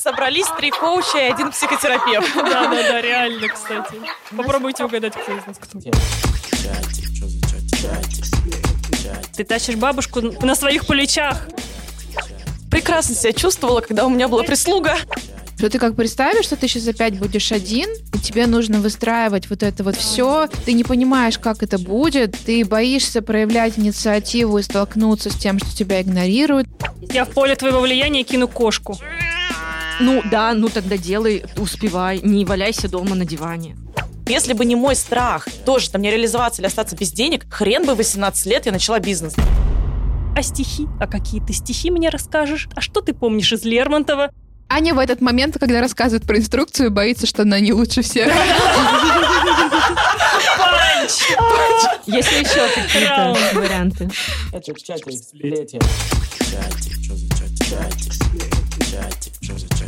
Собрались 0.00 0.46
три 0.56 0.70
коуча 0.70 1.18
и 1.18 1.30
один 1.32 1.50
психотерапевт. 1.50 2.28
Да-да-да, 2.36 3.00
реально, 3.00 3.48
кстати. 3.48 4.00
Попробуйте 4.36 4.84
угадать, 4.84 5.14
кто 5.14 5.32
из 5.32 5.46
нас 5.46 5.56
кто. 5.58 5.80
Ты 9.36 9.44
тащишь 9.44 9.76
бабушку 9.76 10.20
на 10.20 10.54
своих 10.54 10.86
плечах. 10.86 11.48
Прекрасно 12.70 13.14
себя 13.14 13.32
чувствовала, 13.32 13.80
когда 13.80 14.06
у 14.06 14.10
меня 14.10 14.28
была 14.28 14.44
прислуга. 14.44 14.96
Что 15.56 15.68
ты 15.68 15.80
как 15.80 15.96
представишь, 15.96 16.44
что 16.44 16.54
ты 16.54 16.68
сейчас 16.68 16.86
опять 16.86 17.18
будешь 17.18 17.50
один, 17.50 17.88
и 18.14 18.18
тебе 18.18 18.46
нужно 18.46 18.78
выстраивать 18.78 19.50
вот 19.50 19.64
это 19.64 19.82
вот 19.82 19.96
все, 19.96 20.48
ты 20.64 20.72
не 20.72 20.84
понимаешь, 20.84 21.36
как 21.36 21.64
это 21.64 21.78
будет, 21.78 22.36
ты 22.46 22.64
боишься 22.64 23.22
проявлять 23.22 23.76
инициативу 23.76 24.58
и 24.58 24.62
столкнуться 24.62 25.30
с 25.30 25.34
тем, 25.34 25.58
что 25.58 25.76
тебя 25.76 26.00
игнорируют. 26.00 26.68
Я 27.00 27.24
в 27.24 27.30
поле 27.30 27.56
твоего 27.56 27.80
влияния 27.80 28.22
кину 28.22 28.46
кошку. 28.46 28.96
Ну 30.00 30.22
да, 30.30 30.54
ну 30.54 30.68
тогда 30.68 30.96
делай, 30.96 31.44
успевай, 31.56 32.20
не 32.22 32.44
валяйся 32.44 32.88
дома 32.88 33.16
на 33.16 33.24
диване. 33.24 33.76
Если 34.26 34.52
бы 34.52 34.64
не 34.64 34.76
мой 34.76 34.94
страх 34.94 35.48
тоже 35.64 35.90
там 35.90 36.02
не 36.02 36.10
реализоваться 36.10 36.60
или 36.60 36.66
остаться 36.66 36.94
без 36.94 37.10
денег, 37.12 37.46
хрен 37.52 37.84
бы 37.84 37.94
18 37.94 38.46
лет 38.46 38.66
я 38.66 38.72
начала 38.72 39.00
бизнес. 39.00 39.34
А 40.36 40.42
стихи? 40.42 40.86
А 41.00 41.06
какие 41.06 41.40
ты 41.40 41.52
стихи 41.52 41.90
мне 41.90 42.10
расскажешь? 42.10 42.68
А 42.76 42.80
что 42.80 43.00
ты 43.00 43.12
помнишь 43.12 43.52
из 43.52 43.64
Лермонтова? 43.64 44.30
Аня 44.68 44.94
в 44.94 44.98
этот 44.98 45.22
момент, 45.22 45.56
когда 45.58 45.80
рассказывает 45.80 46.26
про 46.26 46.36
инструкцию, 46.36 46.90
боится, 46.90 47.26
что 47.26 47.42
она 47.42 47.58
не 47.58 47.72
лучше 47.72 48.02
всех. 48.02 48.32
Есть 52.06 52.32
ли 52.32 52.40
еще 52.40 52.68
какие-то 52.74 53.34
варианты? 53.54 54.10
Чатик, 54.52 54.78
чатик, 54.82 55.12
сплетен. 55.12 55.80
Чатик, 56.38 57.02
что 57.02 57.16
за 57.16 57.28
чатик? 57.30 57.66
Чатик, 57.66 58.12
чатик, 58.12 58.76
за 58.76 58.84
чатик? 58.92 59.27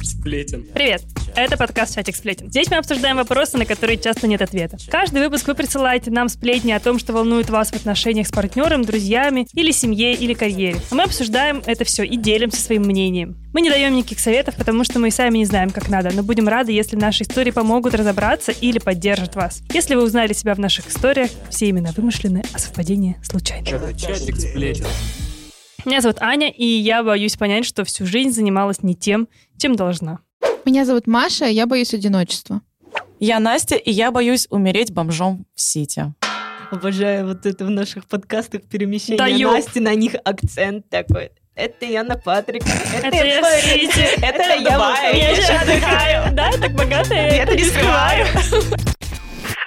Сплетен. 0.02 0.64
Привет! 0.72 1.02
Это 1.36 1.56
подкаст 1.56 1.94
«Чатик 1.94 2.16
сплетен». 2.16 2.48
Здесь 2.48 2.70
мы 2.70 2.78
обсуждаем 2.78 3.16
вопросы, 3.16 3.58
на 3.58 3.66
которые 3.66 3.98
часто 3.98 4.26
нет 4.26 4.42
ответа. 4.42 4.78
Каждый 4.88 5.22
выпуск 5.22 5.46
вы 5.46 5.54
присылаете 5.54 6.10
нам 6.10 6.28
сплетни 6.28 6.72
о 6.72 6.80
том, 6.80 6.98
что 6.98 7.12
волнует 7.12 7.50
вас 7.50 7.70
в 7.70 7.76
отношениях 7.76 8.26
с 8.26 8.32
партнером, 8.32 8.84
друзьями, 8.84 9.46
или 9.52 9.70
семье, 9.70 10.14
или 10.14 10.34
карьере. 10.34 10.80
А 10.90 10.94
мы 10.94 11.02
обсуждаем 11.02 11.62
это 11.66 11.84
все 11.84 12.04
и 12.04 12.16
делимся 12.16 12.60
своим 12.60 12.82
мнением. 12.82 13.36
Мы 13.52 13.60
не 13.60 13.70
даем 13.70 13.94
никаких 13.94 14.20
советов, 14.20 14.56
потому 14.56 14.84
что 14.84 14.98
мы 14.98 15.08
и 15.08 15.10
сами 15.10 15.38
не 15.38 15.44
знаем, 15.44 15.70
как 15.70 15.88
надо, 15.88 16.10
но 16.14 16.22
будем 16.22 16.48
рады, 16.48 16.72
если 16.72 16.96
наши 16.96 17.24
истории 17.24 17.50
помогут 17.50 17.94
разобраться 17.94 18.52
или 18.52 18.78
поддержат 18.78 19.36
вас. 19.36 19.62
Если 19.72 19.94
вы 19.94 20.04
узнали 20.04 20.32
себя 20.32 20.54
в 20.54 20.58
наших 20.58 20.88
историях, 20.88 21.30
все 21.50 21.68
имена 21.70 21.90
вымышлены, 21.96 22.42
а 22.52 22.58
совпадения 22.58 23.20
случайны. 23.22 23.66
Чатик 23.94 24.36
сплетен. 24.36 24.86
Меня 25.86 26.02
зовут 26.02 26.18
Аня, 26.20 26.50
и 26.50 26.64
я 26.64 27.02
боюсь 27.02 27.36
понять, 27.36 27.64
что 27.64 27.84
всю 27.84 28.04
жизнь 28.04 28.32
занималась 28.32 28.82
не 28.82 28.94
тем, 28.94 29.28
чем 29.60 29.76
должна. 29.76 30.18
Меня 30.64 30.84
зовут 30.84 31.06
Маша, 31.06 31.46
я 31.46 31.66
боюсь 31.66 31.94
одиночества. 31.94 32.60
Я 33.18 33.38
Настя, 33.38 33.76
и 33.76 33.90
я 33.90 34.10
боюсь 34.10 34.46
умереть 34.50 34.92
бомжом 34.92 35.46
в 35.54 35.60
Сити. 35.60 36.12
Обожаю 36.70 37.26
вот 37.26 37.46
это 37.46 37.64
в 37.64 37.70
наших 37.70 38.06
подкастах 38.06 38.62
перемещение 38.62 39.18
Да 39.18 39.26
ёп. 39.26 39.52
Насти, 39.52 39.80
на 39.80 39.94
них 39.94 40.14
акцент 40.24 40.88
такой. 40.88 41.30
Это 41.54 41.84
Яна 41.84 42.16
Патрик. 42.16 42.62
Это 43.02 43.16
я 43.16 43.42
в 43.42 43.62
Сити. 43.62 44.24
Это 44.24 44.42
я 44.42 45.12
Я 45.12 45.30
я 45.30 45.34
же 45.34 45.52
отдыхаю. 45.52 46.34
Да, 46.34 46.50
так 46.52 46.72
богато 46.72 47.14
я 47.14 47.42
это 47.42 47.56
не 47.56 47.64
скрываю. 47.64 48.26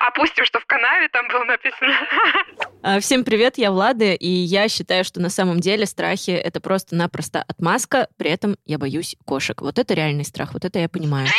Опустим, 0.08 0.44
что 0.44 0.60
в 0.60 0.66
канаве 0.66 1.08
там 1.10 1.28
было 1.30 1.46
написано. 1.46 1.94
А, 2.82 3.00
Всем 3.00 3.24
привет, 3.24 3.58
я 3.58 3.72
Влада, 3.72 4.12
и 4.12 4.28
я 4.28 4.68
считаю, 4.68 5.06
что 5.06 5.22
на 5.22 5.30
самом 5.30 5.62
деле 5.62 5.86
страхи— 5.86 6.32
это 6.32 6.60
просто-напросто 6.60 7.42
отмазка, 7.48 8.10
при 8.18 8.30
этом 8.30 8.58
я 8.66 8.78
боюсь 8.78 9.16
кошек. 9.24 9.62
Вот 9.62 9.80
это 9.80 9.94
реальный 9.94 10.26
страх, 10.26 10.54
вот 10.54 10.66
это 10.66 10.80
я 10.80 10.90
понимаю. 10.90 11.30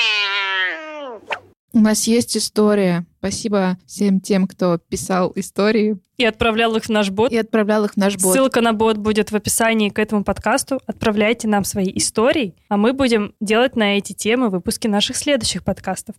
У 1.74 1.80
нас 1.80 2.04
есть 2.04 2.36
история. 2.38 3.04
Спасибо 3.18 3.76
всем 3.86 4.20
тем, 4.20 4.46
кто 4.46 4.78
писал 4.78 5.32
истории 5.34 5.98
И 6.16 6.24
отправлял 6.24 6.74
их 6.76 6.84
в 6.84 6.88
наш 6.88 7.10
бот. 7.10 7.32
и 7.32 7.36
отправлял 7.36 7.84
их 7.84 7.94
в 7.94 7.96
наш 7.98 8.16
бот. 8.16 8.32
Ссылка 8.32 8.60
на 8.62 8.72
бот 8.72 8.96
будет 8.96 9.30
в 9.32 9.36
описании 9.36 9.90
к 9.90 9.98
этому 9.98 10.24
подкасту. 10.24 10.80
Отправляйте 10.86 11.48
нам 11.48 11.64
свои 11.64 11.90
истории, 11.96 12.54
а 12.68 12.76
мы 12.78 12.92
будем 12.94 13.34
делать 13.40 13.76
на 13.76 13.98
эти 13.98 14.12
темы 14.14 14.48
выпуски 14.48 14.86
наших 14.86 15.16
следующих 15.16 15.64
подкастов. 15.64 16.14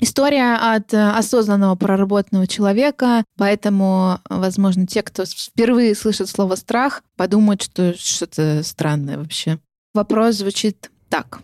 История 0.00 0.54
от 0.54 0.94
э, 0.94 1.10
осознанного 1.10 1.74
проработанного 1.74 2.46
человека, 2.46 3.24
поэтому, 3.36 4.20
возможно, 4.30 4.86
те, 4.86 5.02
кто 5.02 5.24
впервые 5.24 5.96
слышит 5.96 6.28
слово 6.28 6.54
«страх», 6.54 7.02
подумают, 7.16 7.62
что 7.62 7.94
что-то 7.98 8.62
странное 8.62 9.18
вообще. 9.18 9.58
Вопрос 9.94 10.36
звучит 10.36 10.90
так. 11.08 11.40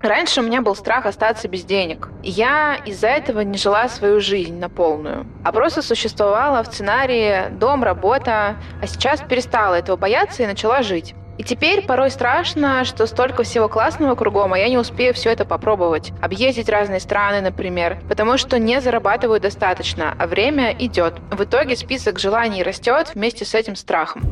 Раньше 0.00 0.40
у 0.40 0.44
меня 0.44 0.62
был 0.62 0.76
страх 0.76 1.06
остаться 1.06 1.48
без 1.48 1.64
денег. 1.64 2.08
Я 2.22 2.76
из-за 2.86 3.08
этого 3.08 3.40
не 3.40 3.58
жила 3.58 3.88
свою 3.88 4.20
жизнь 4.20 4.56
на 4.56 4.68
полную, 4.68 5.26
а 5.42 5.50
просто 5.50 5.82
существовала 5.82 6.62
в 6.62 6.66
сценарии 6.66 7.50
дом, 7.58 7.82
работа, 7.82 8.56
а 8.80 8.86
сейчас 8.86 9.20
перестала 9.28 9.74
этого 9.74 9.96
бояться 9.96 10.44
и 10.44 10.46
начала 10.46 10.82
жить. 10.82 11.14
И 11.38 11.42
теперь 11.42 11.84
порой 11.86 12.10
страшно, 12.10 12.84
что 12.84 13.06
столько 13.06 13.42
всего 13.42 13.68
классного 13.68 14.14
кругом, 14.14 14.54
а 14.54 14.58
я 14.58 14.68
не 14.68 14.78
успею 14.78 15.12
все 15.14 15.30
это 15.30 15.44
попробовать. 15.44 16.12
Объездить 16.22 16.68
разные 16.68 17.00
страны, 17.00 17.40
например, 17.40 17.98
потому 18.08 18.38
что 18.38 18.58
не 18.58 18.80
зарабатываю 18.80 19.40
достаточно, 19.40 20.14
а 20.18 20.26
время 20.26 20.74
идет. 20.78 21.14
В 21.30 21.44
итоге 21.44 21.76
список 21.76 22.18
желаний 22.18 22.62
растет 22.62 23.12
вместе 23.14 23.44
с 23.44 23.54
этим 23.54 23.76
страхом. 23.76 24.22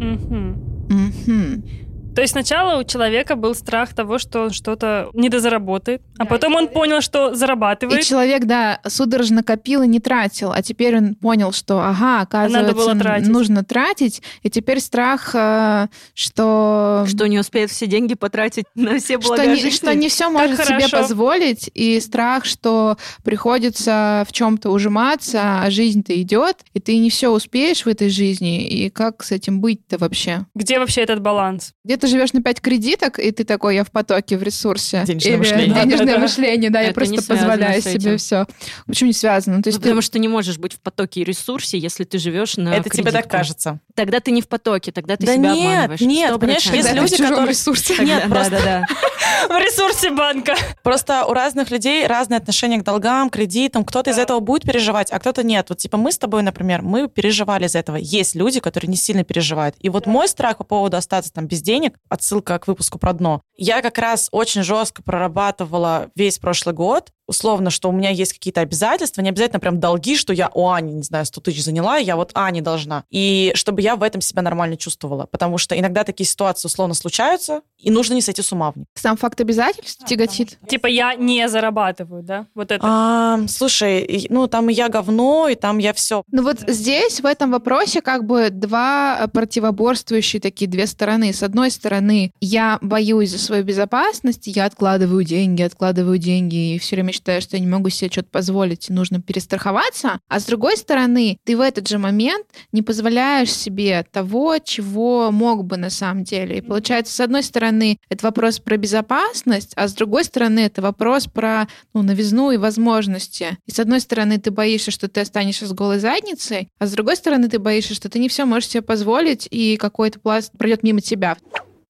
Мгм. 0.00 0.66
Мгм. 0.88 1.85
То 2.16 2.22
есть 2.22 2.32
сначала 2.32 2.80
у 2.80 2.84
человека 2.84 3.36
был 3.36 3.54
страх 3.54 3.92
того, 3.92 4.18
что 4.18 4.44
он 4.44 4.50
что-то 4.50 5.10
недозаработает, 5.12 6.00
а 6.16 6.24
потом 6.24 6.54
он 6.54 6.68
понял, 6.68 7.02
что 7.02 7.32
И 7.32 7.34
зарабатывает. 7.34 8.04
человек, 8.04 8.44
да, 8.46 8.80
судорожно 8.86 9.42
копил 9.42 9.82
и 9.82 9.86
не 9.86 10.00
тратил, 10.00 10.50
а 10.50 10.62
теперь 10.62 10.96
он 10.96 11.14
понял, 11.14 11.52
что, 11.52 11.78
ага, 11.78 12.22
оказывается, 12.22 12.74
было 12.74 12.94
тратить. 12.98 13.28
нужно 13.28 13.64
тратить, 13.64 14.22
и 14.42 14.48
теперь 14.48 14.80
страх, 14.80 15.32
э, 15.34 15.88
что... 16.14 17.04
Что 17.06 17.28
не 17.28 17.38
успеет 17.38 17.70
все 17.70 17.86
деньги 17.86 18.14
потратить 18.14 18.64
на 18.74 18.98
все 18.98 19.20
что 19.20 19.34
блага 19.34 19.48
не, 19.48 19.56
жизни. 19.56 19.76
что 19.76 19.94
не 19.94 20.08
все 20.08 20.30
может 20.30 20.58
себе 20.58 20.86
хорошо. 20.86 20.96
позволить, 20.96 21.70
и 21.74 22.00
страх, 22.00 22.46
что 22.46 22.96
приходится 23.24 24.24
в 24.26 24.32
чем-то 24.32 24.70
ужиматься, 24.70 25.60
а 25.60 25.70
жизнь-то 25.70 26.18
идет, 26.22 26.64
и 26.72 26.80
ты 26.80 26.96
не 26.96 27.10
все 27.10 27.28
успеешь 27.28 27.84
в 27.84 27.88
этой 27.88 28.08
жизни, 28.08 28.66
и 28.66 28.88
как 28.88 29.22
с 29.22 29.32
этим 29.32 29.60
быть-то 29.60 29.98
вообще? 29.98 30.46
Где 30.54 30.78
вообще 30.78 31.02
этот 31.02 31.20
баланс? 31.20 31.74
Где 31.84 31.98
ты 32.06 32.10
живешь 32.12 32.32
на 32.32 32.42
пять 32.42 32.60
кредиток, 32.60 33.18
и 33.18 33.30
ты 33.30 33.44
такой, 33.44 33.74
я 33.74 33.84
в 33.84 33.90
потоке, 33.90 34.36
в 34.38 34.42
ресурсе. 34.42 35.02
Денежное 35.06 35.32
Или 35.32 35.38
мышление. 35.38 35.66
Денежное 35.74 35.98
Да-да-да. 35.98 36.18
мышление, 36.18 36.70
да, 36.70 36.80
я 36.80 36.88
Это 36.90 37.00
не 37.06 37.16
просто 37.18 37.34
позволяю 37.34 37.82
себе 37.82 38.16
все. 38.16 38.46
Почему 38.86 39.08
не 39.08 39.12
связано? 39.14 39.56
Ну, 39.56 39.62
То 39.62 39.68
Ну, 39.68 39.70
есть 39.70 39.78
ты- 39.78 39.82
потому 39.82 40.00
что 40.02 40.18
не 40.18 40.28
можешь 40.28 40.58
быть 40.58 40.72
в 40.74 40.80
потоке 40.80 41.20
и 41.20 41.24
ресурсе, 41.24 41.78
если 41.78 42.04
ты 42.04 42.18
живешь 42.18 42.56
на 42.56 42.74
Это 42.74 42.88
тебе 42.90 43.04
так 43.04 43.12
кредитку. 43.12 43.30
кажется. 43.30 43.80
Тогда 43.94 44.20
ты 44.20 44.30
не 44.30 44.42
в 44.42 44.48
потоке, 44.48 44.92
тогда 44.92 45.16
ты 45.16 45.26
Да 45.26 45.34
себя 45.34 45.52
нет, 45.52 45.66
обманываешь. 45.68 46.00
нет, 46.00 46.30
100%. 46.30 46.38
понимаешь, 46.38 46.66
есть 46.66 46.92
люди, 46.94 47.06
в 47.14 47.16
чужом 47.16 47.28
которые- 47.30 47.50
ресурсе. 47.50 47.94
Нет, 48.04 48.22
Да, 48.28 48.28
просто- 48.34 48.50
да, 48.50 48.62
да. 48.64 48.86
В 49.48 49.58
ресурсе 49.58 50.10
банка. 50.10 50.54
Просто 50.82 51.24
у 51.24 51.32
разных 51.32 51.70
людей 51.70 52.06
разные 52.06 52.38
отношения 52.38 52.78
к 52.78 52.84
долгам, 52.84 53.30
кредитам. 53.30 53.84
Кто-то 53.84 54.10
из 54.10 54.18
этого 54.18 54.40
будет 54.40 54.62
переживать, 54.62 55.10
а 55.10 55.18
кто-то 55.18 55.42
нет. 55.42 55.66
Вот 55.68 55.78
типа 55.78 55.96
мы 55.96 56.12
с 56.12 56.18
тобой, 56.18 56.42
например, 56.42 56.82
мы 56.82 57.08
переживали 57.08 57.66
из 57.66 57.74
этого. 57.74 57.96
Есть 57.96 58.34
люди, 58.34 58.60
которые 58.60 58.88
не 58.90 58.96
сильно 58.96 59.24
переживают. 59.24 59.74
И 59.80 59.88
вот 59.88 60.06
мой 60.06 60.28
страх 60.28 60.58
по 60.58 60.64
поводу 60.64 60.96
остаться 60.96 61.32
там 61.32 61.46
без 61.46 61.60
денег, 61.62 61.94
отсылка 62.08 62.58
к 62.58 62.66
выпуску 62.66 62.98
про 62.98 63.12
дно, 63.12 63.42
я 63.56 63.82
как 63.82 63.98
раз 63.98 64.28
очень 64.32 64.62
жестко 64.62 65.02
прорабатывала 65.02 66.10
весь 66.14 66.38
прошлый 66.38 66.74
год, 66.74 67.12
условно, 67.26 67.70
что 67.70 67.88
у 67.88 67.92
меня 67.92 68.10
есть 68.10 68.32
какие-то 68.32 68.60
обязательства, 68.60 69.22
не 69.22 69.28
обязательно 69.28 69.60
прям 69.60 69.80
долги, 69.80 70.16
что 70.16 70.32
я 70.32 70.50
у 70.54 70.68
Ани, 70.68 70.92
не 70.92 71.02
знаю, 71.02 71.26
100 71.26 71.40
тысяч 71.40 71.64
заняла, 71.64 71.96
я 71.96 72.16
вот 72.16 72.30
Ане 72.34 72.62
должна. 72.62 73.04
И 73.10 73.52
чтобы 73.54 73.82
я 73.82 73.96
в 73.96 74.02
этом 74.02 74.20
себя 74.20 74.42
нормально 74.42 74.76
чувствовала. 74.76 75.26
Потому 75.26 75.58
что 75.58 75.78
иногда 75.78 76.04
такие 76.04 76.26
ситуации 76.26 76.68
условно 76.68 76.94
случаются, 76.94 77.62
и 77.78 77.90
нужно 77.90 78.14
не 78.14 78.22
сойти 78.22 78.42
с 78.42 78.52
ума 78.52 78.72
в 78.72 78.76
них. 78.76 78.86
Сам 78.94 79.16
факт 79.16 79.40
обязательств 79.40 80.04
тяготит. 80.06 80.58
Типа 80.68 80.86
я 80.86 81.14
не 81.14 81.48
зарабатываю, 81.48 82.22
да? 82.22 82.46
Вот 82.54 82.70
это. 82.70 82.80
А, 82.86 83.38
слушай, 83.48 84.26
ну 84.30 84.46
там 84.46 84.70
и 84.70 84.74
я 84.74 84.88
говно, 84.88 85.48
и 85.48 85.54
там 85.54 85.78
я 85.78 85.92
все. 85.92 86.22
Ну 86.30 86.42
вот 86.42 86.60
здесь, 86.66 87.20
в 87.20 87.26
этом 87.26 87.50
вопросе, 87.50 88.00
как 88.00 88.24
бы 88.24 88.50
два 88.50 89.18
э, 89.20 89.28
противоборствующие 89.28 90.40
такие 90.40 90.70
две 90.70 90.86
стороны. 90.86 91.32
С 91.32 91.42
одной 91.42 91.70
стороны, 91.70 92.32
я 92.40 92.78
боюсь 92.80 93.30
за 93.30 93.38
свою 93.38 93.64
безопасность, 93.64 94.46
я 94.46 94.66
откладываю 94.66 95.24
деньги, 95.24 95.62
откладываю 95.62 96.18
деньги, 96.18 96.74
и 96.74 96.78
все 96.78 96.96
время 96.96 97.12
считаю, 97.16 97.40
что 97.40 97.56
я 97.56 97.60
не 97.60 97.66
могу 97.66 97.88
себе 97.88 98.10
что-то 98.10 98.28
позволить, 98.30 98.88
и 98.88 98.92
нужно 98.92 99.20
перестраховаться. 99.20 100.20
А 100.28 100.40
с 100.40 100.44
другой 100.44 100.76
стороны, 100.76 101.38
ты 101.44 101.56
в 101.56 101.60
этот 101.60 101.88
же 101.88 101.98
момент 101.98 102.46
не 102.72 102.82
позволяешь 102.82 103.52
себе 103.52 104.04
того, 104.12 104.58
чего 104.58 105.30
мог 105.30 105.64
бы 105.64 105.76
на 105.76 105.90
самом 105.90 106.24
деле. 106.24 106.58
И 106.58 106.60
получается, 106.60 107.14
с 107.14 107.20
одной 107.20 107.42
стороны, 107.42 107.98
это 108.08 108.26
вопрос 108.26 108.58
про 108.58 108.76
безопасность, 108.76 109.72
а 109.76 109.88
с 109.88 109.94
другой 109.94 110.24
стороны, 110.24 110.60
это 110.60 110.82
вопрос 110.82 111.26
про 111.26 111.66
ну, 111.94 112.02
новизну 112.02 112.50
и 112.50 112.56
возможности. 112.56 113.58
И 113.66 113.70
с 113.70 113.80
одной 113.80 114.00
стороны, 114.00 114.38
ты 114.38 114.50
боишься, 114.50 114.90
что 114.90 115.08
ты 115.08 115.20
останешься 115.20 115.66
с 115.66 115.72
голой 115.72 115.98
задницей, 115.98 116.68
а 116.78 116.86
с 116.86 116.92
другой 116.92 117.16
стороны, 117.16 117.48
ты 117.48 117.58
боишься, 117.58 117.94
что 117.94 118.08
ты 118.08 118.18
не 118.18 118.28
все 118.28 118.44
можешь 118.44 118.68
себе 118.68 118.82
позволить, 118.82 119.48
и 119.50 119.76
какой-то 119.76 120.20
пласт 120.20 120.52
пройдет 120.56 120.82
мимо 120.82 121.00
тебя. 121.00 121.36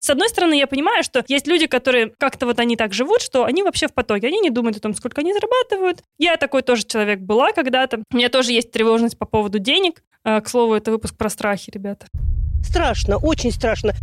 С 0.06 0.10
одной 0.10 0.28
стороны, 0.28 0.54
я 0.56 0.68
понимаю, 0.68 1.02
что 1.02 1.24
есть 1.26 1.48
люди, 1.48 1.66
которые 1.66 2.12
как-то 2.16 2.46
вот 2.46 2.60
они 2.60 2.76
так 2.76 2.94
живут, 2.94 3.22
что 3.22 3.42
они 3.42 3.64
вообще 3.64 3.88
в 3.88 3.92
потоке, 3.92 4.28
они 4.28 4.38
не 4.38 4.50
думают 4.50 4.76
о 4.76 4.80
том, 4.80 4.94
сколько 4.94 5.20
они 5.20 5.32
зарабатывают. 5.32 6.04
Я 6.16 6.36
такой 6.36 6.62
тоже 6.62 6.84
человек 6.84 7.18
была 7.18 7.50
когда-то. 7.50 8.04
У 8.12 8.16
меня 8.16 8.28
тоже 8.28 8.52
есть 8.52 8.70
тревожность 8.70 9.18
по 9.18 9.26
поводу 9.26 9.58
денег. 9.58 10.04
А, 10.22 10.40
К 10.40 10.48
слову, 10.48 10.74
это 10.74 10.92
выпуск 10.92 11.16
про 11.16 11.28
страхи, 11.28 11.72
ребята. 11.72 12.06
Страшно, 12.64 13.16
очень 13.16 13.52
страшно. 13.52 13.94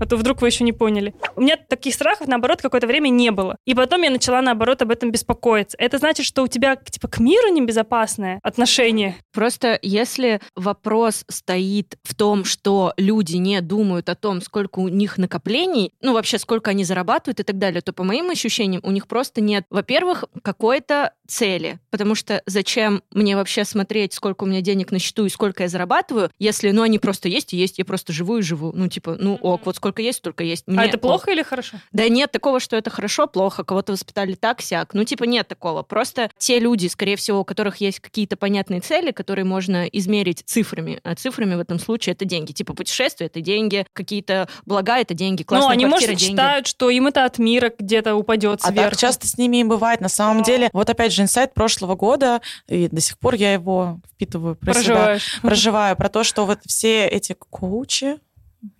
А 0.00 0.06
то 0.06 0.16
вдруг 0.16 0.42
вы 0.42 0.48
еще 0.48 0.64
не 0.64 0.72
поняли. 0.72 1.14
У 1.34 1.40
меня 1.40 1.56
таких 1.56 1.94
страхов, 1.94 2.28
наоборот, 2.28 2.62
какое-то 2.62 2.86
время 2.86 3.08
не 3.08 3.30
было. 3.30 3.56
И 3.64 3.74
потом 3.74 4.02
я 4.02 4.10
начала, 4.10 4.40
наоборот, 4.40 4.82
об 4.82 4.90
этом 4.90 5.10
беспокоиться. 5.10 5.76
Это 5.80 5.98
значит, 5.98 6.24
что 6.24 6.42
у 6.42 6.46
тебя, 6.46 6.76
типа, 6.76 7.08
к 7.08 7.18
миру 7.18 7.48
небезопасное 7.48 8.38
отношение. 8.42 9.16
Просто 9.32 9.78
если 9.82 10.40
вопрос 10.54 11.24
стоит 11.28 11.98
в 12.04 12.14
том, 12.14 12.44
что 12.44 12.92
люди 12.96 13.36
не 13.36 13.60
думают 13.60 14.08
о 14.08 14.14
том, 14.14 14.40
сколько 14.40 14.78
у 14.78 14.88
них 14.88 15.18
накоплений, 15.18 15.92
ну 16.00 16.12
вообще 16.12 16.38
сколько 16.38 16.70
они 16.70 16.84
зарабатывают 16.84 17.40
и 17.40 17.42
так 17.42 17.58
далее, 17.58 17.80
то 17.80 17.92
по 17.92 18.04
моим 18.04 18.30
ощущениям 18.30 18.80
у 18.84 18.90
них 18.90 19.08
просто 19.08 19.40
нет, 19.40 19.64
во-первых, 19.70 20.24
какой-то 20.42 21.12
цели, 21.26 21.78
потому 21.90 22.14
что 22.14 22.42
зачем 22.46 23.02
мне 23.10 23.36
вообще 23.36 23.64
смотреть, 23.64 24.14
сколько 24.14 24.44
у 24.44 24.46
меня 24.46 24.60
денег 24.60 24.92
на 24.92 24.98
счету 24.98 25.26
и 25.26 25.28
сколько 25.28 25.64
я 25.64 25.68
зарабатываю, 25.68 26.30
если, 26.38 26.70
ну, 26.70 26.82
они 26.82 26.98
просто 26.98 27.28
есть 27.28 27.52
и 27.52 27.56
есть, 27.56 27.78
я 27.78 27.84
просто 27.84 27.97
живу 28.08 28.38
и 28.38 28.42
живу. 28.42 28.72
Ну, 28.74 28.88
типа, 28.88 29.16
ну, 29.18 29.34
ок, 29.36 29.62
вот 29.64 29.76
сколько 29.76 30.02
есть, 30.02 30.18
столько 30.18 30.44
есть. 30.44 30.64
а 30.66 30.70
Мне 30.70 30.84
это 30.86 30.98
плохо 30.98 31.30
или 31.30 31.42
хорошо? 31.42 31.78
Да 31.92 32.08
нет 32.08 32.30
такого, 32.32 32.60
что 32.60 32.76
это 32.76 32.90
хорошо, 32.90 33.26
плохо, 33.26 33.64
кого-то 33.64 33.92
воспитали 33.92 34.34
так, 34.34 34.60
сяк. 34.62 34.94
Ну, 34.94 35.04
типа, 35.04 35.24
нет 35.24 35.48
такого. 35.48 35.82
Просто 35.82 36.30
те 36.38 36.58
люди, 36.58 36.86
скорее 36.86 37.16
всего, 37.16 37.40
у 37.40 37.44
которых 37.44 37.78
есть 37.78 38.00
какие-то 38.00 38.36
понятные 38.36 38.80
цели, 38.80 39.10
которые 39.10 39.44
можно 39.44 39.86
измерить 39.86 40.42
цифрами. 40.46 41.00
А 41.04 41.14
цифрами 41.14 41.54
в 41.54 41.60
этом 41.60 41.78
случае 41.78 42.12
это 42.14 42.24
деньги. 42.24 42.52
Типа, 42.52 42.74
путешествия— 42.74 43.26
это 43.28 43.40
деньги, 43.40 43.86
какие-то 43.92 44.48
блага— 44.66 44.98
это 45.00 45.14
деньги, 45.14 45.42
Ну, 45.42 45.46
классная 45.46 45.72
они, 45.72 45.84
квартира 45.86 46.10
может, 46.10 46.20
деньги. 46.20 46.32
считают, 46.32 46.66
что 46.66 46.90
им 46.90 47.06
это 47.06 47.24
от 47.24 47.38
мира 47.38 47.72
где-то 47.78 48.14
упадет 48.14 48.60
А 48.62 48.68
сверху. 48.70 48.90
так 48.90 48.98
часто 48.98 49.26
с 49.26 49.38
ними 49.38 49.58
и 49.58 49.64
бывает. 49.64 50.00
На 50.00 50.08
самом 50.08 50.42
деле, 50.42 50.70
вот 50.72 50.88
опять 50.90 51.12
же, 51.12 51.22
инсайт 51.22 51.54
прошлого 51.54 51.94
года, 51.96 52.40
и 52.68 52.88
до 52.88 53.00
сих 53.00 53.18
пор 53.18 53.34
я 53.34 53.52
его 53.52 53.98
впитываю 54.14 54.54
про 54.56 54.72
себя. 54.74 54.82
Проживаешь. 54.84 55.40
Проживаю 55.42 55.96
про 55.96 56.08
то, 56.08 56.24
что 56.24 56.46
вот 56.46 56.58
все 56.66 57.06
эти 57.06 57.34
коучи, 57.50 57.87
случае 57.88 58.20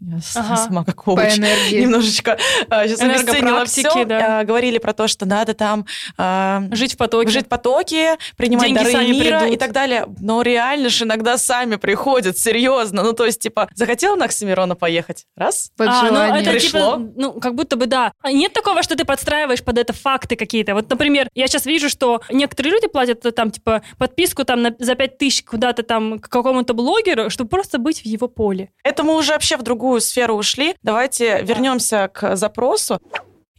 я 0.01 0.19
Ага. 0.35 0.57
сама 0.57 0.85
как 0.85 1.07
энергии. 1.07 1.81
немножечко 1.83 2.37
сейчас 2.69 3.01
обесценила 3.01 3.65
все, 3.65 4.05
да. 4.05 4.45
говорили 4.45 4.79
про 4.79 4.93
то, 4.93 5.07
что 5.09 5.27
надо 5.27 5.55
там 5.55 5.87
а, 6.17 6.63
Жить 6.73 6.95
в 6.95 6.97
потоке. 6.97 7.31
жить 7.31 7.47
в 7.47 7.49
потоке, 7.49 8.17
принимать 8.37 8.67
Деньги 8.67 8.79
дары 8.79 8.91
сами 8.93 9.11
мира 9.13 9.39
придут. 9.41 9.55
и 9.55 9.59
так 9.59 9.73
далее. 9.73 10.07
Но 10.21 10.43
реально 10.43 10.89
же 10.89 11.05
иногда 11.05 11.39
сами 11.39 11.77
приходят, 11.77 12.37
серьезно. 12.39 13.03
Ну, 13.03 13.13
то 13.13 13.25
есть, 13.25 13.41
типа, 13.41 13.69
захотел 13.75 14.17
на 14.17 14.25
Оксимирона 14.25 14.75
поехать? 14.75 15.27
Раз. 15.37 15.71
Под 15.77 15.89
А, 15.89 16.03
ну, 16.11 16.19
это 16.37 16.51
Пришло. 16.51 16.97
типа, 16.97 17.13
ну, 17.17 17.33
как 17.35 17.55
будто 17.55 17.77
бы 17.77 17.87
да. 17.87 18.13
А 18.23 18.33
Нет 18.33 18.53
такого, 18.53 18.83
что 18.83 18.97
ты 18.97 19.05
подстраиваешь 19.05 19.63
под 19.63 19.79
это 19.79 19.93
факты 19.93 20.37
какие-то. 20.37 20.75
Вот, 20.75 20.89
например, 20.91 21.29
я 21.35 21.47
сейчас 21.47 21.67
вижу, 21.67 21.89
что 21.89 22.21
некоторые 22.31 22.73
люди 22.73 22.89
платят 22.89 23.25
э, 23.27 23.31
там, 23.33 23.51
типа, 23.51 23.83
подписку 23.99 24.45
там 24.45 24.63
на, 24.63 24.75
за 24.79 24.95
5 24.95 25.19
тысяч 25.19 25.45
куда-то 25.45 25.83
там 25.83 26.19
к 26.19 26.29
какому-то 26.29 26.75
блогеру, 26.75 27.31
чтобы 27.31 27.51
просто 27.51 27.79
быть 27.79 28.03
в 28.03 28.07
его 28.07 28.29
поле. 28.29 28.71
Это 28.83 29.03
мы 29.05 29.15
уже 29.17 29.33
вообще 29.33 29.57
в 29.57 29.63
другую 29.69 30.01
сферу 30.01 30.35
ушли. 30.37 30.75
Давайте 30.83 31.43
вернемся 31.43 32.09
к 32.09 32.37
запросу. 32.37 32.99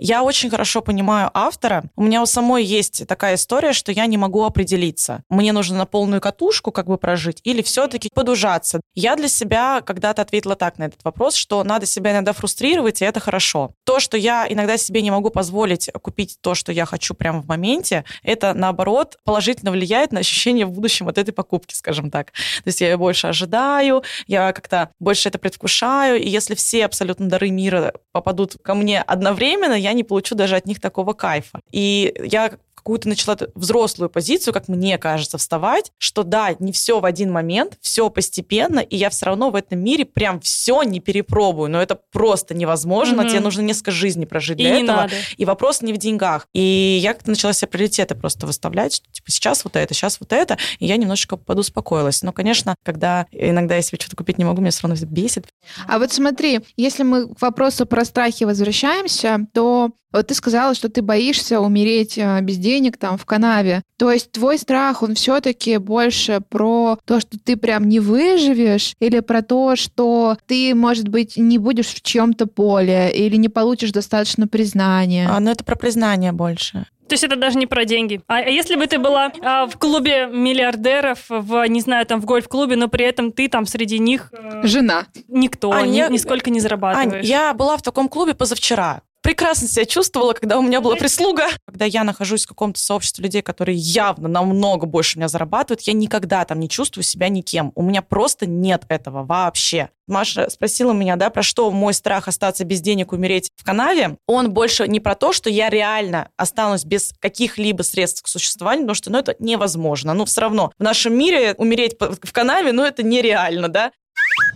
Я 0.02 0.24
очень 0.24 0.50
хорошо 0.50 0.82
понимаю 0.82 1.30
автора. 1.34 1.84
У 1.98 2.04
меня 2.04 2.22
у 2.22 2.26
самой 2.26 2.64
есть 2.64 3.06
такая 3.06 3.36
история, 3.36 3.74
что 3.74 3.92
я 3.92 4.06
не 4.06 4.18
могу 4.18 4.46
определиться. 4.46 5.24
Мне 5.30 5.52
нужно 5.52 5.78
на 5.78 5.86
полную 5.86 6.22
катушку 6.22 6.72
как 6.72 6.88
бы 6.88 6.98
прожить 6.98 7.42
или 7.44 7.62
все-таки 7.62 8.10
подужаться. 8.14 8.80
Я 8.96 9.18
для 9.18 9.28
себя 9.28 9.82
когда-то 9.82 10.22
ответила 10.22 10.56
так 10.56 10.78
на 10.78 10.86
этот 10.86 11.04
вопрос, 11.04 11.36
что 11.36 11.66
надо 11.66 11.86
себя 11.86 12.14
иногда 12.14 12.32
фрустрировать, 12.32 13.02
и 13.02 13.06
это 13.06 13.20
хорошо. 13.20 13.74
То, 13.84 14.00
что 14.00 14.16
я 14.16 14.48
иногда 14.50 14.78
себе 14.78 15.02
не 15.02 15.12
могу 15.12 15.32
позволить 15.32 15.90
купить 16.02 16.38
то, 16.40 16.56
что 16.56 16.72
я 16.72 16.86
хочу 16.86 17.14
прямо 17.14 17.42
в 17.42 17.48
моменте, 17.48 18.06
это, 18.24 18.54
наоборот, 18.54 19.18
положительно 19.26 19.72
влияет 19.72 20.14
на 20.14 20.22
ощущение 20.22 20.66
в 20.66 20.72
будущем 20.72 21.10
от 21.10 21.18
этой 21.18 21.34
покупки, 21.34 21.74
скажем 21.74 22.10
так. 22.10 22.32
То 22.32 22.68
есть 22.68 22.80
я 22.80 22.92
ее 22.92 22.98
больше 22.98 23.28
ожидаю, 23.28 24.04
я 24.28 24.54
как-то 24.54 24.92
больше 25.00 25.28
это 25.28 25.40
предвкушаю, 25.40 26.22
и 26.22 26.30
если 26.30 26.56
все 26.56 26.86
абсолютно 26.86 27.28
дары 27.28 27.50
мира 27.50 27.96
попадут 28.14 28.56
ко 28.64 28.76
мне 28.76 29.02
одновременно, 29.02 29.74
я 29.74 29.89
не 29.94 30.04
получу 30.04 30.36
даже 30.36 30.56
от 30.56 30.66
них 30.66 30.80
такого 30.80 31.14
кайфа. 31.14 31.62
И 31.72 32.14
я 32.24 32.52
какую-то 32.80 33.08
начала 33.08 33.38
взрослую 33.56 34.10
позицию, 34.10 34.54
как 34.54 34.68
мне 34.68 34.98
кажется, 34.98 35.38
вставать, 35.38 35.92
что 35.98 36.24
да, 36.24 36.56
не 36.60 36.72
все 36.72 37.00
в 37.00 37.06
один 37.06 37.32
момент, 37.32 37.78
все 37.82 38.10
постепенно, 38.10 38.80
и 38.80 38.96
я 38.98 39.10
все 39.10 39.28
равно 39.28 39.50
в 39.52 39.56
этом 39.56 39.80
мире 39.80 40.06
прям 40.06 40.40
все 40.42 40.84
не 40.84 41.00
перепробую, 41.00 41.70
но 41.70 41.82
это 41.82 41.96
просто 42.12 42.54
невозможно, 42.54 43.22
Мгм. 43.22 43.30
тебе 43.30 43.40
нужно 43.40 43.62
несколько 43.62 43.92
жизней 43.92 44.26
прожить 44.26 44.60
И 44.60 44.64
для 44.64 44.76
не 44.78 44.84
этого. 44.84 44.98
надо. 44.98 45.16
И 45.38 45.46
вопрос 45.46 45.82
не 45.82 45.94
в 45.94 45.98
деньгах. 45.98 46.48
И 46.54 47.00
я 47.02 47.14
как-то 47.14 47.30
начала 47.30 47.54
себе 47.54 47.68
приоритеты 47.70 48.16
просто 48.16 48.46
выставлять, 48.48 48.96
что 48.96 49.06
типа 49.12 49.32
сейчас 49.32 49.64
вот 49.64 49.76
это, 49.76 49.94
сейчас 49.94 50.20
вот 50.20 50.34
это, 50.34 50.58
и 50.80 50.86
я 50.86 50.98
немножечко 50.98 51.38
подуспокоилась. 51.38 52.22
Но, 52.24 52.32
конечно, 52.34 52.76
когда 52.84 53.28
иногда 53.32 53.76
я 53.76 53.82
себе 53.82 53.98
что-то 54.00 54.16
купить 54.16 54.38
не 54.38 54.46
могу, 54.46 54.62
меня 54.62 54.72
все 54.72 54.88
равно 54.88 54.96
бесит. 55.08 55.48
А 55.88 56.00
вот 56.00 56.12
смотри, 56.12 56.62
если 56.78 57.04
мы 57.04 57.34
к 57.34 57.42
вопросу 57.42 57.86
про 57.86 58.06
страхи 58.06 58.44
возвращаемся, 58.44 59.40
то 59.54 59.92
вот 60.12 60.28
ты 60.28 60.34
сказала, 60.34 60.74
что 60.74 60.90
ты 60.90 61.02
боишься 61.02 61.60
умереть 61.60 62.18
э, 62.18 62.40
без 62.42 62.58
денег 62.58 62.98
там 62.98 63.18
в 63.18 63.26
канаве. 63.26 63.84
То 63.98 64.12
есть 64.12 64.32
твой 64.32 64.58
страх, 64.58 65.04
он 65.04 65.16
все-таки 65.16 65.78
больше 65.78 66.42
про 66.50 66.98
то, 67.06 67.20
что 67.20 67.38
ты 67.38 67.58
прям 67.58 67.88
не 67.88 68.00
выживешь, 68.00 68.94
или 69.00 69.20
про 69.20 69.42
то, 69.42 69.76
что 69.76 70.38
ты, 70.48 70.74
может 70.74 71.08
быть, 71.10 71.38
не 71.38 71.58
будешь 71.58 71.88
в 71.88 72.02
чьем-то 72.02 72.46
поле, 72.48 73.12
или 73.14 73.36
не 73.36 73.50
получишь 73.50 73.92
достаточно 73.92 74.48
признания. 74.48 75.28
А, 75.30 75.40
но 75.40 75.52
это 75.52 75.64
про 75.64 75.76
признание 75.76 76.32
больше. 76.32 76.86
То 77.08 77.14
есть 77.14 77.24
это 77.24 77.36
даже 77.36 77.58
не 77.58 77.66
про 77.66 77.86
деньги. 77.86 78.22
А 78.28 78.36
а 78.38 78.42
если 78.42 78.76
бы 78.76 78.86
ты 78.86 79.00
была 79.00 79.32
а, 79.42 79.66
в 79.66 79.78
клубе 79.80 80.28
миллиардеров, 80.28 81.26
в, 81.28 81.66
не 81.68 81.82
знаю, 81.82 82.06
там 82.06 82.22
в 82.22 82.26
гольф-клубе, 82.26 82.76
но 82.76 82.88
при 82.88 83.04
этом 83.06 83.32
ты 83.32 83.48
там 83.48 83.66
среди 83.66 83.98
них 83.98 84.32
э, 84.32 84.62
Жена. 84.64 85.06
никто, 85.28 85.72
А, 85.72 85.82
ни- 85.88 85.98
я- 85.98 86.08
нисколько 86.10 86.52
не 86.52 86.60
Ань, 86.60 86.62
зарабатываешь. 86.64 87.26
я 87.26 87.54
была 87.56 87.78
в 87.78 87.82
таком 87.82 88.10
клубе 88.10 88.36
позавчера. 88.36 89.02
Прекрасно 89.22 89.68
себя 89.68 89.86
чувствовала, 89.86 90.34
когда 90.34 90.58
у 90.58 90.62
меня 90.62 90.80
была 90.80 90.96
прислуга. 90.96 91.48
Когда 91.66 91.84
я 91.84 92.06
нахожусь 92.06 92.46
в 92.46 92.48
каком-то 92.48 92.80
сообществе 92.80 93.24
людей, 93.24 93.42
которые 93.42 93.78
явно 93.78 94.30
намного 94.30 94.86
больше 94.86 95.18
меня 95.18 95.28
зарабатывают, 95.28 95.82
я 95.82 95.94
никогда 95.94 96.46
там 96.46 96.60
не 96.60 96.70
чувствую 96.70 97.04
себя 97.04 97.28
никем. 97.28 97.74
У 97.76 97.82
меня 97.82 98.02
просто 98.02 98.46
нет 98.46 98.84
этого 98.88 99.26
вообще. 99.26 99.90
Маша 100.08 100.50
спросила 100.50 100.94
меня, 100.94 101.18
да, 101.18 101.30
про 101.30 101.44
что 101.44 101.70
мой 101.70 101.94
страх 101.94 102.30
остаться 102.30 102.64
без 102.64 102.80
денег, 102.82 103.12
умереть 103.12 103.50
в 103.58 103.64
канаве. 103.66 104.18
Он 104.26 104.52
больше 104.52 104.88
не 104.88 105.02
про 105.02 105.16
то, 105.16 105.34
что 105.34 105.50
я 105.50 105.70
реально 105.70 106.30
останусь 106.38 106.86
без 106.86 107.14
каких-либо 107.20 107.84
средств 107.84 108.24
к 108.24 108.28
существованию, 108.28 108.84
потому 108.84 108.96
что, 108.96 109.12
ну, 109.12 109.20
это 109.20 109.36
невозможно. 109.40 110.14
Ну, 110.14 110.26
все 110.26 110.42
равно 110.42 110.72
в 110.80 110.84
нашем 110.84 111.14
мире 111.14 111.54
умереть 111.58 111.98
в 112.00 112.32
канаве, 112.32 112.72
ну, 112.72 112.84
это 112.84 113.04
нереально, 113.04 113.68
да. 113.68 113.92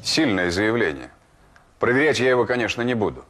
Сильное 0.03 0.51
заявление. 0.51 1.11
Проверять 1.79 2.19
я 2.19 2.29
его, 2.29 2.45
конечно, 2.45 2.81
не 2.81 2.93
буду. 2.95 3.25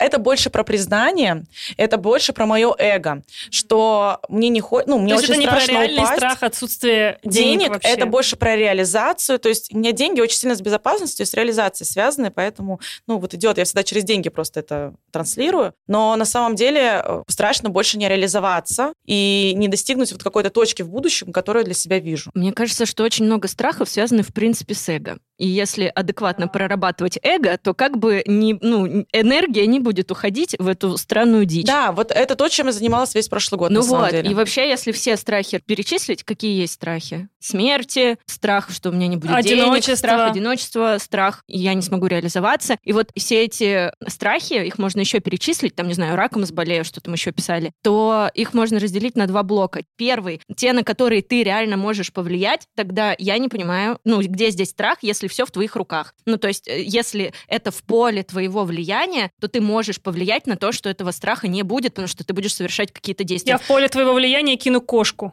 Это 0.00 0.18
больше 0.18 0.50
про 0.50 0.64
признание, 0.64 1.44
это 1.76 1.98
больше 1.98 2.32
про 2.32 2.46
мое 2.46 2.74
эго, 2.78 3.22
что 3.50 4.20
мне 4.28 4.48
не 4.48 4.60
хочется, 4.60 4.90
ну, 4.90 4.98
мне 4.98 5.14
То 5.14 5.20
очень 5.20 5.32
это 5.34 5.40
не 5.40 5.46
про 5.46 5.64
реальный 5.64 6.02
упасть. 6.02 6.16
страх 6.16 6.42
отсутствия 6.42 7.18
денег, 7.22 7.60
денег, 7.60 7.68
вообще. 7.74 7.88
это 7.88 8.06
больше 8.06 8.36
про 8.36 8.56
реализацию, 8.56 9.38
то 9.38 9.48
есть 9.48 9.72
у 9.72 9.78
меня 9.78 9.92
деньги 9.92 10.20
очень 10.20 10.38
сильно 10.38 10.56
с 10.56 10.60
безопасностью, 10.60 11.26
с 11.26 11.34
реализацией 11.34 11.86
связаны, 11.86 12.30
поэтому, 12.30 12.80
ну, 13.06 13.18
вот 13.18 13.34
идет, 13.34 13.58
я 13.58 13.64
всегда 13.64 13.82
через 13.82 14.04
деньги 14.04 14.30
просто 14.30 14.60
это 14.60 14.94
транслирую, 15.12 15.74
но 15.86 16.16
на 16.16 16.24
самом 16.24 16.56
деле 16.56 17.02
э, 17.04 17.22
страшно 17.28 17.68
больше 17.68 17.98
не 17.98 18.08
реализоваться 18.08 18.92
и 19.04 19.52
не 19.56 19.68
достигнуть 19.68 20.12
вот 20.12 20.22
какой-то 20.22 20.50
точки 20.50 20.82
в 20.82 20.88
будущем, 20.88 21.32
которую 21.32 21.62
я 21.62 21.66
для 21.66 21.74
себя 21.74 21.98
вижу. 21.98 22.30
Мне 22.34 22.52
кажется, 22.52 22.86
что 22.86 23.04
очень 23.04 23.26
много 23.26 23.48
страхов 23.48 23.88
связаны, 23.90 24.22
в 24.22 24.32
принципе, 24.32 24.74
с 24.74 24.88
эго. 24.88 25.18
И 25.40 25.46
если 25.46 25.86
адекватно 25.86 26.48
прорабатывать 26.48 27.18
эго, 27.22 27.56
то 27.56 27.72
как 27.72 27.96
бы 27.96 28.22
не, 28.26 28.58
ну, 28.60 29.06
энергия 29.10 29.66
не 29.66 29.80
будет 29.80 30.10
уходить 30.10 30.54
в 30.58 30.68
эту 30.68 30.98
странную 30.98 31.46
дичь. 31.46 31.64
Да, 31.66 31.92
вот 31.92 32.10
это 32.12 32.36
то, 32.36 32.46
чем 32.48 32.66
я 32.66 32.72
занималась 32.72 33.14
весь 33.14 33.28
прошлый 33.28 33.58
год, 33.58 33.70
Ну 33.70 33.80
вот, 33.80 34.10
деле. 34.10 34.30
и 34.30 34.34
вообще, 34.34 34.68
если 34.68 34.92
все 34.92 35.16
страхи 35.16 35.62
перечислить, 35.64 36.24
какие 36.24 36.60
есть 36.60 36.74
страхи? 36.74 37.30
Смерти, 37.38 38.18
страх, 38.26 38.68
что 38.70 38.90
у 38.90 38.92
меня 38.92 39.06
не 39.06 39.16
будет 39.16 39.30
денег, 39.42 39.62
Одиночество. 39.62 39.94
страх 39.94 40.30
одиночества, 40.30 40.96
страх, 41.00 41.42
я 41.48 41.72
не 41.72 41.80
смогу 41.80 42.06
реализоваться. 42.06 42.76
И 42.84 42.92
вот 42.92 43.10
все 43.16 43.42
эти 43.44 43.90
страхи, 44.06 44.54
их 44.66 44.76
можно 44.76 45.00
еще 45.00 45.20
перечислить, 45.20 45.74
там, 45.74 45.88
не 45.88 45.94
знаю, 45.94 46.16
раком 46.16 46.44
заболею, 46.44 46.84
что 46.84 47.00
там 47.00 47.14
еще 47.14 47.32
писали, 47.32 47.72
то 47.82 48.28
их 48.34 48.52
можно 48.52 48.78
разделить 48.78 49.16
на 49.16 49.26
два 49.26 49.42
блока. 49.42 49.84
Первый, 49.96 50.42
те, 50.54 50.74
на 50.74 50.84
которые 50.84 51.22
ты 51.22 51.42
реально 51.42 51.78
можешь 51.78 52.12
повлиять, 52.12 52.66
тогда 52.76 53.14
я 53.18 53.38
не 53.38 53.48
понимаю, 53.48 53.98
ну, 54.04 54.20
где 54.20 54.50
здесь 54.50 54.68
страх, 54.68 54.98
если 55.00 55.29
все 55.30 55.46
в 55.46 55.50
твоих 55.50 55.76
руках. 55.76 56.14
Ну, 56.26 56.36
то 56.36 56.48
есть, 56.48 56.68
э, 56.68 56.82
если 56.82 57.32
это 57.48 57.70
в 57.70 57.82
поле 57.82 58.22
твоего 58.22 58.64
влияния, 58.64 59.30
то 59.40 59.48
ты 59.48 59.60
можешь 59.60 60.00
повлиять 60.00 60.46
на 60.46 60.56
то, 60.56 60.72
что 60.72 60.88
этого 60.88 61.10
страха 61.10 61.48
не 61.48 61.62
будет, 61.62 61.94
потому 61.94 62.08
что 62.08 62.24
ты 62.24 62.34
будешь 62.34 62.54
совершать 62.54 62.92
какие-то 62.92 63.24
действия. 63.24 63.52
Я 63.52 63.58
в 63.58 63.66
поле 63.66 63.88
твоего 63.88 64.12
влияния 64.12 64.56
кину 64.56 64.80
кошку. 64.80 65.32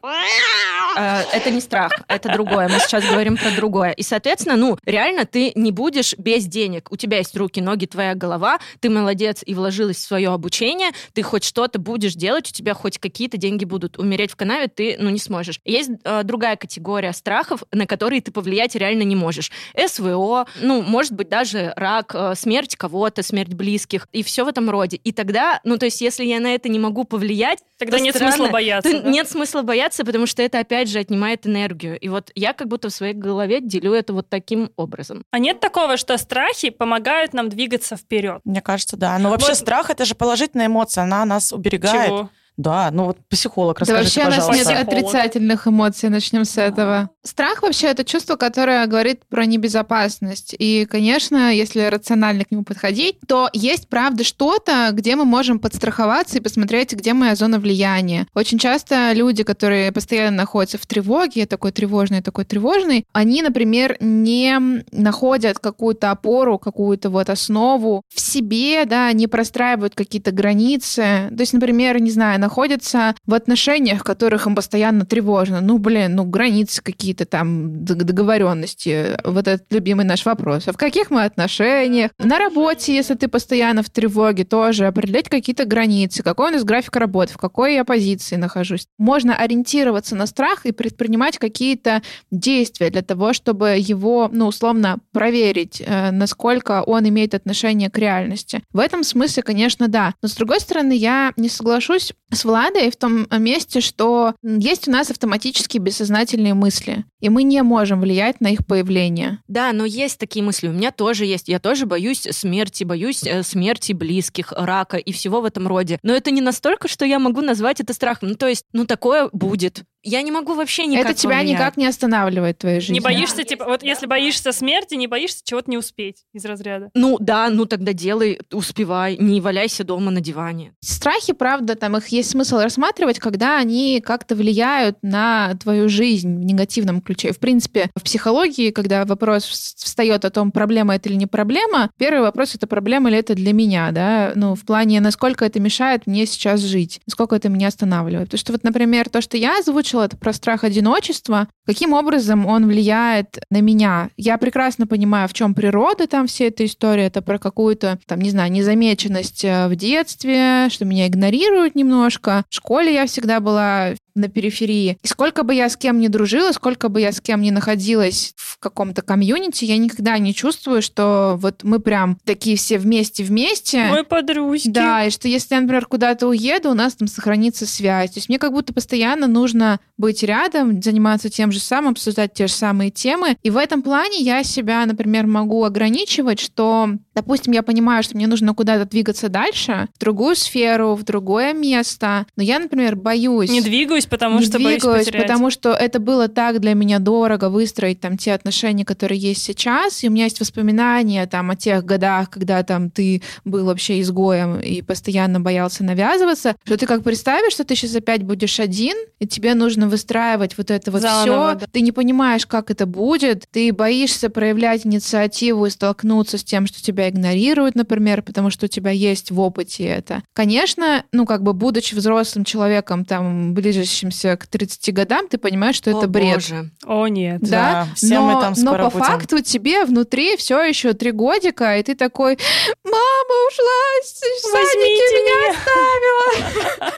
Э, 0.98 1.22
это 1.34 1.52
не 1.52 1.62
страх, 1.62 1.92
это 2.08 2.32
другое. 2.32 2.70
Мы 2.70 2.80
сейчас 2.80 3.06
говорим 3.06 3.38
про 3.38 3.52
другое. 3.52 3.92
И, 3.92 4.04
соответственно, 4.04 4.56
ну, 4.56 4.78
реально 4.86 5.26
ты 5.26 5.52
не 5.56 5.72
будешь 5.72 6.16
без 6.18 6.46
денег. 6.46 6.92
У 6.92 6.96
тебя 6.96 7.18
есть 7.18 7.36
руки, 7.36 7.62
ноги, 7.62 7.86
твоя 7.86 8.16
голова, 8.16 8.60
ты 8.80 8.90
молодец 8.90 9.44
и 9.46 9.54
вложилась 9.54 9.98
в 9.98 10.02
свое 10.02 10.30
обучение, 10.30 10.92
ты 11.14 11.22
хоть 11.22 11.44
что-то 11.44 11.80
будешь 11.80 12.14
делать, 12.14 12.50
у 12.50 12.54
тебя 12.54 12.74
хоть 12.74 12.98
какие-то 12.98 13.38
деньги 13.38 13.66
будут. 13.66 14.00
Умереть 14.00 14.32
в 14.32 14.36
канаве 14.36 14.68
ты, 14.68 14.98
ну, 15.00 15.10
не 15.10 15.20
сможешь. 15.20 15.60
Есть 15.66 15.92
э, 16.04 16.24
другая 16.24 16.56
категория 16.56 17.14
страхов, 17.14 17.64
на 17.72 17.86
которые 17.86 18.22
ты 18.22 18.32
повлиять 18.32 18.76
реально 18.76 19.04
не 19.04 19.16
можешь. 19.16 19.52
СВО, 19.88 20.46
ну, 20.62 20.82
может 20.82 21.14
быть, 21.14 21.30
даже 21.30 21.74
рак, 21.76 22.12
э, 22.16 22.34
смерть 22.36 22.76
кого-то, 22.76 23.24
смерть 23.24 23.54
близких 23.54 24.08
и 24.12 24.24
все 24.24 24.44
в 24.46 24.48
этом 24.48 24.70
роде. 24.70 24.98
И 24.98 25.12
тогда, 25.12 25.60
ну, 25.64 25.78
то 25.78 25.86
есть, 25.86 26.02
если 26.02 26.24
я 26.26 26.40
на 26.40 26.54
это 26.56 26.70
не 26.70 26.80
могу 26.80 27.04
повлиять, 27.04 27.60
Тогда 27.78 27.98
то 27.98 28.04
нет 28.04 28.16
странно. 28.16 28.32
смысла 28.36 28.52
бояться. 28.52 28.90
Ты- 28.92 29.00
да? 29.02 29.10
Нет 29.10 29.30
смысла 29.30 29.62
бояться, 29.62 30.04
потому 30.06 30.26
что 30.26 30.42
это, 30.42 30.60
опять 30.60 30.90
же, 30.90 31.00
отнимает 31.00 31.46
энергию. 31.48 32.00
И 32.00 32.10
вот 32.10 32.32
я 32.36 32.54
как 32.54 32.68
будто 32.68 32.90
в 32.90 32.94
своей 32.94 33.14
голове 33.14 33.62
делю 33.62 33.94
это 33.94 34.14
вот 34.14 34.30
таким 34.30 34.72
образом. 34.76 35.24
А 35.32 35.40
нет 35.40 35.60
такого, 35.60 35.98
что 35.98 36.18
страхи 36.18 36.70
помогают 36.70 37.34
нам 37.34 37.50
двигаться 37.50 37.96
вперед? 37.96 38.42
Мне 38.46 38.62
кажется, 38.62 38.98
да. 38.98 39.18
Но 39.20 39.30
вообще 39.30 39.50
Вот- 39.50 39.58
страх 39.58 39.90
это 39.90 40.06
же 40.06 40.16
положительная 40.16 40.68
эмоция, 40.68 41.04
она 41.04 41.24
нас 41.26 41.52
уберегает. 41.54 42.08
Чего? 42.08 42.30
Да, 42.58 42.90
ну 42.92 43.06
вот 43.06 43.18
психолог, 43.30 43.78
Да 43.78 43.82
расскажите, 43.82 44.22
вообще 44.22 44.22
у 44.22 44.36
нас 44.36 44.48
пожалуйста. 44.48 44.74
нет 44.74 44.88
Психолог. 44.88 45.06
отрицательных 45.06 45.68
эмоций, 45.68 46.10
начнем 46.10 46.44
с 46.44 46.58
этого. 46.58 47.12
Страх 47.24 47.62
вообще 47.62 47.88
это 47.88 48.04
чувство, 48.04 48.36
которое 48.36 48.86
говорит 48.88 49.22
про 49.30 49.46
небезопасность. 49.46 50.56
И, 50.58 50.88
конечно, 50.90 51.54
если 51.54 51.82
рационально 51.82 52.46
к 52.46 52.52
нему 52.52 52.64
подходить, 52.64 53.18
то 53.28 53.50
есть, 53.54 53.88
правда, 53.90 54.24
что-то, 54.24 54.90
где 54.92 55.16
мы 55.16 55.26
можем 55.26 55.60
подстраховаться 55.60 56.38
и 56.38 56.42
посмотреть, 56.42 56.94
где 56.94 57.14
моя 57.14 57.36
зона 57.36 57.60
влияния. 57.60 58.26
Очень 58.34 58.58
часто 58.58 59.12
люди, 59.14 59.44
которые 59.44 59.92
постоянно 59.92 60.38
находятся 60.38 60.80
в 60.80 60.86
тревоге, 60.88 61.46
такой 61.46 61.72
тревожный, 61.72 62.22
такой 62.22 62.46
тревожный, 62.46 63.06
они, 63.14 63.44
например, 63.44 63.98
не 64.00 64.84
находят 64.92 65.60
какую-то 65.60 66.10
опору, 66.10 66.58
какую-то 66.58 67.10
вот 67.12 67.30
основу 67.30 68.02
в 68.14 68.20
себе, 68.20 68.86
да, 68.86 69.12
не 69.14 69.28
простраивают 69.28 69.94
какие-то 69.94 70.32
границы. 70.32 71.28
То 71.30 71.38
есть, 71.40 71.54
например, 71.54 72.02
не 72.02 72.10
знаю, 72.10 72.40
находятся 72.48 73.14
в 73.26 73.34
отношениях, 73.34 74.00
в 74.00 74.04
которых 74.04 74.48
им 74.48 74.56
постоянно 74.56 75.06
тревожно. 75.06 75.60
Ну, 75.60 75.80
блин, 75.80 76.16
ну, 76.16 76.24
границы 76.24 76.82
какие-то 76.82 77.26
там, 77.26 77.84
договоренности. 77.84 79.18
Вот 79.26 79.50
этот 79.50 79.66
любимый 79.70 80.06
наш 80.06 80.26
вопрос. 80.26 80.68
А 80.68 80.72
в 80.72 80.78
каких 80.78 81.12
мы 81.12 81.26
отношениях? 81.26 82.12
На 82.18 82.40
работе, 82.40 82.96
если 82.96 83.16
ты 83.16 83.28
постоянно 83.28 83.84
в 83.84 83.90
тревоге, 83.90 84.46
тоже 84.46 84.88
определять 84.88 85.28
какие-то 85.28 85.66
границы. 85.66 86.24
Какой 86.24 86.52
у 86.52 86.54
нас 86.54 86.64
график 86.64 86.96
работы, 86.96 87.34
в 87.34 87.38
какой 87.38 87.76
я 87.76 87.84
позиции 87.84 88.38
нахожусь. 88.38 88.88
Можно 88.98 89.36
ориентироваться 89.36 90.16
на 90.16 90.26
страх 90.26 90.66
и 90.66 90.72
предпринимать 90.72 91.38
какие-то 91.38 92.02
действия 92.32 92.90
для 92.90 93.02
того, 93.02 93.34
чтобы 93.34 93.76
его, 93.78 94.30
ну, 94.32 94.48
условно, 94.48 95.00
проверить, 95.12 95.84
э, 95.86 96.12
насколько 96.12 96.82
он 96.84 97.10
имеет 97.10 97.34
отношение 97.34 97.90
к 97.90 97.98
реальности. 97.98 98.62
В 98.72 98.80
этом 98.80 99.04
смысле, 99.04 99.44
конечно, 99.44 99.90
да. 99.90 100.14
Но, 100.22 100.30
с 100.30 100.36
другой 100.36 100.62
стороны, 100.62 100.94
я 100.94 101.34
не 101.36 101.50
соглашусь 101.50 102.14
с 102.38 102.46
Владой 102.46 102.90
в 102.92 102.96
том 102.96 103.28
месте, 103.32 103.82
что 103.82 104.36
есть 104.42 104.88
у 104.88 104.92
нас 104.92 105.10
автоматические 105.12 105.82
бессознательные 105.82 106.54
мысли, 106.54 107.06
и 107.20 107.30
мы 107.30 107.44
не 107.44 107.62
можем 107.64 108.00
влиять 108.02 108.40
на 108.40 108.48
их 108.48 108.66
появление. 108.66 109.40
Да, 109.48 109.74
но 109.74 109.86
есть 109.86 110.20
такие 110.20 110.44
мысли. 110.44 110.68
У 110.68 110.72
меня 110.72 110.92
тоже 110.92 111.26
есть. 111.26 111.50
Я 111.50 111.60
тоже 111.60 111.86
боюсь 111.86 112.28
смерти, 112.32 112.84
боюсь 112.84 113.24
э, 113.26 113.44
смерти 113.44 113.94
близких, 113.94 114.54
рака 114.56 114.98
и 114.98 115.12
всего 115.12 115.42
в 115.42 115.46
этом 115.46 115.68
роде. 115.68 116.00
Но 116.04 116.14
это 116.14 116.32
не 116.32 116.42
настолько, 116.42 116.88
что 116.88 117.06
я 117.06 117.20
могу 117.20 117.42
назвать 117.42 117.82
это 117.82 117.94
страхом. 117.94 118.30
Ну, 118.30 118.36
то 118.36 118.48
есть, 118.48 118.66
ну, 118.72 118.86
такое 118.86 119.30
будет. 119.34 119.84
Я 120.10 120.22
не 120.22 120.32
могу 120.32 120.54
вообще 120.54 120.86
никак 120.86 121.12
Это 121.12 121.14
тебя 121.20 121.36
повлиять. 121.38 121.60
никак 121.60 121.78
не 121.78 121.86
останавливает 121.86 122.56
в 122.56 122.60
твоей 122.62 122.80
жизни. 122.80 122.94
Не 122.94 123.00
боишься, 123.02 123.44
типа, 123.44 123.66
вот 123.66 123.84
если 123.84 124.06
боишься 124.06 124.54
смерти, 124.54 124.96
не 124.96 125.06
боишься 125.08 125.42
чего-то 125.44 125.70
не 125.70 125.78
успеть 125.78 126.24
из 126.34 126.46
разряда. 126.46 126.90
Ну, 126.94 127.18
да, 127.20 127.50
ну 127.50 127.66
тогда 127.66 127.92
делай, 127.92 128.40
успевай, 128.54 129.18
не 129.18 129.42
валяйся 129.42 129.84
дома 129.84 130.10
на 130.12 130.22
диване. 130.22 130.74
Страхи, 130.80 131.34
правда, 131.34 131.76
там 131.76 131.98
их 131.98 132.08
есть 132.08 132.30
смысл 132.30 132.60
рассматривать, 132.60 133.20
когда 133.20 133.58
они 133.58 134.02
как-то 134.04 134.36
влияют 134.36 134.98
на 135.02 135.54
твою 135.62 135.90
жизнь 135.90 136.38
в 136.38 136.46
негативном 136.46 137.02
ключе. 137.02 137.34
В 137.34 137.40
принципе, 137.40 137.90
в 137.96 138.04
психологии, 138.04 138.72
когда 138.72 139.04
вопрос 139.04 139.44
вс- 139.44 139.84
встает 139.84 140.24
о 140.24 140.30
том, 140.30 140.52
проблема 140.52 140.96
это 140.96 141.10
или 141.10 141.16
не 141.16 141.28
проблема, 141.28 141.90
первый 141.98 142.22
вопрос 142.22 142.56
это 142.56 142.66
проблема 142.68 143.10
или 143.10 143.18
это 143.18 143.36
для 143.36 143.52
меня, 143.52 143.92
да, 143.92 144.32
ну, 144.36 144.56
в 144.56 144.64
плане, 144.64 145.02
насколько 145.02 145.44
это 145.44 145.60
мешает 145.60 146.08
мне 146.08 146.26
сейчас 146.26 146.62
жить, 146.62 147.02
насколько 147.06 147.36
это 147.36 147.50
меня 147.50 147.68
останавливает. 147.68 148.28
Потому 148.28 148.40
что 148.40 148.52
вот, 148.54 148.64
например, 148.64 149.10
то, 149.10 149.20
что 149.22 149.36
я 149.36 149.58
озвучила, 149.60 149.97
это 150.04 150.18
про 150.18 150.34
страх 150.34 150.64
одиночества, 150.64 151.48
каким 151.66 151.94
образом 151.94 152.46
он 152.46 152.68
влияет 152.68 153.40
на 153.50 153.62
меня. 153.62 154.10
Я 154.18 154.38
прекрасно 154.38 154.88
понимаю, 154.88 155.28
в 155.28 155.34
чем 155.34 155.54
природа 155.54 156.08
там 156.08 156.28
всей 156.28 156.50
этой 156.50 156.66
истории, 156.66 157.04
это 157.04 157.22
про 157.22 157.40
какую-то, 157.40 158.00
там, 158.06 158.20
не 158.22 158.32
знаю, 158.32 158.52
незамеченность 158.52 159.44
э, 159.44 159.68
в 159.68 159.76
детстве, 159.76 160.70
что 160.70 160.86
меня 160.86 161.08
игнорируют 161.08 161.76
немножко. 161.76 162.44
В 162.50 162.56
школе 162.56 162.94
я 162.94 163.06
всегда 163.06 163.40
была 163.40 163.94
на 164.18 164.30
периферии. 164.30 164.98
И 165.02 165.08
сколько 165.08 165.44
бы 165.44 165.54
я 165.54 165.70
с 165.70 165.78
кем 165.78 166.00
ни 166.00 166.08
дружила, 166.08 166.52
сколько 166.52 166.90
бы 166.90 167.02
я 167.02 167.12
с 167.12 167.22
кем 167.22 167.42
ни 167.42 167.52
находилась 167.52 168.34
в 168.36 168.58
каком-то 168.60 169.02
комьюнити, 169.02 169.66
я 169.66 169.78
никогда 169.78 170.18
не 170.18 170.34
чувствую, 170.34 170.82
что 170.82 171.38
вот 171.40 171.64
мы 171.64 171.80
прям 171.80 172.18
такие 172.26 172.58
все 172.58 172.78
вместе-вместе. 172.78 173.86
Мой 173.86 174.04
подружки. 174.04 174.70
Да, 174.70 175.06
и 175.06 175.10
что 175.10 175.28
если 175.28 175.56
я, 175.56 175.62
например, 175.62 175.86
куда-то 175.86 176.28
уеду, 176.28 176.72
у 176.72 176.74
нас 176.74 176.96
там 176.96 177.08
сохранится 177.08 177.66
связь. 177.66 178.12
То 178.12 178.18
есть 178.18 178.30
мне 178.30 178.40
как 178.40 178.52
будто 178.52 178.74
постоянно 178.74 179.28
нужно 179.28 179.80
быть 179.98 180.24
рядом, 180.24 180.82
заниматься 180.82 181.30
тем 181.30 181.52
же 181.52 181.60
самым, 181.60 181.92
обсуждать 181.92 182.34
те 182.34 182.48
же 182.48 182.54
самые 182.54 182.92
темы. 182.92 183.38
И 183.44 183.50
в 183.50 183.58
этом 183.58 183.82
плане 183.82 184.20
я 184.20 184.44
себя, 184.44 184.86
например, 184.86 185.28
могу 185.28 185.64
ограничивать, 185.64 186.40
что, 186.40 186.90
допустим, 187.16 187.54
я 187.54 187.64
понимаю, 187.64 188.04
что 188.04 188.16
мне 188.16 188.28
нужно 188.28 188.54
куда-то 188.54 188.86
двигаться 188.86 189.30
дальше, 189.30 189.88
в 189.96 190.00
другую 190.00 190.36
сферу, 190.36 190.96
в 190.96 191.04
другое 191.04 191.54
место. 191.54 192.26
Но 192.36 192.44
я, 192.44 192.60
например, 192.60 192.96
боюсь 192.96 193.50
Не 193.50 193.62
двигаюсь, 193.62 194.06
потому 194.10 194.40
не 194.40 194.46
что 194.46 194.60
боюсь 194.60 194.82
двигаюсь, 194.82 195.06
потерять. 195.06 195.24
потому 195.24 195.50
что 195.50 195.72
это 195.74 196.00
было 196.00 196.28
так 196.28 196.60
для 196.60 196.74
меня 196.74 197.00
дорого 197.00 197.50
выстроить 197.50 198.00
там 198.00 198.18
те 198.18 198.34
отношения, 198.34 198.86
которые 198.86 199.20
есть 199.20 199.44
сейчас, 199.44 200.04
и 200.04 200.10
у 200.10 200.12
меня 200.12 200.26
есть 200.26 200.40
воспоминания 200.40 201.26
там 201.28 201.52
о 201.52 201.56
тех 201.56 201.86
годах, 201.86 202.30
когда 202.30 202.64
там 202.64 202.90
ты 202.90 203.22
был 203.46 203.66
вообще 203.66 204.02
изгоем 204.02 204.60
и 204.60 204.82
постоянно 204.82 205.40
боялся 205.40 205.84
навязываться, 205.84 206.56
что 206.64 206.78
ты 206.78 206.86
как 206.86 207.04
представишь, 207.04 207.54
что 207.54 207.64
ты 207.64 207.76
сейчас 207.76 207.96
опять 207.96 208.24
будешь 208.24 208.60
один, 208.60 208.96
и 209.20 209.28
тебе 209.28 209.54
нужно 209.54 209.88
выстраивать 209.88 210.58
вот 210.58 210.72
это 210.72 210.92
вот 210.92 211.02
Заново, 211.02 211.52
все, 211.52 211.60
да. 211.60 211.66
ты 211.72 211.82
не 211.82 211.92
понимаешь, 211.92 212.46
как 212.46 212.72
это 212.72 212.86
будет, 212.86 213.46
ты 213.52 213.74
боишься 213.74 214.30
проявлять 214.30 214.86
инициативу 214.86 215.66
и 215.66 215.70
столкнуться 215.70 216.38
с 216.38 216.44
тем, 216.44 216.68
что 216.68 216.82
тебя 216.82 217.10
игнорируют, 217.10 217.76
например, 217.76 218.22
потому 218.22 218.50
что 218.50 218.66
у 218.66 218.70
тебя 218.70 218.92
есть 218.92 219.32
в 219.32 219.40
опыте 219.40 219.86
это. 219.86 220.24
Конечно, 220.34 221.04
ну 221.12 221.26
как 221.26 221.44
бы 221.44 221.54
будучи 221.54 221.96
взрослым 221.96 222.46
человеком, 222.46 223.06
там, 223.06 223.54
ближущимся 223.98 224.38
к 224.38 224.48
30 224.48 224.94
годам, 224.94 225.28
ты 225.28 225.38
понимаешь, 225.38 225.76
что 225.76 225.90
это 225.90 226.02
О, 226.06 226.08
бред. 226.08 226.36
боже. 226.36 226.70
О, 226.86 227.08
нет. 227.08 227.42
Да, 227.42 227.86
Да, 227.86 227.88
все 227.96 228.16
но, 228.20 228.28
мы 228.28 228.42
там 228.42 228.54
но 228.58 228.72
скоро 228.72 228.84
по 228.86 228.90
будем. 228.92 229.06
факту 229.06 229.42
тебе 229.42 229.86
внутри 229.86 230.38
все 230.38 230.62
еще 230.64 230.94
три 230.94 231.12
годика, 231.12 231.78
и 231.78 231.84
ты 231.84 231.96
такой, 231.96 232.38
мама 232.84 233.48
ушла, 233.48 234.54
Возьмите 234.54 235.16
меня 235.24 235.52
оставила. 235.52 236.94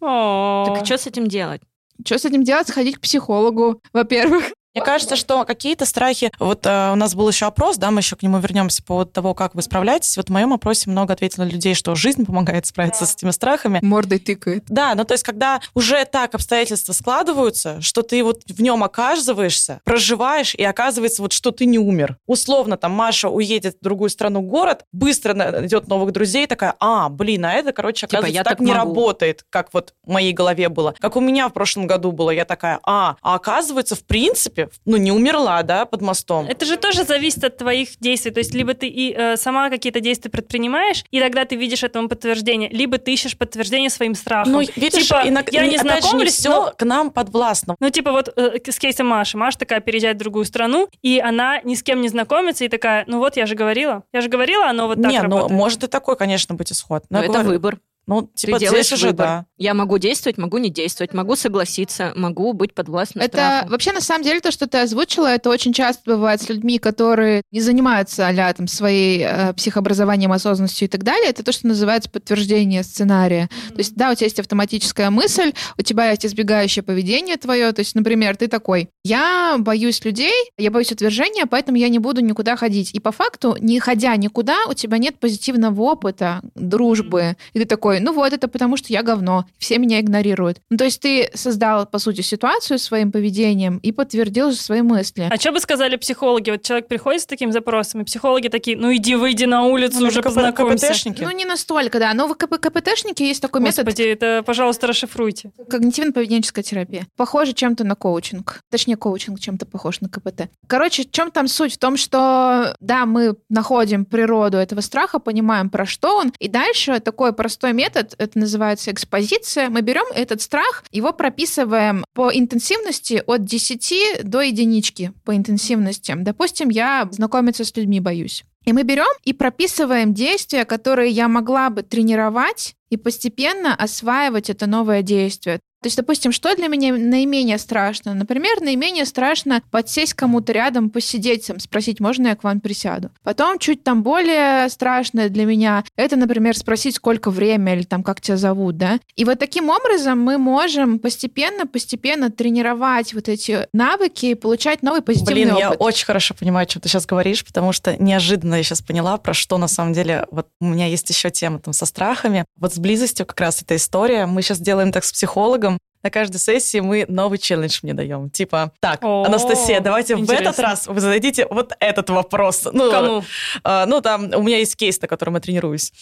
Так 0.76 0.86
что 0.86 0.96
с 0.96 1.06
этим 1.06 1.26
делать? 1.26 1.60
Что 2.06 2.18
с 2.18 2.24
этим 2.24 2.42
делать? 2.42 2.68
Сходить 2.68 2.96
к 2.96 3.00
психологу, 3.00 3.82
во-первых. 3.92 4.44
Мне 4.74 4.84
кажется, 4.84 5.16
что 5.16 5.44
какие-то 5.44 5.84
страхи... 5.84 6.30
Вот 6.38 6.64
э, 6.64 6.92
у 6.92 6.94
нас 6.94 7.16
был 7.16 7.28
еще 7.28 7.46
опрос, 7.46 7.76
да, 7.76 7.90
мы 7.90 8.00
еще 8.00 8.14
к 8.14 8.22
нему 8.22 8.38
вернемся 8.38 8.82
по 8.82 8.88
поводу 8.88 9.10
того, 9.10 9.34
как 9.34 9.54
вы 9.56 9.62
справляетесь. 9.62 10.16
Вот 10.16 10.28
в 10.28 10.32
моем 10.32 10.52
опросе 10.52 10.88
много 10.88 11.12
ответило 11.12 11.42
людей, 11.42 11.74
что 11.74 11.94
жизнь 11.96 12.24
помогает 12.24 12.66
справиться 12.66 13.04
с 13.04 13.14
этими 13.14 13.32
страхами. 13.32 13.80
Мордой 13.82 14.20
тыкает. 14.20 14.64
Да, 14.68 14.94
ну 14.94 15.04
то 15.04 15.14
есть, 15.14 15.24
когда 15.24 15.60
уже 15.74 16.04
так 16.04 16.36
обстоятельства 16.36 16.92
складываются, 16.92 17.80
что 17.80 18.02
ты 18.02 18.22
вот 18.22 18.42
в 18.46 18.62
нем 18.62 18.84
оказываешься, 18.84 19.80
проживаешь, 19.84 20.54
и 20.54 20.62
оказывается 20.62 21.22
вот, 21.22 21.32
что 21.32 21.50
ты 21.50 21.66
не 21.66 21.78
умер. 21.78 22.18
Условно, 22.26 22.76
там, 22.76 22.92
Маша 22.92 23.28
уедет 23.28 23.76
в 23.80 23.82
другую 23.82 24.10
страну, 24.10 24.40
город, 24.40 24.84
быстро 24.92 25.34
найдет 25.34 25.88
новых 25.88 26.12
друзей, 26.12 26.46
такая, 26.46 26.76
а, 26.78 27.08
блин, 27.08 27.44
а 27.44 27.54
это, 27.54 27.72
короче, 27.72 28.06
Типа, 28.06 28.18
оказывается, 28.18 28.34
я 28.34 28.44
так, 28.44 28.58
так 28.58 28.60
не 28.60 28.72
могу. 28.72 28.94
работает, 28.94 29.44
как 29.50 29.72
вот 29.72 29.94
в 30.04 30.10
моей 30.10 30.32
голове 30.32 30.68
было. 30.68 30.94
Как 31.00 31.16
у 31.16 31.20
меня 31.20 31.48
в 31.48 31.52
прошлом 31.52 31.88
году 31.88 32.12
было, 32.12 32.30
я 32.30 32.44
такая, 32.44 32.78
а, 32.84 33.16
а 33.20 33.34
оказывается, 33.34 33.96
в 33.96 34.04
принципе, 34.04 34.59
принципе, 34.66 34.82
ну, 34.84 34.96
не 34.96 35.12
умерла, 35.12 35.62
да, 35.62 35.84
под 35.84 36.02
мостом. 36.02 36.46
Это 36.46 36.64
же 36.64 36.76
тоже 36.76 37.04
зависит 37.04 37.44
от 37.44 37.56
твоих 37.56 37.98
действий. 37.98 38.30
То 38.30 38.38
есть 38.38 38.54
либо 38.54 38.74
ты 38.74 38.88
и 38.88 39.14
э, 39.16 39.36
сама 39.36 39.70
какие-то 39.70 40.00
действия 40.00 40.30
предпринимаешь, 40.30 41.04
и 41.10 41.20
тогда 41.20 41.44
ты 41.44 41.56
видишь 41.56 41.82
этому 41.82 42.08
подтверждение, 42.08 42.68
либо 42.70 42.98
ты 42.98 43.12
ищешь 43.12 43.36
подтверждение 43.36 43.90
своим 43.90 44.14
страхом. 44.14 44.52
Ну, 44.52 44.60
видишь, 44.60 45.08
Типа, 45.08 45.22
иногда, 45.24 45.50
я 45.52 45.66
не 45.66 45.78
знакомлюсь, 45.78 46.34
все 46.34 46.50
но- 46.50 46.72
к 46.76 46.84
нам 46.84 47.10
подвластно. 47.10 47.76
Ну, 47.80 47.90
типа 47.90 48.12
вот 48.12 48.32
э, 48.36 48.58
с 48.70 48.78
кейсом 48.78 49.08
Маши. 49.08 49.36
Маша 49.36 49.58
такая 49.58 49.80
переезжает 49.80 50.16
в 50.16 50.20
другую 50.20 50.44
страну, 50.44 50.88
и 51.02 51.18
она 51.18 51.60
ни 51.62 51.74
с 51.74 51.82
кем 51.82 52.00
не 52.00 52.08
знакомится, 52.08 52.64
и 52.64 52.68
такая, 52.68 53.04
ну 53.06 53.18
вот, 53.18 53.36
я 53.36 53.46
же 53.46 53.54
говорила. 53.54 54.04
Я 54.12 54.20
же 54.20 54.28
говорила, 54.28 54.66
оно 54.66 54.86
вот 54.86 55.00
так 55.02 55.10
не, 55.10 55.18
ну, 55.18 55.22
работает. 55.22 55.50
может 55.50 55.84
и 55.84 55.86
такой, 55.86 56.16
конечно, 56.16 56.54
быть 56.54 56.72
исход. 56.72 57.04
Но 57.10 57.18
я 57.18 57.24
это 57.24 57.32
говорю, 57.32 57.48
выбор. 57.50 57.78
Ну, 58.10 58.28
типа, 58.34 58.58
Ты 58.58 58.64
делаешь 58.64 58.92
уже, 58.92 59.06
выбор. 59.08 59.26
да. 59.26 59.46
Я 59.56 59.72
могу 59.72 59.98
действовать, 59.98 60.36
могу 60.36 60.58
не 60.58 60.68
действовать, 60.68 61.14
могу 61.14 61.36
согласиться, 61.36 62.12
могу 62.16 62.52
быть 62.54 62.74
подвластна 62.74 63.20
Это 63.20 63.36
страху. 63.36 63.70
вообще 63.70 63.92
на 63.92 64.00
самом 64.00 64.24
деле 64.24 64.40
то, 64.40 64.50
что 64.50 64.66
ты 64.66 64.78
озвучила, 64.78 65.28
это 65.28 65.48
очень 65.48 65.72
часто 65.72 66.02
бывает 66.06 66.42
с 66.42 66.48
людьми, 66.48 66.80
которые 66.80 67.42
не 67.52 67.60
занимаются 67.60 68.26
а 68.26 68.52
там 68.52 68.66
своей 68.66 69.24
э, 69.24 69.52
психообразованием, 69.52 70.32
осознанностью 70.32 70.86
и 70.86 70.90
так 70.90 71.04
далее. 71.04 71.30
Это 71.30 71.44
то, 71.44 71.52
что 71.52 71.68
называется 71.68 72.10
подтверждение 72.10 72.82
сценария. 72.82 73.48
То 73.68 73.78
есть, 73.78 73.94
да, 73.94 74.10
у 74.10 74.14
тебя 74.16 74.26
есть 74.26 74.40
автоматическая 74.40 75.10
мысль, 75.10 75.52
у 75.78 75.82
тебя 75.82 76.10
есть 76.10 76.26
избегающее 76.26 76.82
поведение 76.82 77.36
твое. 77.36 77.70
То 77.70 77.80
есть, 77.80 77.94
например, 77.94 78.36
ты 78.36 78.48
такой, 78.48 78.88
я 79.04 79.54
боюсь 79.58 80.04
людей, 80.04 80.32
я 80.58 80.72
боюсь 80.72 80.90
отвержения, 80.90 81.46
поэтому 81.46 81.78
я 81.78 81.88
не 81.88 82.00
буду 82.00 82.22
никуда 82.22 82.56
ходить. 82.56 82.92
И 82.92 82.98
по 82.98 83.12
факту, 83.12 83.56
не 83.60 83.78
ходя 83.78 84.16
никуда, 84.16 84.64
у 84.68 84.74
тебя 84.74 84.98
нет 84.98 85.20
позитивного 85.20 85.80
опыта, 85.82 86.40
дружбы. 86.56 87.36
И 87.52 87.60
ты 87.60 87.66
такой, 87.66 87.99
ну 88.02 88.12
вот, 88.12 88.32
это 88.32 88.48
потому 88.48 88.76
что 88.76 88.92
я 88.92 89.02
говно, 89.02 89.46
все 89.58 89.78
меня 89.78 90.00
игнорируют. 90.00 90.60
Ну, 90.70 90.76
то 90.76 90.84
есть 90.84 91.00
ты 91.00 91.30
создал, 91.34 91.86
по 91.86 91.98
сути, 91.98 92.20
ситуацию 92.20 92.78
своим 92.78 93.12
поведением 93.12 93.78
и 93.78 93.92
подтвердил 93.92 94.50
же 94.50 94.56
свои 94.56 94.82
мысли. 94.82 95.28
А 95.30 95.36
что 95.36 95.52
бы 95.52 95.60
сказали 95.60 95.96
психологи? 95.96 96.50
Вот 96.50 96.62
человек 96.62 96.88
приходит 96.88 97.22
с 97.22 97.26
таким 97.26 97.52
запросом, 97.52 98.00
и 98.02 98.04
психологи 98.04 98.48
такие, 98.48 98.76
ну 98.76 98.94
иди, 98.94 99.14
выйди 99.14 99.44
на 99.44 99.64
улицу, 99.64 100.00
Ну, 100.00 100.08
уже 100.08 100.22
познакомься. 100.22 100.88
КПТшники. 100.88 101.22
Ну, 101.22 101.30
не 101.30 101.44
настолько, 101.44 101.98
да. 101.98 102.12
Но 102.14 102.26
в 102.28 102.34
КП 102.34 102.58
КПТшнике 102.58 103.26
есть 103.26 103.40
такой 103.42 103.60
метод 103.60 103.84
Господи, 103.84 104.02
это, 104.08 104.42
пожалуйста, 104.44 104.86
расшифруйте. 104.86 105.50
когнитивно-поведенческая 105.68 106.62
терапия. 106.62 107.06
Похоже 107.16 107.52
чем-то 107.52 107.84
на 107.84 107.94
коучинг. 107.94 108.60
Точнее, 108.70 108.96
коучинг 108.96 109.40
чем-то 109.40 109.66
похож 109.66 110.00
на 110.00 110.08
КПТ. 110.08 110.48
Короче, 110.66 111.02
в 111.04 111.10
чем 111.10 111.30
там 111.30 111.48
суть? 111.48 111.74
В 111.74 111.78
том, 111.78 111.96
что, 111.96 112.76
да, 112.80 113.06
мы 113.06 113.36
находим 113.48 114.04
природу 114.04 114.56
этого 114.58 114.80
страха, 114.80 115.18
понимаем, 115.18 115.70
про 115.70 115.86
что 115.86 116.16
он, 116.16 116.32
и 116.38 116.48
дальше 116.48 117.00
такой 117.00 117.32
простой 117.32 117.72
метод, 117.72 117.89
это 117.96 118.38
называется 118.38 118.90
экспозиция. 118.90 119.68
Мы 119.70 119.82
берем 119.82 120.06
этот 120.14 120.42
страх, 120.42 120.84
его 120.90 121.12
прописываем 121.12 122.04
по 122.14 122.30
интенсивности 122.32 123.22
от 123.26 123.44
10 123.44 124.22
до 124.24 124.40
единички 124.40 125.12
по 125.24 125.36
интенсивности. 125.36 126.14
Допустим, 126.16 126.68
я 126.68 127.08
знакомиться 127.10 127.64
с 127.64 127.76
людьми 127.76 128.00
боюсь. 128.00 128.44
И 128.64 128.72
мы 128.72 128.82
берем 128.82 129.06
и 129.24 129.32
прописываем 129.32 130.12
действия, 130.12 130.64
которые 130.64 131.10
я 131.10 131.28
могла 131.28 131.70
бы 131.70 131.82
тренировать 131.82 132.74
и 132.90 132.96
постепенно 132.96 133.74
осваивать 133.74 134.50
это 134.50 134.66
новое 134.66 135.02
действие. 135.02 135.60
То 135.82 135.86
есть, 135.86 135.96
допустим, 135.96 136.30
что 136.30 136.54
для 136.54 136.68
меня 136.68 136.92
наименее 136.92 137.56
страшно? 137.56 138.12
Например, 138.12 138.60
наименее 138.60 139.06
страшно 139.06 139.62
подсесть 139.70 140.12
кому-то 140.12 140.52
рядом, 140.52 140.90
посидеть, 140.90 141.46
там, 141.46 141.58
спросить, 141.58 142.00
можно 142.00 142.28
я 142.28 142.36
к 142.36 142.44
вам 142.44 142.60
присяду. 142.60 143.10
Потом 143.22 143.58
чуть 143.58 143.82
там 143.82 144.02
более 144.02 144.68
страшное 144.68 145.30
для 145.30 145.46
меня, 145.46 145.82
это, 145.96 146.16
например, 146.16 146.54
спросить, 146.54 146.96
сколько 146.96 147.30
время 147.30 147.76
или 147.76 147.84
там, 147.84 148.02
как 148.02 148.20
тебя 148.20 148.36
зовут, 148.36 148.76
да? 148.76 149.00
И 149.16 149.24
вот 149.24 149.38
таким 149.38 149.70
образом 149.70 150.20
мы 150.20 150.36
можем 150.36 150.98
постепенно-постепенно 150.98 152.30
тренировать 152.30 153.14
вот 153.14 153.30
эти 153.30 153.66
навыки 153.72 154.26
и 154.26 154.34
получать 154.34 154.82
новый 154.82 155.00
позитивный 155.00 155.44
Блин, 155.44 155.56
я 155.56 155.68
опыт. 155.68 155.80
очень 155.80 156.04
хорошо 156.04 156.34
понимаю, 156.38 156.68
что 156.68 156.80
ты 156.80 156.90
сейчас 156.90 157.06
говоришь, 157.06 157.42
потому 157.42 157.72
что 157.72 157.96
неожиданно 157.96 158.56
я 158.56 158.62
сейчас 158.62 158.82
поняла, 158.82 159.16
про 159.16 159.32
что 159.32 159.56
на 159.56 159.68
самом 159.68 159.94
деле... 159.94 160.26
Вот 160.30 160.48
у 160.60 160.66
меня 160.66 160.86
есть 160.86 161.08
еще 161.08 161.30
тема 161.30 161.58
там 161.58 161.72
со 161.72 161.86
страхами. 161.86 162.44
Вот 162.58 162.74
с 162.74 162.78
близостью 162.80 163.26
как 163.26 163.40
раз 163.40 163.62
эта 163.62 163.76
история. 163.76 164.26
Мы 164.26 164.42
сейчас 164.42 164.58
делаем 164.58 164.92
так 164.92 165.04
с 165.04 165.12
психологом. 165.12 165.78
На 166.02 166.10
каждой 166.10 166.38
сессии 166.38 166.80
мы 166.80 167.04
новый 167.08 167.38
челлендж 167.38 167.80
мне 167.82 167.92
даем. 167.92 168.30
Типа, 168.30 168.72
так, 168.80 169.04
О, 169.04 169.24
Анастасия, 169.24 169.80
давайте 169.80 170.16
в 170.16 170.22
этот 170.22 170.38
интересно. 170.38 170.62
раз 170.62 170.86
вы 170.86 170.98
зададите 170.98 171.46
вот 171.50 171.74
этот 171.78 172.08
вопрос. 172.08 172.66
Ну, 172.72 172.90
Кому? 172.90 173.24
а, 173.64 173.84
ну, 173.84 174.00
там 174.00 174.30
у 174.34 174.42
меня 174.42 174.56
есть 174.56 174.76
кейс, 174.76 174.98
на 175.02 175.08
котором 175.08 175.34
я 175.34 175.40
тренируюсь. 175.40 175.92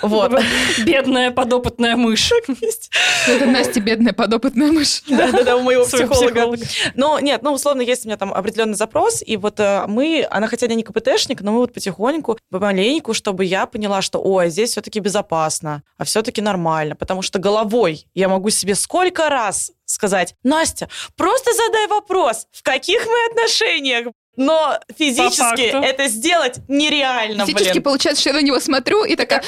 Вот. 0.00 0.32
Бедная 0.84 1.32
подопытная 1.32 1.96
мышь. 1.96 2.30
Это 3.28 3.46
Настя, 3.46 3.80
бедная 3.80 4.12
подопытная 4.12 4.70
мышь. 4.70 5.02
Да-да-да, 5.08 5.56
у 5.56 5.62
моего 5.62 5.84
психолога. 5.84 6.56
Но 6.94 7.18
нет, 7.18 7.42
ну, 7.42 7.52
условно, 7.52 7.80
есть 7.80 8.04
у 8.04 8.08
меня 8.08 8.16
там 8.16 8.32
определенный 8.32 8.74
запрос, 8.74 9.22
и 9.26 9.36
вот 9.36 9.58
э, 9.58 9.86
мы, 9.88 10.24
она 10.30 10.46
хотя 10.46 10.68
не 10.68 10.84
КПТшник, 10.84 11.40
но 11.40 11.52
мы 11.52 11.58
вот 11.58 11.74
потихоньку, 11.74 12.38
помаленьку, 12.50 13.12
чтобы 13.12 13.44
я 13.44 13.66
поняла, 13.66 14.02
что, 14.02 14.20
ой, 14.22 14.50
здесь 14.50 14.70
все-таки 14.70 15.00
безопасно, 15.00 15.82
а 15.96 16.04
все-таки 16.04 16.40
нормально, 16.40 16.94
потому 16.94 17.22
что 17.22 17.38
головой 17.38 18.06
я 18.14 18.28
могу 18.28 18.50
себе 18.50 18.74
сколько 18.74 19.28
раз 19.28 19.47
сказать, 19.84 20.34
Настя, 20.42 20.88
просто 21.16 21.52
задай 21.52 21.86
вопрос, 21.88 22.46
в 22.52 22.62
каких 22.62 23.06
мы 23.06 23.26
отношениях? 23.30 24.08
Но 24.36 24.78
физически 24.96 25.84
это 25.84 26.06
сделать 26.06 26.60
нереально, 26.68 27.44
Физически 27.44 27.72
блин. 27.72 27.82
получается, 27.82 28.20
что 28.20 28.30
я 28.30 28.36
на 28.36 28.42
него 28.42 28.60
смотрю 28.60 29.04
и 29.04 29.16
такая, 29.16 29.42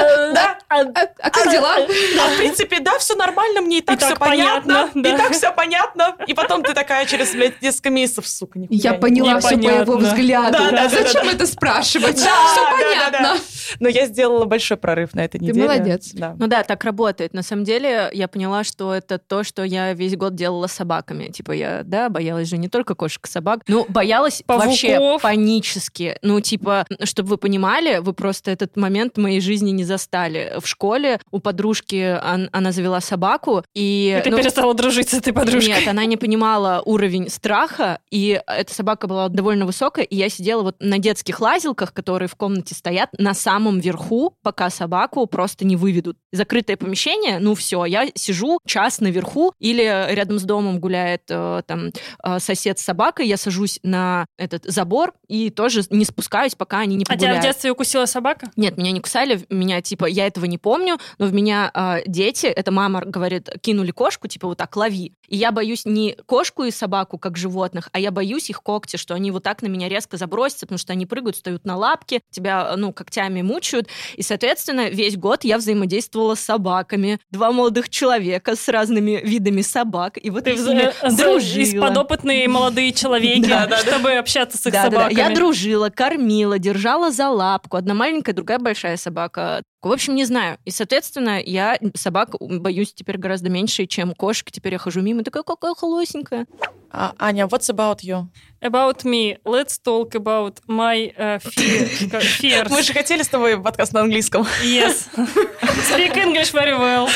Да, 0.34 0.58
а, 0.68 0.80
а 0.82 1.30
как 1.30 1.50
дела? 1.50 1.74
А 1.76 2.28
в 2.30 2.36
принципе, 2.38 2.80
да, 2.80 2.98
все 2.98 3.14
нормально, 3.16 3.60
мне 3.60 3.78
и 3.78 3.80
так, 3.80 3.98
все 3.98 4.14
понятно, 4.16 4.74
понятно, 4.74 5.02
да. 5.02 5.14
и 5.14 5.16
так 5.16 5.32
все 5.32 5.52
понятно. 5.52 6.16
И 6.26 6.34
потом 6.34 6.62
ты 6.62 6.74
такая 6.74 7.06
через, 7.06 7.32
блядь, 7.32 7.60
несколько 7.60 7.90
месяцев, 7.90 8.28
сука, 8.28 8.58
нихуя 8.58 8.78
Я 8.80 8.90
не 8.92 8.98
поняла 8.98 9.40
все 9.40 9.56
по 9.56 9.68
его 9.68 9.96
взгляду. 9.96 10.52
Да, 10.52 10.70
да, 10.70 10.88
да, 10.88 10.88
Зачем 10.88 11.28
это 11.28 11.46
спрашивать? 11.46 12.22
Да, 12.22 12.30
Все 12.52 12.70
понятно. 12.70 13.36
Но 13.80 13.88
я 13.88 14.06
сделала 14.06 14.44
большой 14.44 14.76
прорыв 14.76 15.14
на 15.14 15.24
этой 15.24 15.38
Ты 15.38 15.46
неделе. 15.46 15.62
молодец. 15.62 16.10
Да. 16.12 16.34
Ну 16.38 16.46
да, 16.46 16.62
так 16.62 16.82
работает. 16.84 17.34
На 17.34 17.42
самом 17.42 17.64
деле, 17.64 18.10
я 18.12 18.28
поняла, 18.28 18.64
что 18.64 18.94
это 18.94 19.18
то, 19.18 19.44
что 19.44 19.62
я 19.62 19.92
весь 19.92 20.16
год 20.16 20.34
делала 20.34 20.66
с 20.66 20.72
собаками. 20.72 21.28
Типа 21.28 21.52
я, 21.52 21.82
да, 21.84 22.08
боялась 22.08 22.48
же 22.48 22.56
не 22.56 22.68
только 22.68 22.94
кошек 22.94 23.26
и 23.26 23.30
собак, 23.30 23.60
ну, 23.68 23.86
боялась 23.88 24.42
вообще 24.46 25.18
панически. 25.20 26.18
Ну, 26.22 26.40
типа, 26.40 26.86
чтобы 27.04 27.30
вы 27.30 27.36
понимали, 27.36 27.98
вы 27.98 28.12
просто 28.12 28.50
этот 28.50 28.76
момент 28.76 29.16
в 29.16 29.20
моей 29.20 29.40
жизни 29.40 29.70
не 29.70 29.84
застали. 29.90 30.52
В 30.60 30.66
школе 30.66 31.20
у 31.30 31.40
подружки 31.40 32.18
он- 32.24 32.48
она 32.52 32.72
завела 32.72 33.00
собаку, 33.00 33.64
и... 33.74 34.16
И 34.18 34.22
ты 34.22 34.30
ну, 34.30 34.38
перестала 34.38 34.72
дружить 34.74 35.08
с 35.10 35.14
этой 35.14 35.32
подружкой. 35.32 35.74
Нет, 35.74 35.88
она 35.88 36.04
не 36.04 36.16
понимала 36.16 36.82
уровень 36.84 37.28
страха, 37.28 37.98
и 38.10 38.40
эта 38.46 38.72
собака 38.72 39.06
была 39.08 39.28
довольно 39.28 39.66
высокая, 39.66 40.04
и 40.04 40.16
я 40.16 40.28
сидела 40.28 40.62
вот 40.62 40.76
на 40.80 40.98
детских 40.98 41.40
лазилках, 41.40 41.92
которые 41.92 42.28
в 42.28 42.36
комнате 42.36 42.74
стоят, 42.74 43.10
на 43.18 43.34
самом 43.34 43.80
верху, 43.80 44.36
пока 44.42 44.70
собаку 44.70 45.26
просто 45.26 45.64
не 45.64 45.76
выведут. 45.76 46.16
Закрытое 46.32 46.76
помещение, 46.76 47.38
ну 47.40 47.54
все, 47.54 47.84
я 47.84 48.06
сижу 48.14 48.60
час 48.66 49.00
наверху, 49.00 49.52
или 49.58 49.82
рядом 50.14 50.38
с 50.38 50.44
домом 50.44 50.78
гуляет 50.78 51.22
э, 51.28 51.62
там 51.66 51.88
э, 52.24 52.38
сосед 52.38 52.78
с 52.78 52.82
собакой, 52.84 53.26
я 53.26 53.36
сажусь 53.36 53.80
на 53.82 54.26
этот 54.38 54.64
забор 54.64 55.12
и 55.28 55.50
тоже 55.50 55.82
не 55.90 56.04
спускаюсь, 56.04 56.54
пока 56.54 56.78
они 56.78 56.94
не 56.96 57.02
А 57.02 57.06
тебя 57.06 57.14
в 57.16 57.18
погуляют. 57.18 57.42
детстве 57.42 57.72
укусила 57.72 58.06
собака? 58.06 58.50
Нет, 58.56 58.76
меня 58.76 58.92
не 58.92 59.00
кусали, 59.00 59.40
меня, 59.50 59.79
типа, 59.80 60.06
я 60.06 60.26
этого 60.26 60.44
не 60.46 60.58
помню, 60.58 60.98
но 61.18 61.26
в 61.26 61.32
меня 61.32 61.70
а, 61.74 62.00
дети, 62.06 62.46
это 62.46 62.70
мама 62.70 63.02
говорит, 63.04 63.48
кинули 63.60 63.90
кошку, 63.90 64.28
типа, 64.28 64.48
вот 64.48 64.58
так, 64.58 64.74
лови. 64.76 65.12
И 65.28 65.36
я 65.36 65.52
боюсь 65.52 65.84
не 65.84 66.16
кошку 66.26 66.64
и 66.64 66.70
собаку, 66.70 67.18
как 67.18 67.36
животных, 67.36 67.88
а 67.92 68.00
я 68.00 68.10
боюсь 68.10 68.50
их 68.50 68.62
когти, 68.62 68.96
что 68.96 69.14
они 69.14 69.30
вот 69.30 69.42
так 69.42 69.62
на 69.62 69.66
меня 69.68 69.88
резко 69.88 70.16
забросятся, 70.16 70.66
потому 70.66 70.78
что 70.78 70.92
они 70.92 71.06
прыгают, 71.06 71.36
встают 71.36 71.64
на 71.64 71.76
лапки, 71.76 72.20
тебя, 72.30 72.74
ну, 72.76 72.92
когтями 72.92 73.42
мучают. 73.42 73.88
И, 74.16 74.22
соответственно, 74.22 74.88
весь 74.88 75.16
год 75.16 75.44
я 75.44 75.58
взаимодействовала 75.58 76.34
с 76.34 76.40
собаками. 76.40 77.20
Два 77.30 77.52
молодых 77.52 77.88
человека 77.88 78.56
с 78.56 78.68
разными 78.68 79.20
видами 79.22 79.62
собак. 79.62 80.18
И 80.22 80.30
вот 80.30 80.44
Ты 80.44 80.50
я 80.50 80.56
с 80.56 80.66
ними 80.66 80.92
э, 81.02 81.10
за- 81.10 81.16
дружила. 81.24 81.62
из 81.62 81.80
подопытные 81.80 82.48
молодые 82.48 82.92
человеки, 82.92 83.48
Да, 83.48 83.78
чтобы 83.78 84.12
общаться 84.12 84.58
с 84.58 84.66
их 84.66 84.72
Да, 84.72 84.84
да, 84.84 84.90
да. 84.90 84.96
собаками. 84.96 85.18
Я 85.18 85.30
дружила, 85.34 85.90
кормила, 85.90 86.58
держала 86.58 87.10
за 87.10 87.28
лапку. 87.28 87.76
Одна 87.76 87.94
маленькая, 87.94 88.32
другая 88.32 88.58
большая 88.58 88.96
собака. 88.96 89.62
В 89.82 89.90
общем, 89.90 90.14
не 90.14 90.26
знаю. 90.26 90.58
И, 90.66 90.70
соответственно, 90.70 91.40
я 91.42 91.78
собак 91.94 92.36
боюсь 92.38 92.92
теперь 92.92 93.16
гораздо 93.16 93.48
меньше, 93.48 93.86
чем 93.86 94.14
кошек. 94.14 94.50
Теперь 94.50 94.74
я 94.74 94.78
хожу 94.78 95.00
мимо, 95.00 95.24
такая, 95.24 95.42
какая 95.42 95.74
холосенькая. 95.74 96.46
А, 96.90 97.14
Аня, 97.18 97.46
what's 97.46 97.70
about 97.70 98.00
you? 98.02 98.26
About 98.60 99.04
me. 99.04 99.38
Let's 99.44 99.78
talk 99.82 100.14
about 100.14 100.58
my 100.66 101.14
uh, 101.16 101.38
fear. 101.38 101.88
fears. 102.40 102.68
Мы 102.68 102.82
же 102.82 102.92
хотели 102.92 103.22
с 103.22 103.28
тобой 103.28 103.58
подкаст 103.58 103.94
на 103.94 104.02
английском. 104.02 104.46
Yes. 104.62 105.08
Speak 105.14 106.14
English 106.14 106.52
very 106.52 106.76
well. 106.78 107.08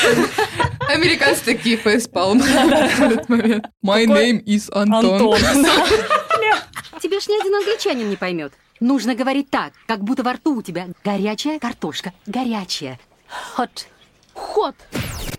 Американцы 0.88 1.44
такие 1.44 1.76
фейспалм 1.76 2.38
в 2.40 3.00
этот 3.02 3.28
момент. 3.28 3.66
My 3.84 4.06
name 4.06 4.42
is 4.44 4.70
Антон. 4.72 5.34
Антон. 5.34 5.38
Тебя 7.02 7.20
ж 7.20 7.26
ни 7.28 7.38
один 7.38 7.54
англичанин 7.54 8.08
не 8.08 8.16
поймет. 8.16 8.54
Нужно 8.80 9.14
говорить 9.14 9.50
так, 9.50 9.72
как 9.86 10.02
будто 10.02 10.22
во 10.22 10.32
рту 10.32 10.56
у 10.56 10.62
тебя 10.62 10.88
горячая 11.04 11.58
картошка. 11.58 12.12
Горячая. 12.26 12.98
Hot. 13.56 13.86
Ход! 14.34 14.74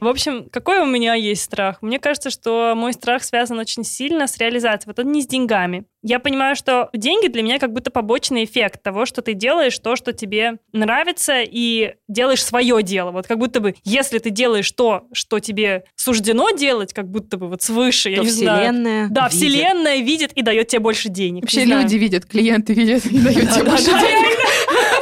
В 0.02 0.08
общем, 0.08 0.50
какой 0.52 0.80
у 0.80 0.86
меня 0.86 1.14
есть 1.14 1.44
страх? 1.44 1.82
Мне 1.82 2.00
кажется, 2.00 2.30
что 2.30 2.74
мой 2.76 2.92
страх 2.94 3.24
связан 3.24 3.58
очень 3.60 3.84
сильно 3.86 4.28
с 4.28 4.38
реализацией. 4.38 4.94
Вот 4.96 5.04
он 5.04 5.12
не 5.12 5.22
с 5.22 5.28
деньгами. 5.28 5.86
Я 6.04 6.20
понимаю, 6.20 6.56
что 6.56 6.90
деньги 6.94 7.28
для 7.28 7.42
меня 7.42 7.60
как 7.60 7.72
будто 7.72 7.90
побочный 7.92 8.44
эффект 8.44 8.84
того, 8.84 9.06
что 9.06 9.22
ты 9.22 9.34
делаешь 9.34 9.80
то, 9.80 9.96
что 9.96 10.12
тебе 10.14 10.58
нравится, 10.74 11.42
и 11.42 11.94
делаешь 12.08 12.44
свое 12.44 12.84
дело. 12.84 13.12
Вот 13.12 13.26
как 13.26 13.40
будто 13.40 13.62
бы, 13.62 13.76
если 13.84 14.20
ты 14.20 14.30
делаешь 14.30 14.70
то, 14.72 15.08
что 15.14 15.40
тебе 15.40 15.86
суждено 15.96 16.52
делать, 16.52 16.94
как 16.94 17.10
будто 17.10 17.38
бы 17.38 17.48
вот 17.48 17.62
свыше, 17.64 18.10
я 18.10 18.18
То 18.18 18.24
не 18.24 18.30
знаю. 18.30 18.60
вселенная 18.74 19.08
Да, 19.10 19.28
видит. 19.30 19.34
вселенная 19.38 19.98
видит 19.98 20.32
и 20.34 20.42
дает 20.42 20.68
тебе 20.68 20.80
больше 20.82 21.10
денег. 21.10 21.44
Вообще 21.44 21.62
Не 21.62 21.66
знаю. 21.68 21.82
люди 21.84 21.96
видят, 21.96 22.26
клиенты 22.26 22.74
видят 22.74 23.06
и 23.06 23.18
дают 23.18 23.50
тебе 23.52 23.64
Да, 23.64 23.70
больше 23.72 23.92
да, 23.92 24.00
денег. 24.02 24.40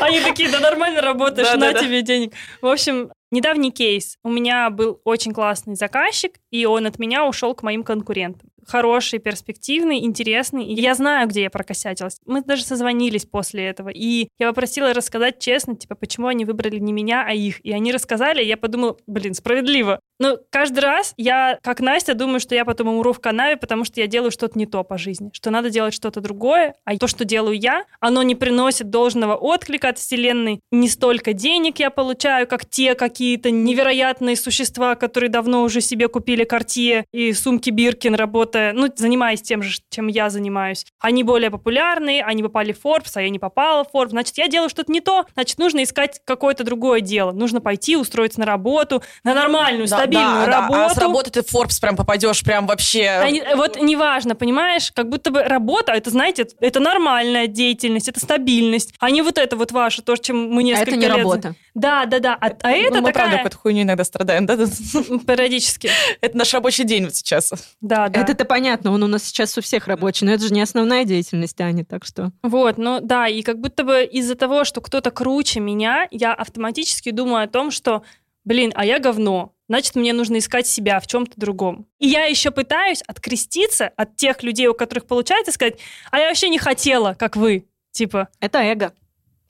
Они 0.02 0.20
такие, 0.22 0.50
да 0.50 0.60
нормально 0.60 1.02
работаешь, 1.02 1.52
на 1.58 1.74
тебе 1.74 2.02
денег. 2.04 2.34
В 2.62 2.68
общем, 2.68 3.10
недавний 3.34 3.72
кейс. 3.72 4.18
У 4.24 4.30
меня 4.30 4.70
был 4.70 5.02
очень 5.04 5.34
классный 5.34 5.76
заказчик, 5.76 6.40
и 6.52 6.66
он 6.66 6.86
от 6.86 7.00
меня 7.00 7.28
ушел 7.28 7.54
к 7.56 7.64
моим 7.64 7.84
конкурентам. 7.84 8.50
Хороший, 8.66 9.20
перспективный, 9.20 10.06
интересный. 10.06 10.66
И 10.66 10.80
я 10.80 10.96
знаю, 10.96 11.28
где 11.28 11.44
я 11.44 11.50
прокосятилась. 11.50 12.20
Мы 12.26 12.42
даже 12.44 12.64
созвонились 12.64 13.26
после 13.26 13.66
этого. 13.66 13.90
И 13.90 14.30
я 14.40 14.48
попросила 14.48 14.94
рассказать 14.94 15.40
честно, 15.40 15.76
типа, 15.76 15.96
почему 15.96 16.28
они 16.28 16.46
выбрали 16.46 16.80
не 16.80 16.94
меня, 16.94 17.26
а 17.28 17.34
их. 17.34 17.60
И 17.66 17.74
они 17.74 17.92
рассказали, 17.92 18.42
и 18.42 18.48
я 18.48 18.56
подумала, 18.56 18.98
блин, 19.06 19.34
справедливо. 19.34 20.00
Но 20.20 20.38
каждый 20.50 20.80
раз 20.80 21.14
я, 21.18 21.58
как 21.62 21.82
Настя, 21.82 22.14
думаю, 22.14 22.40
что 22.40 22.56
я 22.56 22.66
потом 22.66 22.88
умру 22.88 23.14
в 23.14 23.20
канаве, 23.20 23.58
потому 23.58 23.84
что 23.84 24.00
я 24.00 24.08
делаю 24.08 24.32
что-то 24.32 24.58
не 24.58 24.66
то 24.66 24.84
по 24.84 24.98
жизни, 24.98 25.32
что 25.34 25.50
надо 25.50 25.70
делать 25.70 25.94
что-то 25.94 26.22
другое, 26.22 26.76
а 26.86 26.98
то, 26.98 27.08
что 27.08 27.26
делаю 27.26 27.60
я, 27.60 27.86
оно 28.00 28.24
не 28.24 28.36
приносит 28.36 28.90
должного 28.90 29.36
отклика 29.36 29.90
от 29.90 29.98
Вселенной. 29.98 30.62
Не 30.72 30.88
столько 30.88 31.34
денег 31.34 31.80
я 31.80 31.90
получаю, 31.90 32.48
как 32.48 32.66
те 32.66 32.96
какие-то 33.24 33.52
невероятные 33.52 34.36
существа, 34.36 34.96
которые 34.96 35.30
давно 35.30 35.64
уже 35.64 35.80
себе 35.80 36.10
купили 36.10 36.46
Cartier 36.46 37.06
и 37.14 37.32
сумки 37.32 37.70
Биркин, 37.70 38.16
работая, 38.16 38.74
ну, 38.74 38.90
занимаясь 38.94 39.42
тем 39.42 39.64
же, 39.64 39.80
чем 39.90 40.08
я 40.08 40.30
занимаюсь. 40.30 40.86
Они 41.00 41.24
более 41.24 41.50
популярные, 41.50 42.22
они 42.22 42.44
попали 42.44 42.74
в 42.74 42.84
Forbes, 42.84 43.12
а 43.16 43.22
я 43.22 43.30
не 43.30 43.40
попала 43.40 43.86
в 43.86 43.96
Forbes. 43.96 44.10
Значит, 44.10 44.38
я 44.38 44.50
делаю 44.50 44.70
что-то 44.70 44.92
не 44.92 45.00
то, 45.00 45.26
значит, 45.36 45.58
нужно 45.58 45.84
искать 45.84 46.20
какое-то 46.26 46.66
другое 46.66 47.00
дело. 47.00 47.32
Нужно 47.32 47.62
пойти, 47.62 47.96
устроиться 47.96 48.42
на 48.42 48.46
работу, 48.46 49.02
на 49.24 49.34
нормальную, 49.34 49.88
Да, 49.88 50.00
стабильную 50.00 50.46
да, 50.46 50.52
да. 50.52 50.62
работу. 50.62 50.80
А 50.82 50.90
с 50.90 50.98
работы 50.98 51.32
ты 51.32 51.44
в 51.44 51.54
Forbes 51.54 51.80
прям 51.80 51.96
попадешь, 51.96 52.44
прям 52.44 52.68
вообще... 52.68 53.08
Они- 53.08 53.42
вот 53.56 53.82
неважно, 53.82 54.36
понимаешь, 54.36 54.92
как 54.94 55.08
будто 55.08 55.32
бы 55.32 55.42
работа, 55.44 55.94
это, 55.94 56.10
знаете, 56.10 56.46
это 56.60 56.82
нормальная 56.82 57.48
деятельность, 57.48 58.10
это 58.10 58.20
стабильность, 58.20 58.94
а 59.00 59.10
не 59.12 59.22
вот 59.22 59.38
это 59.38 59.56
вот 59.56 59.72
ваше, 59.72 60.02
то, 60.02 60.14
чем 60.18 60.50
мы 60.50 60.62
А 60.62 60.64
несколько 60.66 60.90
это 60.90 61.00
не 61.00 61.08
лет... 61.08 61.18
работа. 61.18 61.56
Да, 61.74 62.06
да, 62.06 62.20
да. 62.20 62.38
А, 62.40 62.52
а 62.62 62.72
это 62.72 62.96
Ну, 62.96 63.02
мы 63.02 63.12
правда 63.12 63.14
такая... 63.14 63.38
какой-то 63.38 63.58
хуйню 63.58 63.82
иногда 63.82 64.04
страдаем, 64.04 64.46
да? 64.46 64.56
Периодически. 64.58 65.90
Это 66.22 66.38
наш 66.38 66.54
рабочий 66.54 66.84
день 66.84 67.06
вот 67.06 67.16
сейчас. 67.16 67.52
Да, 67.82 68.10
да. 68.10 68.22
Это-то 68.22 68.46
понятно, 68.46 68.92
он 68.92 69.02
у 69.04 69.08
нас 69.08 69.24
сейчас 69.24 69.58
у 69.58 69.62
всех 69.62 69.88
рабочий, 69.88 70.26
но 70.26 70.32
это 70.32 70.48
же 70.48 70.54
не 70.54 70.62
основная 70.62 71.04
деятельность, 71.04 71.60
Аня, 71.62 71.84
так 71.84 72.06
что... 72.06 72.32
Вот, 72.44 72.78
ну 72.78 73.00
да, 73.02 73.28
и 73.28 73.42
как 73.42 73.60
будто 73.60 73.84
бы 73.84 74.04
из-за 74.04 74.36
того, 74.36 74.64
что 74.66 74.82
кто-то 74.82 75.10
круче 75.10 75.60
меня, 75.60 76.08
я 76.12 76.34
автоматически 76.34 77.12
думаю 77.12 77.44
о 77.44 77.48
том, 77.48 77.72
что, 77.72 78.04
блин, 78.46 78.72
а 78.76 78.86
я 78.86 79.00
говно. 79.00 79.54
Значит, 79.70 79.96
мне 79.96 80.14
нужно 80.14 80.38
искать 80.38 80.68
себя 80.68 81.00
в 81.00 81.08
чем-то 81.08 81.34
другом. 81.38 81.88
И 81.98 82.08
я 82.08 82.26
еще 82.26 82.52
пытаюсь 82.52 83.02
откреститься 83.08 83.92
от 83.96 84.16
тех 84.16 84.44
людей, 84.44 84.68
у 84.68 84.74
которых 84.74 85.06
получается, 85.06 85.52
сказать, 85.52 85.80
а 86.12 86.20
я 86.20 86.28
вообще 86.28 86.50
не 86.50 86.60
хотела, 86.60 87.16
как 87.18 87.36
вы. 87.36 87.66
Типа, 87.92 88.28
Это 88.40 88.60
эго. 88.60 88.94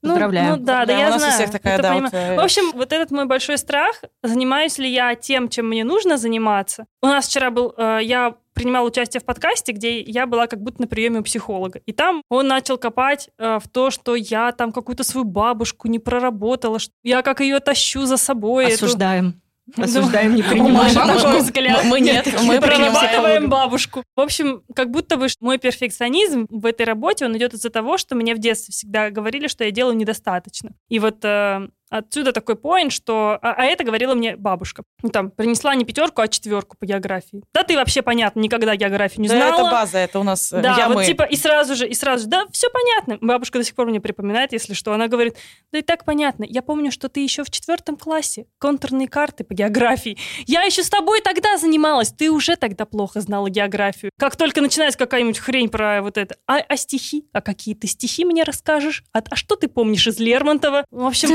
Ну, 0.04 0.10
Поздравляю. 0.10 0.50
Ну, 0.52 0.58
да, 0.58 0.80
да, 0.82 0.86
Да, 0.86 1.00
я 1.00 1.08
у 1.08 1.10
нас 1.12 1.16
у 1.16 1.20
знаю. 1.20 1.34
всех 1.34 1.52
такая, 1.52 1.82
да, 1.82 1.94
вот, 1.96 2.14
э, 2.14 2.36
В 2.36 2.40
общем, 2.40 2.72
вот 2.74 2.92
этот 2.92 3.10
мой 3.12 3.26
большой 3.26 3.58
страх, 3.58 4.02
занимаюсь 4.22 4.78
ли 4.78 4.92
я 4.92 5.16
тем, 5.16 5.48
чем 5.50 5.68
мне 5.70 5.84
нужно 5.86 6.18
заниматься. 6.18 6.86
У 7.02 7.08
нас 7.08 7.26
вчера 7.28 7.50
был, 7.52 7.74
э, 7.78 8.00
я 8.04 8.36
принимала 8.54 8.86
участие 8.86 9.22
в 9.22 9.26
подкасте, 9.26 9.72
где 9.72 10.00
я 10.02 10.28
была 10.28 10.46
как 10.48 10.62
будто 10.62 10.82
на 10.82 10.88
приеме 10.88 11.22
у 11.22 11.24
психолога. 11.24 11.80
И 11.86 11.92
там 11.94 12.22
он 12.30 12.48
начал 12.48 12.78
копать 12.78 13.30
э, 13.40 13.60
в 13.64 13.68
то, 13.70 13.90
что 13.90 14.14
я 14.16 14.52
там 14.52 14.72
какую-то 14.72 15.04
свою 15.04 15.26
бабушку 15.26 15.88
не 15.88 15.98
проработала, 16.00 16.78
что 16.80 16.92
я 17.04 17.22
как 17.24 17.40
ее 17.40 17.60
тащу 17.62 18.06
за 18.06 18.18
собой. 18.18 18.66
эту- 18.66 18.86
Осуждаем. 18.86 19.26
Ну, 19.26 19.34
Осуждаем, 19.78 20.36
не 20.36 20.42
Мы- 20.44 20.50
принимаем. 20.50 20.94
мы- 20.94 20.94
Такой 21.18 21.32
мы- 21.32 21.40
взгляд. 21.40 21.86
Мы 21.86 22.00
нет, 22.02 22.28
мы 22.44 22.60
прорабатываем 22.60 23.50
бабушку. 23.50 24.04
В 24.16 24.20
общем, 24.20 24.62
как 24.76 24.92
будто 24.92 25.16
бы 25.18 25.28
мой 25.40 25.58
перфекционизм 25.58 26.48
в 26.50 26.66
этой 26.66 26.86
работе, 26.86 27.26
он 27.26 27.36
идет 27.38 27.54
из-за 27.54 27.70
того, 27.70 27.98
что 27.98 28.16
мне 28.16 28.36
в 28.36 28.40
детстве 28.40 28.72
всегда 28.74 29.10
говорили, 29.10 29.48
что 29.48 29.64
я 29.64 29.72
делаю 29.72 29.96
недостаточно. 29.96 30.72
И 30.90 31.00
вот 31.00 31.24
э, 31.24 31.68
отсюда 31.98 32.34
такой 32.34 32.56
поинт, 32.56 32.92
что... 32.92 33.38
А, 33.42 33.54
а 33.58 33.66
это 33.66 33.84
говорила 33.84 34.16
мне 34.16 34.36
бабушка. 34.36 34.84
Ну, 35.02 35.10
там, 35.10 35.30
принесла 35.30 35.76
не 35.76 35.86
пятерку, 35.86 36.22
а 36.22 36.28
четверку 36.28 36.76
по 36.78 36.86
географии. 36.86 37.44
Да 37.54 37.64
ты 37.64 37.76
вообще, 37.76 38.02
понятно, 38.02 38.40
никогда 38.40 38.76
географию 38.76 39.22
не 39.22 39.30
Да, 39.30 39.36
знала. 39.36 39.54
это 39.54 39.72
база, 39.72 39.98
это 40.00 40.20
у 40.20 40.24
нас 40.24 40.52
э, 40.52 40.62
Да, 40.62 40.76
я 40.78 40.90
вот 40.90 41.06
типа 41.06 41.24
и 41.24 41.36
сразу 41.36 41.76
же, 41.76 41.88
и 41.88 41.94
сразу 41.94 42.24
же, 42.24 42.30
да, 42.30 42.46
все 42.52 42.68
понятно. 42.70 43.18
Бабушка 43.26 43.60
до 43.60 43.64
сих 43.64 43.76
пор 43.76 43.88
мне 43.88 44.02
припоминает, 44.02 44.54
если 44.54 44.74
что. 44.74 44.94
Она 44.94 45.08
говорит, 45.08 45.38
да 45.72 45.80
и 45.80 45.82
так 45.82 46.04
понятно. 46.06 46.46
Я 46.48 46.62
помню, 46.62 46.92
что 46.92 47.10
ты 47.10 47.20
еще 47.20 47.44
в 47.44 47.52
четвертом 47.52 47.96
классе 47.96 48.48
контурные 48.58 49.08
карты 49.08 49.44
по 49.44 49.54
географии. 49.54 50.18
Я 50.46 50.64
еще 50.64 50.84
с 50.84 50.90
тобой 50.90 51.22
тогда 51.22 51.58
занималась. 51.58 52.12
Ты 52.12 52.32
уже 52.32 52.56
тогда 52.56 52.86
плохо 52.86 53.22
знала 53.22 53.50
географию. 53.50 54.12
Как 54.18 54.36
только 54.36 54.62
начинается 54.62 54.98
какая-нибудь 54.98 55.40
хрень 55.40 55.70
про 55.70 56.02
вот 56.02 56.18
это. 56.18 56.36
А, 56.48 56.58
а 56.58 56.78
стихи? 56.78 57.28
А 57.34 57.42
какие 57.42 57.76
ты 57.76 57.88
стихи 57.88 58.26
мне 58.26 58.44
расскажешь? 58.44 59.04
А, 59.14 59.22
а 59.30 59.36
что 59.36 59.56
ты 59.56 59.68
помнишь 59.68 60.08
из 60.08 60.20
Лермонтова? 60.20 60.86
В 60.90 61.06
общем, 61.06 61.30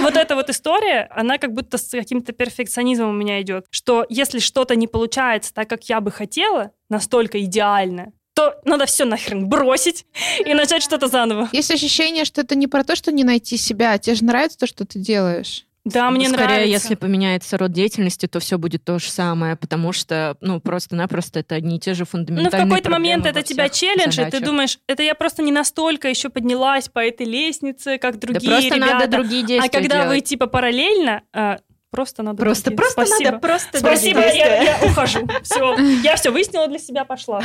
вот 0.00 0.16
эта 0.16 0.34
вот 0.34 0.50
история, 0.50 1.08
она 1.10 1.38
как 1.38 1.52
будто 1.52 1.78
с 1.78 1.88
каким-то 1.88 2.32
перфекционизмом 2.32 3.10
у 3.10 3.12
меня 3.12 3.40
идет. 3.42 3.66
Что 3.70 4.06
если 4.08 4.38
что-то 4.38 4.76
не 4.76 4.86
получается 4.86 5.52
так, 5.52 5.68
как 5.68 5.88
я 5.88 6.00
бы 6.00 6.10
хотела, 6.10 6.72
настолько 6.88 7.42
идеально, 7.42 8.12
то 8.34 8.60
надо 8.64 8.86
все 8.86 9.04
нахрен 9.04 9.48
бросить 9.48 10.06
и 10.44 10.54
начать 10.54 10.82
что-то 10.82 11.08
заново. 11.08 11.48
Есть 11.52 11.70
ощущение, 11.70 12.24
что 12.24 12.40
это 12.40 12.54
не 12.54 12.66
про 12.66 12.84
то, 12.84 12.96
что 12.96 13.12
не 13.12 13.24
найти 13.24 13.56
себя, 13.56 13.92
а 13.92 13.98
тебе 13.98 14.16
же 14.16 14.24
нравится 14.24 14.58
то, 14.58 14.66
что 14.66 14.86
ты 14.86 14.98
делаешь. 14.98 15.66
Да, 15.84 16.10
мне 16.10 16.28
Скорее, 16.28 16.44
нравится. 16.46 16.68
если 16.70 16.94
поменяется 16.94 17.58
род 17.58 17.72
деятельности, 17.72 18.26
то 18.26 18.38
все 18.38 18.56
будет 18.56 18.84
то 18.84 19.00
же 19.00 19.10
самое, 19.10 19.56
потому 19.56 19.92
что, 19.92 20.36
ну, 20.40 20.60
просто-напросто 20.60 21.40
это 21.40 21.56
одни 21.56 21.76
и 21.76 21.80
те 21.80 21.94
же 21.94 22.00
Ну, 22.02 22.06
в 22.06 22.10
фундаментальные 22.10 22.68
какой-то 22.68 22.90
момент 22.90 23.26
это 23.26 23.42
тебя 23.42 23.68
челлендж, 23.68 24.12
и 24.12 24.16
ты 24.18 24.24
задачах. 24.24 24.44
думаешь, 24.44 24.78
это 24.86 25.02
я 25.02 25.16
просто 25.16 25.42
не 25.42 25.50
настолько 25.50 26.08
еще 26.08 26.28
поднялась 26.28 26.88
по 26.88 27.00
этой 27.00 27.26
лестнице, 27.26 27.98
как 27.98 28.14
Да 28.20 28.28
другие 28.28 28.50
просто 28.52 28.74
ребята. 28.76 28.92
надо 28.94 29.06
другие 29.08 29.42
а 29.42 29.46
действия 29.48 29.70
когда 29.80 30.02
вы 30.06 30.14
делать. 30.14 30.24
типа 30.24 30.46
параллельно, 30.46 31.22
а, 31.32 31.58
просто 31.90 32.22
надо 32.22 32.38
Просто, 32.38 32.70
другие. 32.70 32.76
просто 32.78 33.06
Спасибо. 33.06 33.30
надо 33.32 33.38
просто 33.40 33.78
Спасибо, 33.78 34.20
я, 34.20 34.62
я 34.62 34.78
ухожу. 34.86 35.26
Все, 35.42 35.76
я 36.04 36.14
все 36.14 36.30
выяснила 36.30 36.68
для 36.68 36.78
себя, 36.78 37.04
пошла. 37.04 37.38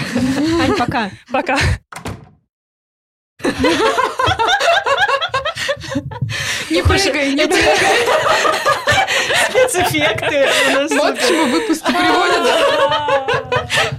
Ань, 0.61 0.77
пока. 0.77 1.09
Пока. 1.31 1.57
Не 6.77 6.83
прыгай, 6.83 7.33
не 7.33 7.47
прыгай. 7.47 7.75
Спецэффекты. 9.49 10.47
Вот 10.91 11.17
к 11.17 11.27
чему 11.27 11.45
выпуски 11.47 11.91
приводят. 11.91 13.46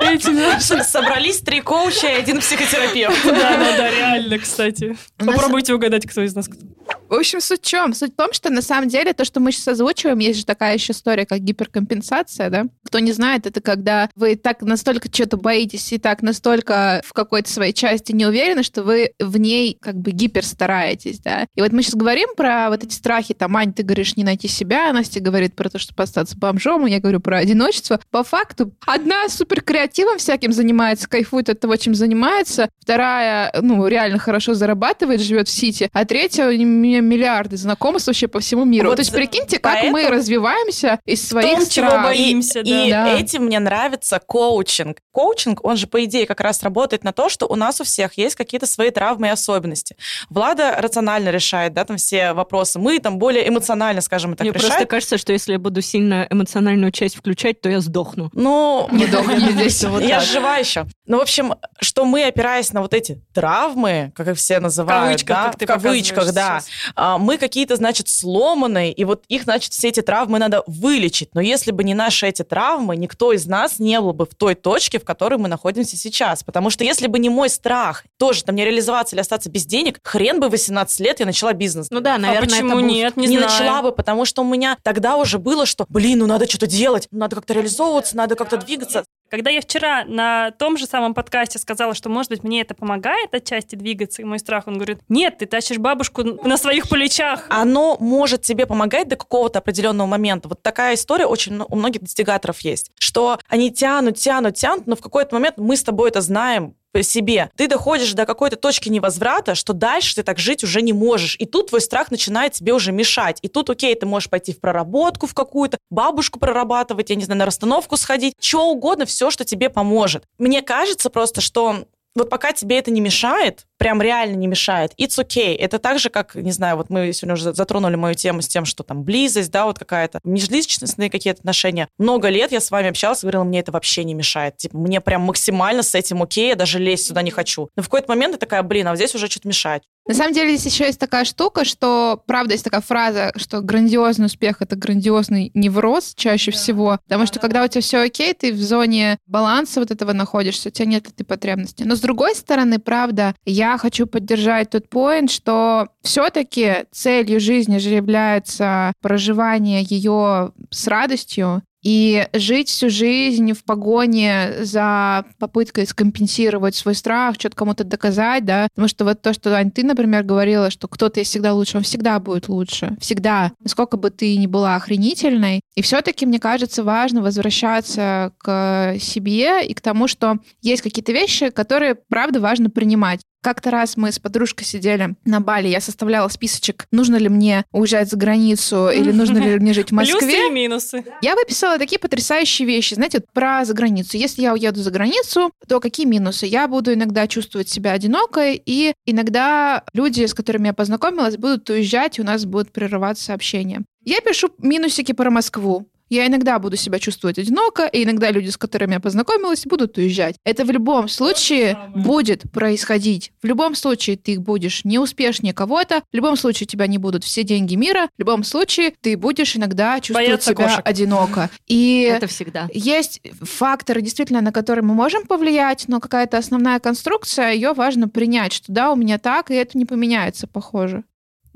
Эти 0.01 0.31
наши 0.31 0.83
собрались 0.85 1.40
три 1.40 1.61
коуча 1.61 2.09
и 2.09 2.12
один 2.12 2.40
психотерапевт. 2.40 3.16
Да, 3.25 3.33
да, 3.33 3.77
да, 3.77 3.90
реально, 3.90 4.38
кстати. 4.38 4.97
Попробуйте 5.16 5.75
угадать, 5.75 6.07
кто 6.07 6.23
из 6.23 6.35
нас 6.35 6.49
кто. 6.49 6.66
В 7.09 7.14
общем, 7.14 7.40
суть 7.40 7.62
в 7.62 7.66
чем? 7.66 7.94
Суть 7.94 8.12
в 8.12 8.16
том, 8.16 8.33
что 8.33 8.51
на 8.51 8.62
самом 8.62 8.88
деле 8.88 9.12
то, 9.12 9.25
что 9.25 9.40
мы 9.40 9.53
сейчас 9.53 9.68
озвучиваем, 9.68 10.18
есть 10.18 10.40
же 10.40 10.44
такая 10.44 10.75
еще 10.75 10.92
история, 10.92 11.25
как 11.25 11.40
гиперкомпенсация, 11.40 12.51
да? 12.51 12.64
Кто 12.85 12.99
не 12.99 13.12
знает, 13.12 13.47
это 13.47 13.61
когда 13.61 14.11
вы 14.14 14.37
так 14.37 14.61
настолько 14.62 15.09
что-то 15.12 15.38
боитесь 15.38 15.92
и 15.92 15.99
так 15.99 16.23
настолько 16.23 17.03
в 17.05 17.12
какой-то 17.12 17.51
своей 17.51 17.73
части 17.73 18.12
не 18.12 18.27
уверены, 18.27 18.62
что 18.62 18.83
вы 18.83 19.12
в 19.18 19.38
ней 19.38 19.77
как 19.81 19.97
бы 19.97 20.11
гипер 20.11 20.44
стараетесь, 20.44 21.21
да? 21.21 21.47
И 21.55 21.62
вот 21.62 21.73
мы 21.73 21.83
сейчас 21.83 21.94
говорим 21.94 22.35
про 22.37 22.68
вот 22.68 22.85
эти 22.85 22.92
страхи, 22.92 23.33
там, 23.33 23.57
Ань, 23.57 23.73
ты 23.73 23.83
говоришь 23.83 24.16
не 24.16 24.25
найти 24.25 24.49
себя, 24.49 24.92
Настя 24.92 25.21
говорит 25.21 25.57
про 25.57 25.71
то, 25.71 25.79
чтобы 25.79 26.03
остаться 26.03 26.37
бомжом, 26.37 26.85
я 26.87 27.01
говорю 27.01 27.21
про 27.21 27.38
одиночество. 27.38 28.01
По 28.11 28.23
факту, 28.23 28.75
одна 28.87 29.29
супер 29.49 29.63
креативом 29.63 30.19
всяким 30.19 30.53
занимается, 30.53 31.09
кайфует 31.09 31.49
от 31.49 31.59
того, 31.61 31.77
чем 31.77 31.95
занимается, 31.95 32.69
вторая, 32.81 33.51
ну, 33.63 33.87
реально 33.87 34.19
хорошо 34.19 34.53
зарабатывает, 34.55 35.21
живет 35.23 35.49
в 35.49 35.51
Сити, 35.51 35.89
а 35.95 36.05
третья, 36.05 36.47
у 36.49 36.53
нее 36.53 37.01
миллиарды 37.01 37.57
знакомств 37.57 38.09
вообще 38.09 38.29
по 38.29 38.41
всему 38.41 38.65
миру. 38.67 38.89
Вот 38.89 38.97
То 38.97 39.01
есть, 39.01 39.13
прикиньте, 39.13 39.59
как 39.59 39.85
мы 39.85 40.09
развиваемся 40.09 40.99
из 41.07 41.27
своих 41.27 41.47
том, 41.47 41.67
чего 41.67 41.87
страхов. 41.89 42.03
боимся, 42.03 42.63
да. 42.63 42.85
И 42.87 42.91
Да. 42.91 43.15
этим 43.19 43.45
мне 43.47 43.59
нравится 43.59 44.21
коучинг. 44.25 44.99
Коучинг, 45.13 45.65
он 45.65 45.77
же, 45.79 45.87
по 45.87 46.05
идее, 46.05 46.27
как 46.27 46.41
раз 46.41 46.63
работает 46.63 47.03
на 47.05 47.13
то, 47.13 47.29
что 47.31 47.47
у 47.47 47.55
нас 47.57 47.81
у 47.81 47.85
всех 47.85 48.19
есть 48.19 48.35
какие-то 48.37 48.67
свои 48.67 48.91
травмы 48.91 49.29
и 49.29 49.31
особенности. 49.31 49.97
Влада 50.29 50.77
рационально 50.79 51.31
решает, 51.31 51.73
да, 51.73 51.85
там 51.85 51.97
все 51.97 52.35
вопросы. 52.35 52.79
Мы 52.79 52.99
там 52.99 53.19
более 53.19 53.49
эмоционально, 53.49 54.03
скажем 54.03 54.37
так, 54.37 54.43
Мне 54.45 54.53
решаем. 54.53 54.71
просто 54.73 54.87
кажется, 54.87 55.17
что 55.19 55.33
если 55.33 55.53
я 55.53 55.59
буду 55.59 55.81
сильно 55.81 56.27
эмоциональную 56.31 56.93
часть 56.93 57.17
включать, 57.17 57.61
то 57.63 57.69
я 57.71 57.81
сдохну. 57.81 58.31
Ну, 58.35 58.89
Не 58.93 59.07
дохни 59.07 59.38
здесь. 59.51 59.83
я 59.83 60.20
жива 60.20 60.57
еще. 60.57 60.87
Ну, 61.07 61.18
в 61.18 61.22
общем, 61.22 61.55
что 61.81 62.05
мы, 62.05 62.24
опираясь 62.24 62.72
на 62.72 62.83
вот 62.83 62.94
эти 62.94 63.22
травмы, 63.33 64.12
как 64.14 64.29
их 64.29 64.37
все 64.37 64.61
называют, 64.61 65.24
кавычках, 65.24 65.37
да, 65.37 65.44
как 65.44 65.57
ты 65.57 65.64
в 65.64 65.68
кавычках, 65.68 66.33
да, 66.33 66.61
сейчас. 66.61 66.68
а, 66.94 67.18
мы 67.18 67.38
какие-то, 67.38 67.77
значит, 67.77 68.09
сломанные, 68.09 68.92
и 68.92 69.05
вот 69.05 69.24
их, 69.29 69.44
значит, 69.44 69.72
все 69.72 69.88
эти 69.88 70.03
травмы 70.03 70.38
надо 70.38 70.62
вылечить. 70.66 71.31
Но 71.35 71.40
если 71.40 71.70
бы 71.70 71.85
не 71.85 71.94
наши 71.94 72.27
эти 72.27 72.42
травмы, 72.42 72.96
никто 72.96 73.33
из 73.33 73.46
нас 73.46 73.79
не 73.79 74.01
был 74.01 74.12
бы 74.12 74.27
в 74.27 74.35
той 74.35 74.55
точке, 74.55 74.98
в 74.98 75.05
которой 75.05 75.38
мы 75.38 75.48
находимся 75.48 75.96
сейчас. 75.96 76.42
Потому 76.42 76.70
что 76.70 76.85
если 76.85 77.07
бы 77.07 77.18
не 77.18 77.29
мой 77.29 77.48
страх, 77.48 78.05
тоже 78.18 78.44
там 78.44 78.55
не 78.55 78.64
реализоваться 78.64 79.14
или 79.14 79.20
остаться 79.20 79.51
без 79.51 79.66
денег, 79.66 79.98
хрен 80.03 80.40
бы 80.40 80.48
в 80.48 80.51
18 80.51 81.01
лет 81.01 81.20
я 81.20 81.27
начала 81.27 81.53
бизнес. 81.53 81.88
Ну 81.90 82.01
да, 82.01 82.18
наверное, 82.18 82.48
а 82.48 82.51
почему 82.51 82.79
это 82.79 82.87
нет? 82.87 83.16
Не, 83.16 83.27
Не, 83.27 83.38
знаю. 83.38 83.53
начала 83.53 83.83
бы, 83.83 83.92
потому 83.92 84.24
что 84.24 84.42
у 84.42 84.44
меня 84.44 84.77
тогда 84.83 85.16
уже 85.16 85.38
было, 85.38 85.66
что, 85.66 85.87
блин, 85.88 86.18
ну 86.20 86.27
надо 86.27 86.48
что-то 86.48 86.66
делать, 86.66 87.09
надо 87.11 87.37
как-то 87.37 87.55
реализовываться, 87.55 88.16
надо 88.16 88.35
как-то 88.35 88.57
двигаться. 88.57 89.05
Когда 89.31 89.51
я 89.51 89.61
вчера 89.61 90.05
на 90.05 90.53
том 90.53 90.79
же 90.79 90.87
самом 90.87 91.14
подкасте 91.14 91.59
сказала, 91.59 91.95
что, 91.95 92.09
может 92.09 92.31
быть, 92.31 92.43
мне 92.45 92.62
это 92.62 92.75
помогает 92.75 93.35
отчасти 93.35 93.75
двигаться, 93.77 94.23
и 94.23 94.25
мой 94.25 94.38
страх, 94.38 94.67
он 94.67 94.75
говорит, 94.75 95.01
нет, 95.09 95.38
ты 95.38 95.47
тащишь 95.47 95.79
бабушку 95.79 96.23
на 96.25 96.57
своих 96.57 96.88
плечах. 96.88 97.47
Оно 97.51 97.97
может 98.01 98.43
тебе 98.43 98.67
помогать 98.67 99.09
до 99.09 99.17
какого-то 99.17 99.59
определенного 99.59 100.07
момента. 100.07 100.49
Вот 100.49 100.62
такая 100.62 100.95
история 100.95 101.27
очень 101.27 101.55
мно- 101.55 101.67
у 101.69 101.77
многих 101.77 102.03
достигаторов 102.03 102.61
есть, 102.61 102.91
что 102.99 103.38
они 103.49 103.71
тянут, 103.71 104.17
тянут, 104.17 104.55
тянут, 104.55 104.87
но 104.87 104.97
в 104.97 105.01
какой-то 105.01 105.35
момент 105.35 105.59
мы 105.59 105.77
с 105.77 105.83
тобой 105.83 106.09
это 106.09 106.21
знаем, 106.21 106.75
себе. 107.03 107.51
Ты 107.57 107.69
доходишь 107.69 108.13
до 108.13 108.27
какой-то 108.27 108.57
точки 108.57 108.89
невозврата, 108.89 109.55
что 109.55 109.73
дальше 109.73 110.17
ты 110.17 110.23
так 110.23 110.39
жить 110.39 110.65
уже 110.65 110.83
не 110.83 110.93
можешь. 110.93 111.37
И 111.39 111.47
тут 111.47 111.69
твой 111.69 111.81
страх 111.81 112.11
начинает 112.11 112.53
тебе 112.53 112.73
уже 112.73 112.93
мешать. 112.93 113.39
И 113.43 113.49
тут, 113.49 113.71
окей, 113.71 113.95
ты 113.95 114.07
можешь 114.07 114.31
пойти 114.31 114.53
в 114.53 114.61
проработку 114.61 115.27
в 115.27 115.35
какую-то, 115.35 115.79
бабушку 115.91 116.39
прорабатывать, 116.39 117.11
я 117.11 117.17
не 117.17 117.25
знаю, 117.25 117.39
на 117.39 117.47
расстановку 117.47 117.97
сходить, 117.97 118.35
что 118.41 118.69
угодно, 118.71 119.07
все, 119.07 119.31
что 119.31 119.45
тебе 119.45 119.71
поможет. 119.71 120.25
Мне 120.39 120.63
кажется 120.63 121.11
просто, 121.11 121.41
что 121.41 121.85
вот 122.19 122.31
пока 122.31 122.53
тебе 122.53 122.79
это 122.79 122.91
не 122.91 123.01
мешает, 123.01 123.67
прям 123.79 124.03
реально 124.03 124.37
не 124.37 124.47
мешает, 124.47 124.93
it's 124.99 125.19
okay. 125.19 125.57
Это 125.57 125.79
так 125.79 125.99
же, 125.99 126.11
как, 126.11 126.35
не 126.35 126.53
знаю, 126.53 126.77
вот 126.77 126.91
мы 126.91 127.13
сегодня 127.13 127.35
уже 127.35 127.55
затронули 127.55 127.97
мою 127.97 128.15
тему 128.15 128.43
с 128.43 128.49
тем, 128.49 128.65
что 128.65 128.83
там 128.83 129.05
близость, 129.05 129.51
да, 129.51 129.67
вот 129.67 129.79
какая-то 129.79 130.21
межличностные 130.25 131.11
какие-то 131.11 131.41
отношения. 131.41 131.89
Много 131.99 132.29
лет 132.29 132.53
я 132.53 132.61
с 132.61 132.71
вами 132.71 132.89
общалась, 132.89 133.23
говорила, 133.23 133.45
мне 133.45 133.61
это 133.61 133.73
вообще 133.73 134.05
не 134.05 134.15
мешает. 134.15 134.57
Типа, 134.57 134.77
мне 134.77 135.01
прям 135.01 135.23
максимально 135.23 135.83
с 135.83 135.95
этим 135.95 136.23
окей, 136.23 136.49
я 136.49 136.57
даже 136.57 136.79
лезть 136.79 137.07
сюда 137.07 137.23
не 137.23 137.31
хочу. 137.31 137.69
Но 137.77 137.83
в 137.83 137.87
какой-то 137.87 138.09
момент 138.09 138.35
я 138.35 138.39
такая, 138.39 138.63
блин, 138.63 138.87
а 138.89 138.91
вот 138.91 138.97
здесь 138.97 139.15
уже 139.15 139.29
что-то 139.29 139.49
мешает. 139.49 139.83
На 140.09 140.14
самом 140.14 140.33
деле 140.33 140.57
здесь 140.57 140.73
еще 140.73 140.87
есть 140.87 140.99
такая 140.99 141.27
штука, 141.27 141.66
что, 141.66 142.23
правда, 142.27 142.55
есть 142.55 142.64
такая 142.64 142.81
фраза, 142.81 143.31
что 143.37 143.61
грандиозный 143.61 144.27
успех— 144.27 144.57
это 144.61 144.75
грандиозный 144.75 145.51
невроз 145.53 146.14
чаще 146.16 146.51
всего, 146.51 146.99
потому 147.05 147.27
что 147.27 147.38
когда 147.38 147.62
у 147.62 147.68
тебя 147.68 147.83
все 147.83 147.99
окей, 147.99 148.33
ты 148.33 148.55
в 148.55 148.62
зоне 148.62 149.18
баланса 149.27 149.81
вот 149.81 149.90
этого 149.90 150.14
находишься, 150.14 150.71
у 150.71 150.73
тебя 150.73 150.87
нет 150.87 151.09
этой 151.09 151.25
потребности. 151.25 151.83
Но 151.83 151.94
с 151.94 152.01
другой 152.01 152.35
стороны, 152.35 152.79
правда, 152.79 153.35
я 153.44 153.77
хочу 153.77 154.07
поддержать 154.07 154.71
тот 154.71 154.88
поинт, 154.88 155.31
что 155.31 155.88
все-таки 156.03 156.87
целью 156.90 157.38
жизни 157.38 157.77
же 157.77 157.90
является 157.90 158.94
проживание 159.03 159.83
ее 159.83 160.53
с 160.71 160.87
радостью, 160.87 161.62
и 161.83 162.27
жить 162.33 162.69
всю 162.69 162.91
жизнь 162.91 163.53
в 163.53 163.64
погоне 163.64 164.55
за 164.61 165.25
попыткой 165.38 165.87
скомпенсировать 165.87 166.75
свой 166.75 166.95
страх, 166.95 167.37
что-то 167.37 167.57
кому-то 167.57 167.85
доказать, 167.85 168.45
да, 168.45 168.69
потому 168.75 168.88
что 168.88 169.05
вот 169.05 169.23
то, 169.23 169.33
что, 169.33 169.55
Ань, 169.55 169.71
ты, 169.71 169.85
например, 169.85 170.25
говорила, 170.25 170.71
что 170.71 170.88
кто-то 170.88 171.21
есть 171.21 171.31
всегда 171.31 171.53
лучше, 171.55 171.77
он 171.77 171.83
всегда 171.83 172.19
будет 172.19 172.49
лучше, 172.49 172.97
всегда, 173.01 173.53
насколько 173.62 173.97
бы 173.97 174.11
ты 174.11 174.37
ни 174.37 174.47
была 174.47 174.77
охренительной. 174.77 175.61
И 175.75 175.83
все-таки, 175.83 176.27
мне 176.27 176.41
кажется, 176.41 176.83
важно 176.83 177.23
возвращаться 177.23 178.33
к 178.38 178.97
себе 179.01 179.67
и 179.67 179.75
к 179.75 179.81
тому, 179.81 180.09
что 180.09 180.38
есть 180.61 180.83
какие-то 180.83 181.12
вещи, 181.12 181.51
которые, 181.51 181.95
правда, 181.95 182.41
важно 182.41 182.71
принимать. 182.71 183.21
Как-то 183.42 183.70
раз 183.70 183.96
мы 183.96 184.11
с 184.11 184.18
подружкой 184.18 184.66
сидели 184.66 185.14
на 185.24 185.40
Бали, 185.40 185.68
я 185.68 185.81
составляла 185.81 186.29
списочек, 186.29 186.87
нужно 186.90 187.16
ли 187.16 187.29
мне 187.29 187.64
уезжать 187.72 188.11
за 188.11 188.16
границу 188.16 188.90
или 188.90 189.12
нужно 189.12 189.38
ли 189.38 189.59
мне 189.59 189.72
жить 189.72 189.90
в 189.90 189.92
Москве. 189.94 190.18
Плюсы 190.18 190.48
и 190.48 190.51
минусы. 190.51 191.05
Я 191.22 191.35
выписала 191.35 191.79
такие 191.79 191.98
потрясающие 191.98 192.66
вещи, 192.66 192.94
знаете, 192.94 193.22
про 193.33 193.64
за 193.64 193.74
границу. 193.74 194.16
Если 194.16 194.42
я 194.42 194.53
уеду 194.53 194.81
за 194.83 194.90
границу, 194.90 195.53
то 195.68 195.81
какие 195.81 196.07
минусы? 196.07 196.46
Я 196.46 196.66
буду 196.68 196.92
иногда 196.92 197.27
чувствовать 197.27 197.68
себя 197.68 197.92
одинокой, 197.92 198.61
и 198.64 198.94
иногда 199.07 199.85
люди, 199.92 200.24
с 200.24 200.35
которыми 200.35 200.68
я 200.68 200.74
познакомилась, 200.74 201.37
будут 201.37 201.70
уезжать, 201.70 202.18
и 202.18 202.22
у 202.22 202.24
нас 202.24 202.44
будут 202.44 202.72
прерываться 202.72 203.35
общения. 203.35 203.83
Я 204.05 204.20
пишу 204.20 204.51
минусики 204.59 205.12
про 205.12 205.31
Москву. 205.31 205.87
Я 206.09 206.27
иногда 206.27 206.59
буду 206.59 206.77
себя 206.77 206.99
чувствовать 206.99 207.38
одиноко, 207.38 207.87
и 207.87 208.05
иногда 208.05 208.31
люди, 208.31 208.49
с 208.49 208.57
которыми 208.57 208.94
я 208.94 209.01
познакомилась, 209.01 209.64
будут 209.66 209.99
уезжать. 209.99 210.37
Это 210.44 210.64
в 210.64 210.71
любом 210.71 211.09
случае 211.09 211.79
будет 211.94 212.51
происходить. 212.51 213.33
В 213.42 213.47
любом 213.47 213.75
случае 213.75 214.16
ты 214.16 214.38
будешь 214.38 214.85
не 214.85 214.99
успешнее 214.99 215.53
кого-то, 215.53 216.03
в 216.11 216.16
любом 216.16 216.37
случае 216.37 216.66
у 216.66 216.68
тебя 216.71 216.87
не 216.87 216.99
будут 216.99 217.25
все 217.25 217.42
деньги 217.44 217.75
мира, 217.75 218.09
в 218.16 218.21
любом 218.21 218.44
случае 218.44 218.92
ты 219.01 219.16
будешь 219.16 219.57
иногда 219.57 220.01
чувствовать 220.01 220.29
Бояться 220.29 220.51
себя 220.51 220.64
кошек. 220.68 220.81
одиноко. 220.85 221.51
И 221.66 222.11
Это 222.11 222.27
всегда. 222.27 222.68
есть 222.73 223.21
факторы, 223.42 224.01
действительно, 224.03 224.40
на 224.40 224.53
которые 224.53 224.85
мы 224.85 224.94
можем 224.94 225.27
повлиять, 225.27 225.85
но 225.88 226.01
какая-то 226.01 226.38
основная 226.38 226.79
конструкция, 226.81 227.53
ее 227.53 227.73
важно 227.73 228.09
принять, 228.09 228.53
что 228.53 228.73
да, 228.73 228.92
у 228.92 228.97
меня 228.97 229.18
так, 229.18 229.51
и 229.51 229.55
это 229.55 229.77
не 229.77 229.85
поменяется, 229.85 230.47
похоже. 230.47 231.05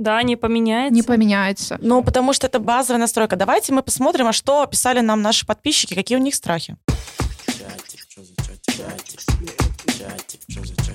Да, 0.02 0.20
не 0.24 0.34
поменяется. 0.34 0.94
Не 0.94 1.02
поменяется. 1.02 1.78
Ну, 1.80 2.02
потому 2.02 2.32
что 2.32 2.48
это 2.48 2.58
базовая 2.58 2.98
настройка. 2.98 3.36
Давайте 3.36 3.72
мы 3.72 3.82
посмотрим, 3.84 4.26
а 4.26 4.32
что 4.32 4.66
писали 4.66 4.98
нам 4.98 5.22
наши 5.22 5.46
подписчики, 5.46 5.94
какие 5.94 6.18
у 6.18 6.20
них 6.20 6.34
страхи. 6.34 6.76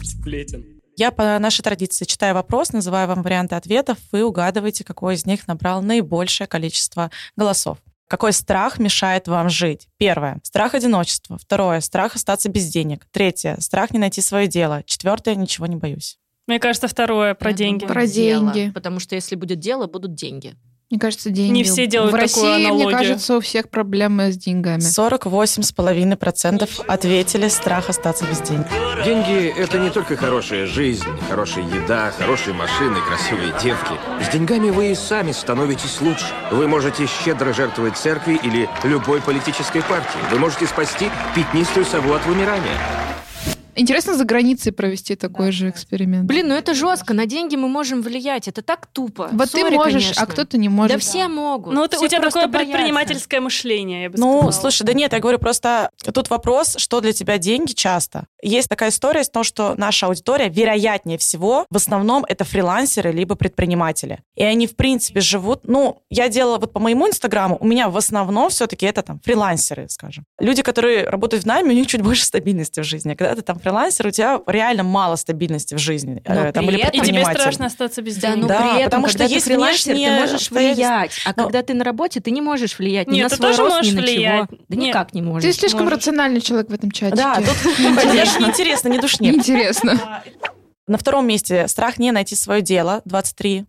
Сплетен. 0.03 0.65
Я 0.97 1.11
по 1.11 1.39
нашей 1.39 1.61
традиции 1.61 2.03
читаю 2.03 2.33
вопрос, 2.33 2.73
называю 2.73 3.07
вам 3.07 3.21
варианты 3.21 3.55
ответов, 3.55 3.97
вы 4.11 4.23
угадываете, 4.25 4.83
какой 4.83 5.13
из 5.13 5.25
них 5.25 5.47
набрал 5.47 5.81
наибольшее 5.81 6.47
количество 6.47 7.09
голосов. 7.37 7.77
Какой 8.09 8.33
страх 8.33 8.77
мешает 8.77 9.29
вам 9.29 9.49
жить? 9.49 9.87
Первое. 9.97 10.39
Страх 10.43 10.73
одиночества. 10.73 11.37
Второе. 11.37 11.79
Страх 11.81 12.15
остаться 12.15 12.49
без 12.49 12.67
денег. 12.67 13.05
Третье. 13.11 13.57
Страх 13.59 13.91
не 13.91 13.99
найти 13.99 14.21
свое 14.21 14.47
дело. 14.47 14.81
Четвертое. 14.85 15.35
Ничего 15.35 15.65
не 15.65 15.75
боюсь. 15.75 16.17
Мне 16.47 16.59
кажется, 16.59 16.87
второе 16.87 17.33
про 17.35 17.49
Я 17.51 17.55
деньги. 17.57 17.85
Про 17.85 18.07
дело. 18.07 18.51
деньги. 18.53 18.71
Потому 18.73 18.99
что 18.99 19.15
если 19.15 19.35
будет 19.35 19.59
дело, 19.59 19.85
будут 19.87 20.15
деньги. 20.15 20.55
Мне 20.89 21.01
кажется, 21.01 21.29
деньги. 21.29 21.51
Не 21.51 21.63
все 21.65 21.85
делают 21.85 22.13
В 22.13 22.17
такую 22.17 22.45
России, 22.45 22.55
мне 22.59 22.65
аналогию. 22.67 22.97
кажется, 22.97 23.35
у 23.35 23.41
всех 23.41 23.67
проблемы 23.69 24.31
с 24.31 24.37
деньгами. 24.37 24.79
48,5% 24.79 26.85
ответили 26.87 27.49
страх 27.49 27.89
остаться 27.89 28.23
без 28.25 28.39
денег. 28.39 28.65
Деньги– 29.03 29.53
это 29.57 29.79
не 29.79 29.89
только 29.89 30.15
хорошая 30.15 30.65
жизнь, 30.65 31.03
хорошая 31.29 31.65
еда, 31.65 32.13
хорошие 32.17 32.53
машины, 32.53 32.95
красивые 33.05 33.51
девки. 33.61 33.91
С 34.23 34.29
деньгами 34.31 34.69
вы 34.69 34.93
и 34.93 34.95
сами 34.95 35.33
становитесь 35.33 35.99
лучше. 35.99 36.27
Вы 36.51 36.69
можете 36.69 37.05
щедро 37.05 37.51
жертвовать 37.51 37.97
церкви 37.97 38.39
или 38.41 38.69
любой 38.85 39.19
политической 39.21 39.81
партии. 39.83 40.19
Вы 40.31 40.39
можете 40.39 40.67
спасти 40.67 41.09
пятнистую 41.35 41.85
сову 41.85 42.13
от 42.13 42.25
вымирания. 42.25 42.77
Интересно 43.77 44.15
за 44.15 44.25
границей 44.25 44.71
провести 44.71 45.15
такой 45.15 45.51
же 45.51 45.69
эксперимент. 45.69 46.25
Блин, 46.25 46.47
ну 46.47 46.55
это 46.55 46.73
жестко. 46.73 47.13
На 47.13 47.25
деньги 47.25 47.55
мы 47.55 47.67
можем 47.67 48.01
влиять. 48.01 48.47
Это 48.47 48.61
так 48.61 48.87
тупо. 48.87 49.29
вот 49.31 49.51
ты 49.51 49.61
Сори, 49.61 49.75
можешь, 49.75 49.93
конечно. 50.03 50.23
а 50.23 50.25
кто-то 50.25 50.57
не 50.57 50.67
может. 50.67 50.93
Да 50.93 50.99
все 50.99 51.27
могут. 51.27 51.73
Ну, 51.73 51.87
ты- 51.87 51.97
Все 51.97 52.05
у 52.05 52.07
тебя 52.09 52.21
просто 52.21 52.39
такое 52.41 52.51
боятся. 52.53 52.71
предпринимательское 52.73 53.39
мышление, 53.41 54.03
я 54.03 54.09
бы 54.09 54.17
Ну, 54.17 54.33
сказала. 54.41 54.51
слушай, 54.51 54.83
да 54.83 54.93
нет, 54.93 55.13
я 55.13 55.19
говорю 55.19 55.37
просто, 55.39 55.91
тут 56.13 56.29
вопрос, 56.29 56.75
что 56.77 57.01
для 57.01 57.13
тебя 57.13 57.37
деньги 57.37 57.71
часто. 57.73 58.25
Есть 58.41 58.67
такая 58.69 58.89
история 58.89 59.23
с 59.23 59.29
том, 59.29 59.43
что 59.43 59.75
наша 59.77 60.07
аудитория, 60.07 60.49
вероятнее 60.49 61.17
всего, 61.17 61.65
в 61.69 61.75
основном 61.75 62.25
это 62.27 62.43
фрилансеры 62.43 63.11
либо 63.11 63.35
предприниматели. 63.35 64.19
И 64.35 64.43
они, 64.43 64.67
в 64.67 64.75
принципе, 64.75 65.19
живут... 65.21 65.61
Ну, 65.67 66.01
я 66.09 66.29
делала 66.29 66.57
вот 66.57 66.73
по 66.73 66.79
моему 66.79 67.07
инстаграму, 67.07 67.57
у 67.59 67.65
меня 67.67 67.89
в 67.89 67.97
основном 67.97 68.49
все-таки 68.49 68.85
это 68.85 69.01
там 69.01 69.19
фрилансеры, 69.23 69.87
скажем. 69.89 70.23
Люди, 70.39 70.61
которые 70.63 71.07
работают 71.09 71.43
в 71.43 71.47
найме, 71.47 71.71
у 71.71 71.73
них 71.73 71.87
чуть 71.87 72.01
больше 72.01 72.23
стабильности 72.25 72.79
в 72.79 72.83
жизни. 72.83 73.13
А 73.13 73.15
Когда 73.15 73.35
ты 73.35 73.41
там 73.41 73.59
фрилансер, 73.69 74.07
у 74.07 74.11
тебя 74.11 74.41
реально 74.47 74.83
мало 74.83 75.15
стабильности 75.15 75.75
в 75.75 75.77
жизни. 75.77 76.21
Но 76.27 76.33
э, 76.45 76.51
там, 76.51 76.65
при 76.65 76.75
или 76.75 76.83
этом- 76.83 77.01
И 77.01 77.05
тебе 77.05 77.23
страшно 77.25 77.65
остаться 77.67 78.01
без 78.01 78.15
Да, 78.17 78.29
денег. 78.29 78.41
ну 78.43 78.47
Да, 78.47 78.59
при 78.61 78.69
этом, 78.79 78.83
потому 78.85 79.07
что 79.07 79.17
когда 79.17 79.27
ты 79.27 79.33
есть 79.33 79.45
фрилансер, 79.45 79.95
ты 79.95 80.11
можешь 80.21 80.51
влиять. 80.51 81.21
А 81.25 81.33
Но- 81.35 81.43
когда 81.43 81.61
ты 81.63 81.73
на 81.73 81.83
работе, 81.83 82.19
ты 82.19 82.31
не 82.31 82.41
можешь 82.41 82.77
влиять 82.79 83.07
ни 83.07 83.15
Нет, 83.15 83.23
на 83.23 83.29
ты 83.29 83.35
свой 83.37 83.49
тоже 83.51 83.63
рост, 83.63 83.75
можешь 83.77 83.91
ни 83.91 83.95
на 83.95 84.01
влиять. 84.01 84.49
чего. 84.49 84.59
Да 84.69 84.75
Нет. 84.77 84.87
никак 84.87 85.13
не 85.13 85.21
можешь. 85.21 85.43
Ты 85.53 85.59
слишком 85.59 85.83
можешь. 85.83 85.97
рациональный 85.99 86.41
человек 86.41 86.69
в 86.69 86.73
этом 86.73 86.91
чатике. 86.91 87.17
Да, 87.21 87.35
тут 87.35 87.45
даже 88.15 88.39
неинтересно, 88.39 88.87
не 88.89 88.99
душни. 88.99 89.29
Неинтересно. 89.29 90.23
На 90.87 90.97
втором 90.97 91.27
месте 91.27 91.67
страх 91.67 91.99
не 91.99 92.11
найти 92.11 92.35
свое 92.35 92.61
дело 92.61 93.01
23%, 93.05 93.65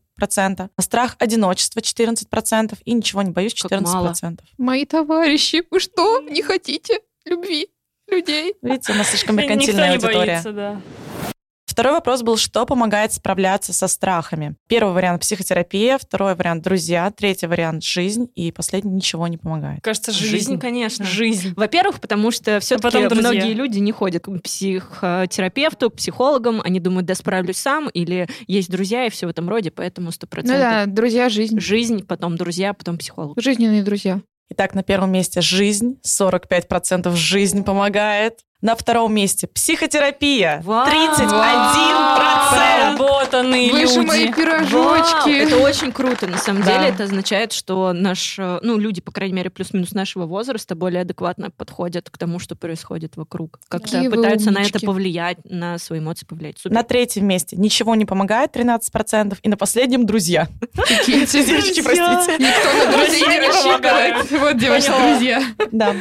страх 0.81 1.17
одиночества 1.19 1.81
14% 1.81 2.75
и 2.85 2.93
ничего 2.93 3.23
не 3.23 3.31
боюсь 3.31 3.55
Как 3.55 3.81
мало. 3.81 4.13
14%. 4.13 4.39
Мои 4.59 4.85
товарищи, 4.85 5.63
вы 5.71 5.81
что, 5.81 6.21
не 6.21 6.43
хотите 6.43 7.01
любви 7.25 7.69
людей? 8.11 8.55
Видите, 8.63 8.93
у 8.93 8.97
нас 8.97 9.09
слишком 9.09 9.37
Никто 9.37 9.49
меркантильная 9.51 9.89
не 9.89 9.95
аудитория. 9.95 10.27
боится, 10.27 10.53
да. 10.53 10.81
Второй 11.67 11.93
вопрос 11.93 12.23
был, 12.23 12.37
что 12.37 12.67
помогает 12.67 13.13
справляться 13.13 13.73
со 13.73 13.87
страхами. 13.87 14.57
Первый 14.67 14.95
вариант– 14.95 15.21
психотерапия, 15.23 15.97
второй 15.99 16.35
вариант– 16.35 16.63
друзья, 16.65 17.09
третий 17.13 17.47
вариант– 17.47 17.85
жизнь, 17.85 18.27
и 18.35 18.51
последний– 18.51 18.91
ничего 18.97 19.29
не 19.29 19.37
помогает. 19.37 19.81
Кажется, 19.85 20.11
жизнь. 20.11 20.31
Жизнь, 20.33 20.59
конечно. 20.59 21.05
Жизнь. 21.05 21.53
Во-первых, 21.55 22.01
потому 22.01 22.33
что 22.33 22.59
все-таки 22.59 22.83
потом 22.83 23.09
друзья. 23.09 23.31
многие 23.31 23.53
люди 23.53 23.79
не 23.79 23.93
ходят 23.93 24.25
к 24.25 24.41
психотерапевту, 24.41 25.91
к 25.91 25.95
психологам, 25.95 26.61
они 26.65 26.81
думают, 26.81 27.07
да 27.07 27.15
справлюсь 27.15 27.59
сам, 27.59 27.89
или 27.91 28.29
есть 28.49 28.71
друзья 28.71 29.07
и 29.07 29.11
все 29.11 29.27
в 29.27 29.31
этом 29.31 29.49
роде, 29.49 29.71
поэтому 29.71 30.11
сто 30.11 30.27
Ну 30.27 30.31
процентов. 30.31 30.61
да, 30.61 30.87
друзья, 30.87 31.29
жизнь. 31.29 31.61
Жизнь, 31.61 32.05
потом 32.05 32.37
друзья, 32.37 32.73
потом 32.75 32.99
психолог. 32.99 33.41
Жизненные 33.41 33.85
друзья. 33.85 34.21
Итак, 34.51 34.75
на 34.75 34.83
первом 34.83 35.13
месте 35.13 35.41
жизнь, 35.41 36.01
45% 36.05 37.15
жизнь 37.15 37.65
помогает. 37.65 38.45
На 38.61 38.75
втором 38.75 39.15
месте 39.15 39.47
психотерапия, 39.47 40.61
Вау! 40.65 40.85
31%. 40.89 41.29
Проработанные 42.51 43.71
Вы 43.71 43.87
же 43.87 43.95
люди. 43.97 44.07
мои 44.07 44.25
Вау, 44.27 44.35
пирожочки. 44.35 45.31
это 45.31 45.59
очень 45.59 45.93
круто. 45.93 46.27
На 46.27 46.39
самом 46.39 46.63
Да. 46.63 46.73
деле 46.79 46.89
это 46.89 47.05
означает, 47.05 47.53
что 47.53 47.93
наш, 47.93 48.37
э, 48.39 48.59
ну, 48.63 48.77
люди, 48.79 49.01
по 49.01 49.13
крайней 49.13 49.35
мере, 49.35 49.51
плюс-минус 49.51 49.93
нашего 49.93 50.27
возраста 50.27 50.75
более 50.75 51.03
адекватно 51.03 51.51
подходят 51.51 52.11
к 52.11 52.19
тому, 52.19 52.41
что 52.41 52.57
происходит 52.57 53.17
вокруг. 53.17 53.61
Как-то 53.69 53.93
Какие 53.93 54.09
пытаются 54.09 54.51
на 54.51 54.63
это 54.63 54.81
повлиять, 54.81 55.39
на 55.45 55.79
свои 55.79 56.01
эмоции 56.01 56.27
повлиять. 56.27 56.59
Супер. 56.59 56.75
На 56.75 56.83
третьем 56.83 57.27
месте 57.27 57.55
ничего 57.57 57.95
не 57.95 58.07
помогает, 58.07 58.51
13%. 58.57 59.39
И 59.43 59.49
на 59.49 59.57
последнем 59.57 60.05
друзья. 60.05 60.49
Девочки, 61.07 61.83
простите. 61.83 62.39
Никто 62.39 62.73
на 62.73 62.93
друзей 62.93 63.21
Друзья 63.21 63.29
не 63.29 63.47
рассчитывает. 63.47 64.31
Вот, 64.33 64.59
девочки, 64.59 64.91
друзья. 64.91 65.43
Да. 65.71 65.95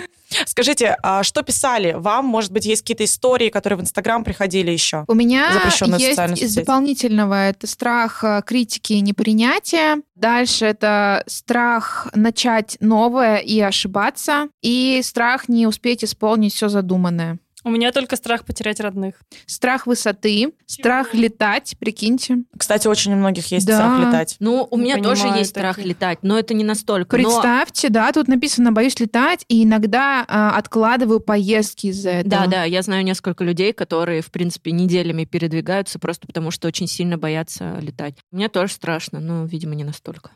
Скажите, 0.45 0.97
а 1.03 1.23
что 1.23 1.41
писали 1.43 1.93
вам? 1.93 2.25
Может 2.25 2.51
быть, 2.51 2.65
есть 2.65 2.81
какие-то 2.81 3.05
истории, 3.05 3.49
которые 3.49 3.77
в 3.77 3.81
Инстаграм 3.81 4.23
приходили 4.23 4.71
еще? 4.71 5.05
У 5.07 5.13
меня 5.13 5.49
есть 5.97 6.41
из 6.41 6.55
дополнительного 6.55 7.49
это 7.49 7.67
страх 7.67 8.23
э, 8.23 8.41
критики 8.45 8.93
и 8.93 9.01
непринятия. 9.01 10.01
Дальше 10.15 10.65
это 10.65 11.23
страх 11.27 12.07
начать 12.13 12.77
новое 12.79 13.37
и 13.37 13.59
ошибаться. 13.59 14.49
И 14.61 15.01
страх 15.03 15.47
не 15.47 15.67
успеть 15.67 16.03
исполнить 16.03 16.53
все 16.53 16.69
задуманное. 16.69 17.39
У 17.63 17.69
меня 17.69 17.91
только 17.91 18.15
страх 18.15 18.45
потерять 18.45 18.79
родных. 18.79 19.15
Страх 19.45 19.87
высоты, 19.87 20.53
страх 20.67 21.13
летать, 21.13 21.75
прикиньте. 21.79 22.43
Кстати, 22.57 22.87
очень 22.87 23.13
у 23.13 23.15
многих 23.17 23.47
есть 23.51 23.65
Да. 23.65 23.75
страх 23.77 23.99
летать. 24.07 24.35
Ну, 24.39 24.67
у 24.69 24.77
Не 24.77 24.83
меня 24.83 24.97
тоже 25.03 25.23
понимаю 25.23 25.39
есть 25.39 25.49
страх 25.51 25.75
таких. 25.75 25.89
летать, 25.89 26.19
но 26.21 26.37
это 26.37 26.53
не 26.53 26.63
настолько. 26.63 27.17
Но- 27.17 27.23
Представьте, 27.23 27.89
да, 27.89 28.11
тут 28.11 28.27
написано 28.27 28.71
«боюсь 28.71 28.99
летать», 28.99 29.43
и 29.47 29.63
иногда 29.63 30.23
э, 30.27 30.57
откладываю 30.57 31.19
поездки 31.19 31.87
из-за 31.87 32.11
этого. 32.11 32.45
Да, 32.45 32.47
да, 32.47 32.63
я 32.63 32.81
знаю 32.83 33.03
несколько 33.03 33.43
людей, 33.43 33.73
которые, 33.73 34.21
в 34.21 34.31
принципе, 34.31 34.71
неделями 34.71 35.25
передвигаются 35.25 35.99
просто 35.99 36.27
потому, 36.27 36.51
что 36.51 36.67
очень 36.67 36.87
сильно 36.87 37.17
боятся 37.17 37.79
летать. 37.81 38.15
Мне 38.31 38.49
тоже 38.49 38.73
страшно, 38.73 39.19
но, 39.19 39.45
видимо, 39.45 39.73
не 39.75 39.83
настолько. 39.83 40.29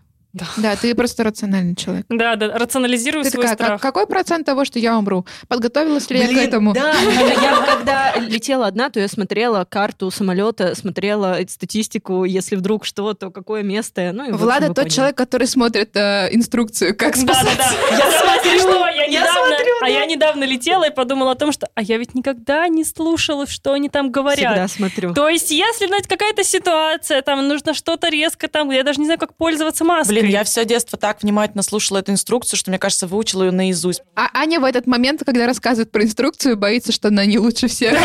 Да, 0.57 0.75
ты 0.75 0.95
просто 0.95 1.23
рациональный 1.23 1.75
человек. 1.75 2.05
Да, 2.09 2.35
да, 2.35 2.57
рационализирую 2.57 3.23
Ты 3.23 3.31
свой 3.31 3.43
такая, 3.43 3.55
страх. 3.55 3.81
«Как- 3.81 3.93
какой 3.93 4.07
процент 4.07 4.45
того, 4.45 4.63
что 4.65 4.79
я 4.79 4.97
умру? 4.97 5.25
Подготовилась 5.47 6.09
ли 6.09 6.19
я 6.19 6.27
к 6.27 6.31
этому? 6.31 6.73
Да, 6.73 6.93
я 7.41 7.65
когда 7.65 8.15
летела 8.17 8.67
одна, 8.67 8.89
то 8.89 8.99
я 8.99 9.07
смотрела 9.07 9.65
карту 9.65 10.09
самолета, 10.11 10.73
смотрела 10.75 11.37
статистику, 11.49 12.23
если 12.23 12.55
вдруг 12.55 12.85
что, 12.85 13.13
то 13.13 13.29
какое 13.29 13.63
место. 13.63 14.11
Ну, 14.13 14.29
и, 14.29 14.31
Влада 14.31 14.73
тот 14.73 14.89
человек, 14.89 15.17
который 15.17 15.47
смотрит 15.47 15.95
э, 15.95 16.29
инструкцию, 16.31 16.95
как 16.95 17.15
Да, 17.17 17.25
да, 17.25 17.33
спасаться. 17.33 17.75
да. 17.89 17.97
Я 17.97 18.11
смотрю, 18.21 18.85
недавно, 19.19 19.55
смотрю, 19.55 19.73
а 19.81 19.89
я 19.89 20.05
недавно 20.05 20.43
летела 20.43 20.85
и 20.85 20.89
подумала 20.93 21.31
о 21.31 21.35
том, 21.35 21.51
что 21.51 21.67
а 21.75 21.81
я 21.81 21.97
ведь 21.97 22.15
никогда 22.15 22.67
не 22.67 22.83
слушала, 22.83 23.47
что 23.47 23.73
они 23.73 23.89
там 23.89 24.11
говорят. 24.11 24.37
Всегда 24.37 24.67
смотрю. 24.67 25.13
То 25.13 25.29
есть, 25.29 25.51
если 25.51 25.87
ну, 25.87 25.97
это 25.97 26.07
какая-то 26.07 26.43
ситуация, 26.43 27.21
там 27.21 27.47
нужно 27.47 27.73
что-то 27.73 28.09
резко, 28.09 28.47
там, 28.47 28.71
я 28.71 28.83
даже 28.83 28.99
не 28.99 29.05
знаю, 29.05 29.19
как 29.19 29.35
пользоваться 29.35 29.83
маской. 29.83 30.11
Блин, 30.11 30.25
я 30.27 30.43
все 30.43 30.65
детство 30.65 30.97
так 30.97 31.21
внимательно 31.23 31.63
слушала 31.63 31.99
эту 31.99 32.11
инструкцию, 32.11 32.57
что, 32.57 32.71
мне 32.71 32.79
кажется, 32.79 33.07
выучила 33.07 33.43
ее 33.43 33.51
наизусть. 33.51 34.01
А 34.15 34.29
Аня 34.33 34.59
в 34.59 34.63
этот 34.63 34.87
момент, 34.87 35.21
когда 35.25 35.45
рассказывает 35.45 35.91
про 35.91 36.03
инструкцию, 36.03 36.57
боится, 36.57 36.91
что 36.91 37.09
она 37.09 37.25
не 37.25 37.39
лучше 37.39 37.67
всех. 37.67 37.97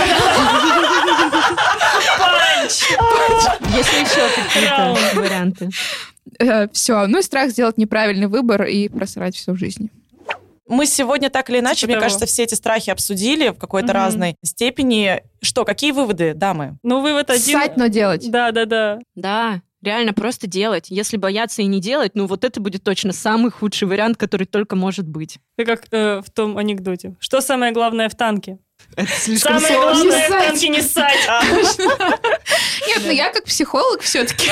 Есть 2.65 3.93
ли 3.93 4.01
еще 4.01 4.29
какие-то 4.35 4.97
варианты? 5.15 5.71
Все, 6.73 7.07
ну 7.07 7.19
и 7.19 7.23
страх 7.23 7.51
сделать 7.51 7.79
неправильный 7.79 8.27
выбор 8.27 8.65
и 8.65 8.89
просрать 8.89 9.37
всю 9.37 9.57
жизнь. 9.57 9.91
Мы 10.69 10.87
сегодня 10.87 11.31
так 11.31 11.49
или 11.51 11.61
иначе, 11.61 11.83
Типа 11.83 11.87
мне 11.89 11.95
того. 11.97 12.05
кажется, 12.05 12.27
все 12.27 12.43
эти 12.43 12.55
страхи 12.55 12.91
обсудили 12.91 13.49
в 13.51 13.55
какой-то 13.55 13.89
Мгм. 13.89 13.95
разной 13.95 14.37
степени. 14.45 15.23
Что, 15.41 15.65
какие 15.65 15.93
выводы, 15.93 16.35
дамы? 16.35 16.79
Ну, 16.83 17.01
вывод 17.03 17.31
один. 17.31 17.59
Ссать, 17.59 17.77
но 17.77 17.87
делать. 17.87 18.29
Да, 18.31 18.51
да, 18.53 18.65
да. 18.65 18.99
Да, 19.15 19.63
реально 19.83 20.13
просто 20.13 20.47
делать. 20.49 20.87
Если 20.91 21.17
бояться 21.17 21.63
и 21.63 21.67
не 21.67 21.81
делать, 21.81 22.13
ну 22.15 22.27
вот 22.27 22.43
это 22.45 22.61
будет 22.61 22.83
точно 22.83 23.13
самый 23.13 23.51
худший 23.53 23.87
вариант, 23.87 24.17
который 24.17 24.47
только 24.47 24.75
может 24.75 25.07
быть. 25.07 25.39
Ты 25.57 25.65
как 25.65 25.85
э, 25.93 26.21
в 26.21 26.31
том 26.31 26.59
анекдоте. 26.59 27.15
Что 27.21 27.41
самое 27.41 27.73
главное 27.73 28.09
в 28.09 28.17
танке? 28.17 28.59
Это 28.95 29.13
слишком 29.13 29.61
Самое 29.61 29.75
сложно. 29.75 30.05
главное 30.05 30.53
в 30.53 30.57
ссать. 30.57 30.71
не 30.71 30.83
ссать. 30.83 31.29
Нет, 32.87 33.03
ну 33.05 33.11
я 33.11 33.31
как 33.31 33.45
психолог 33.45 34.01
все-таки 34.01 34.49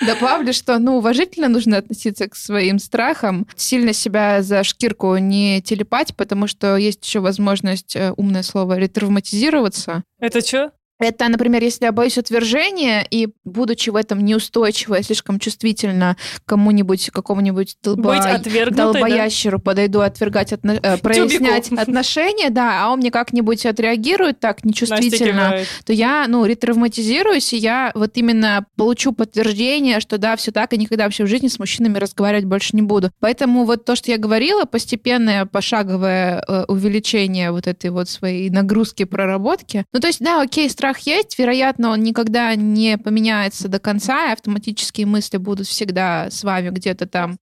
добавлю, 0.06 0.52
что 0.52 0.78
ну 0.78 0.98
уважительно 0.98 1.48
нужно 1.48 1.78
относиться 1.78 2.28
к 2.28 2.36
своим 2.36 2.78
страхам, 2.78 3.46
сильно 3.56 3.92
себя 3.92 4.42
за 4.42 4.62
шкирку 4.62 5.16
не 5.16 5.60
телепать, 5.62 6.14
потому 6.16 6.46
что 6.46 6.76
есть 6.76 7.04
еще 7.04 7.20
возможность, 7.20 7.96
э, 7.96 8.12
умное 8.16 8.42
слово, 8.42 8.78
ретравматизироваться. 8.78 10.04
Это 10.20 10.40
что? 10.46 10.72
Это, 10.98 11.28
например, 11.28 11.62
если 11.62 11.84
я 11.84 11.92
боюсь 11.92 12.18
отвержения 12.18 13.06
и, 13.08 13.28
будучи 13.44 13.90
в 13.90 13.96
этом 13.96 14.24
неустойчивая, 14.24 15.02
слишком 15.02 15.38
чувствительно 15.38 16.16
кому-нибудь, 16.44 17.10
какому-нибудь 17.10 17.76
долба... 17.82 18.16
Отвергнутой, 18.16 18.76
да? 18.76 18.92
долбоящеру 18.92 19.60
подойду 19.60 20.00
отвергать, 20.00 20.52
отно- 20.52 20.80
э, 20.82 20.98
прояснять 20.98 21.70
отношения, 21.72 22.50
да, 22.50 22.84
а 22.84 22.92
он 22.92 22.98
мне 22.98 23.10
как-нибудь 23.10 23.64
отреагирует 23.64 24.40
так 24.40 24.64
нечувствительно, 24.64 25.60
то 25.84 25.92
я, 25.92 26.26
ну, 26.28 26.44
ретравматизируюсь, 26.44 27.52
и 27.52 27.56
я 27.56 27.92
вот 27.94 28.16
именно 28.16 28.66
получу 28.76 29.12
подтверждение, 29.12 30.00
что 30.00 30.18
да, 30.18 30.36
все 30.36 30.50
так, 30.50 30.72
и 30.72 30.78
никогда 30.78 31.04
вообще 31.04 31.24
в 31.24 31.28
жизни 31.28 31.48
с 31.48 31.58
мужчинами 31.58 31.98
разговаривать 31.98 32.44
больше 32.44 32.70
не 32.74 32.82
буду. 32.82 33.10
Поэтому 33.20 33.64
вот 33.64 33.84
то, 33.84 33.94
что 33.94 34.10
я 34.10 34.18
говорила, 34.18 34.64
постепенное, 34.64 35.46
пошаговое 35.46 36.44
э, 36.46 36.64
увеличение 36.66 37.52
вот 37.52 37.66
этой 37.66 37.90
вот 37.90 38.08
своей 38.08 38.50
нагрузки, 38.50 39.04
проработки. 39.04 39.84
Ну, 39.92 40.00
то 40.00 40.08
есть, 40.08 40.20
да, 40.20 40.42
окей, 40.42 40.68
страх 40.88 41.00
есть, 41.00 41.38
вероятно, 41.38 41.90
он 41.90 42.00
никогда 42.00 42.54
не 42.54 42.96
поменяется 42.96 43.68
до 43.68 43.78
конца, 43.78 44.28
и 44.28 44.32
автоматические 44.32 45.06
мысли 45.06 45.36
будут 45.36 45.66
всегда 45.66 46.30
с 46.30 46.42
вами 46.42 46.70
где-то 46.70 47.06
там. 47.06 47.36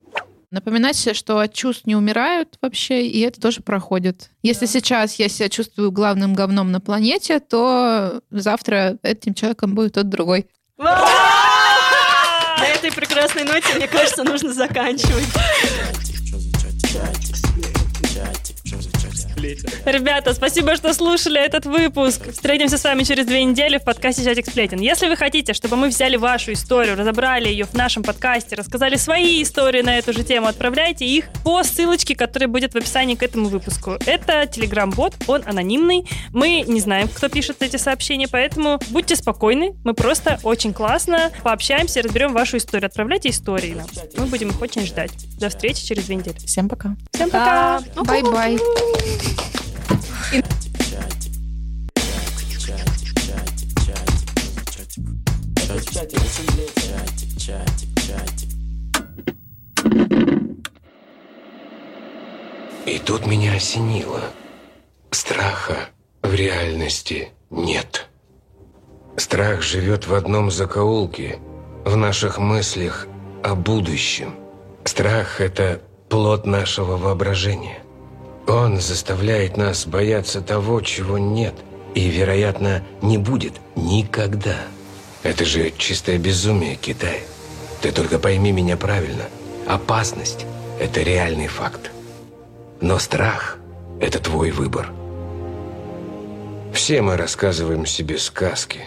Напоминать 0.50 0.96
себе, 0.96 1.14
что 1.14 1.38
от 1.38 1.54
чувств 1.54 1.86
не 1.86 1.94
умирают 1.94 2.58
вообще, 2.60 3.06
и 3.06 3.20
это 3.20 3.40
тоже 3.40 3.60
проходит. 3.60 4.30
Если 4.42 4.66
сейчас 4.66 5.14
я 5.20 5.28
себя 5.28 5.48
чувствую 5.48 5.92
главным 5.92 6.34
говном 6.34 6.72
на 6.72 6.80
планете, 6.80 7.38
то 7.38 8.20
завтра 8.30 8.98
этим 9.02 9.34
человеком 9.34 9.76
будет 9.76 9.94
тот 9.94 10.08
другой. 10.08 10.48
На 10.76 12.66
этой 12.74 12.90
прекрасной 12.90 13.44
ноте, 13.44 13.74
мне 13.76 13.86
кажется, 13.86 14.24
нужно 14.24 14.52
заканчивать. 14.52 15.26
Ребята, 19.84 20.34
спасибо, 20.34 20.76
что 20.76 20.92
слушали 20.94 21.40
этот 21.40 21.66
выпуск. 21.66 22.32
Встретимся 22.32 22.78
с 22.78 22.84
вами 22.84 23.02
через 23.02 23.26
две 23.26 23.44
недели 23.44 23.78
в 23.78 23.84
подкасте 23.84 24.24
«Чатик 24.24 24.46
сплетен». 24.46 24.80
Если 24.80 25.08
вы 25.08 25.16
хотите, 25.16 25.52
чтобы 25.52 25.76
мы 25.76 25.88
взяли 25.88 26.16
вашу 26.16 26.52
историю, 26.52 26.96
разобрали 26.96 27.48
ее 27.48 27.64
в 27.64 27.74
нашем 27.74 28.02
подкасте, 28.02 28.56
рассказали 28.56 28.96
свои 28.96 29.42
истории 29.42 29.82
на 29.82 29.98
эту 29.98 30.12
же 30.12 30.24
тему, 30.24 30.48
отправляйте 30.48 31.04
их 31.04 31.26
по 31.44 31.62
ссылочке, 31.62 32.14
которая 32.14 32.48
будет 32.48 32.74
в 32.74 32.76
описании 32.76 33.14
к 33.14 33.22
этому 33.22 33.48
выпуску. 33.48 33.96
Это 34.06 34.46
телеграм-бот, 34.46 35.14
он 35.26 35.42
анонимный. 35.46 36.08
Мы 36.32 36.64
не 36.66 36.80
знаем, 36.80 37.08
кто 37.08 37.28
пишет 37.28 37.62
эти 37.62 37.76
сообщения, 37.76 38.28
поэтому 38.28 38.80
будьте 38.90 39.16
спокойны. 39.16 39.74
Мы 39.84 39.94
просто 39.94 40.38
очень 40.42 40.72
классно 40.72 41.30
пообщаемся 41.42 42.00
и 42.00 42.02
разберем 42.02 42.32
вашу 42.32 42.56
историю. 42.56 42.86
Отправляйте 42.86 43.30
истории 43.30 43.74
нам. 43.74 43.86
Мы 44.16 44.26
будем 44.26 44.50
их 44.50 44.60
очень 44.60 44.86
ждать. 44.86 45.12
До 45.38 45.48
встречи 45.48 45.84
через 45.84 46.04
две 46.04 46.16
недели. 46.16 46.36
Всем 46.38 46.68
пока. 46.68 46.96
Всем 47.12 47.30
пока! 47.30 47.80
Bye-bye. 48.04 48.58
И 62.86 62.98
тут 62.98 63.26
меня 63.26 63.54
осенило. 63.54 64.20
Страха 65.12 65.90
в 66.22 66.34
реальности 66.34 67.28
нет. 67.50 68.08
Страх 69.16 69.62
живет 69.62 70.08
в 70.08 70.14
одном 70.14 70.50
закоулке, 70.50 71.38
в 71.84 71.96
наших 71.96 72.38
мыслях 72.38 73.06
о 73.44 73.54
будущем. 73.54 74.34
Страх– 74.84 75.40
это 75.40 75.80
плод 76.08 76.46
нашего 76.46 76.96
воображения. 76.96 77.85
Он 78.46 78.80
заставляет 78.80 79.56
нас 79.56 79.86
бояться 79.86 80.40
того, 80.40 80.80
чего 80.80 81.18
нет, 81.18 81.54
И, 81.94 82.08
вероятно, 82.08 82.82
не 83.00 83.16
будет 83.16 83.54
никогда. 83.74 84.56
Это 85.22 85.46
же 85.46 85.72
чистое 85.78 86.18
безумие, 86.18 86.76
Китай. 86.76 87.22
Ты 87.80 87.90
только 87.90 88.18
пойми 88.18 88.52
меня 88.52 88.76
правильно. 88.76 89.24
Опасность– 89.66 90.44
это 90.78 91.00
реальный 91.00 91.46
факт. 91.46 91.90
Но 92.82 92.98
страх– 92.98 93.56
это 94.00 94.18
твой 94.18 94.50
выбор. 94.50 94.92
Все 96.74 97.00
мы 97.00 97.16
рассказываем 97.16 97.86
себе 97.86 98.18
сказки. 98.18 98.80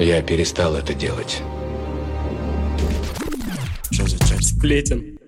Я 0.00 0.20
перестал 0.22 0.74
это 0.74 0.92
делать. 0.92 1.40
Сплетен? 4.40 5.19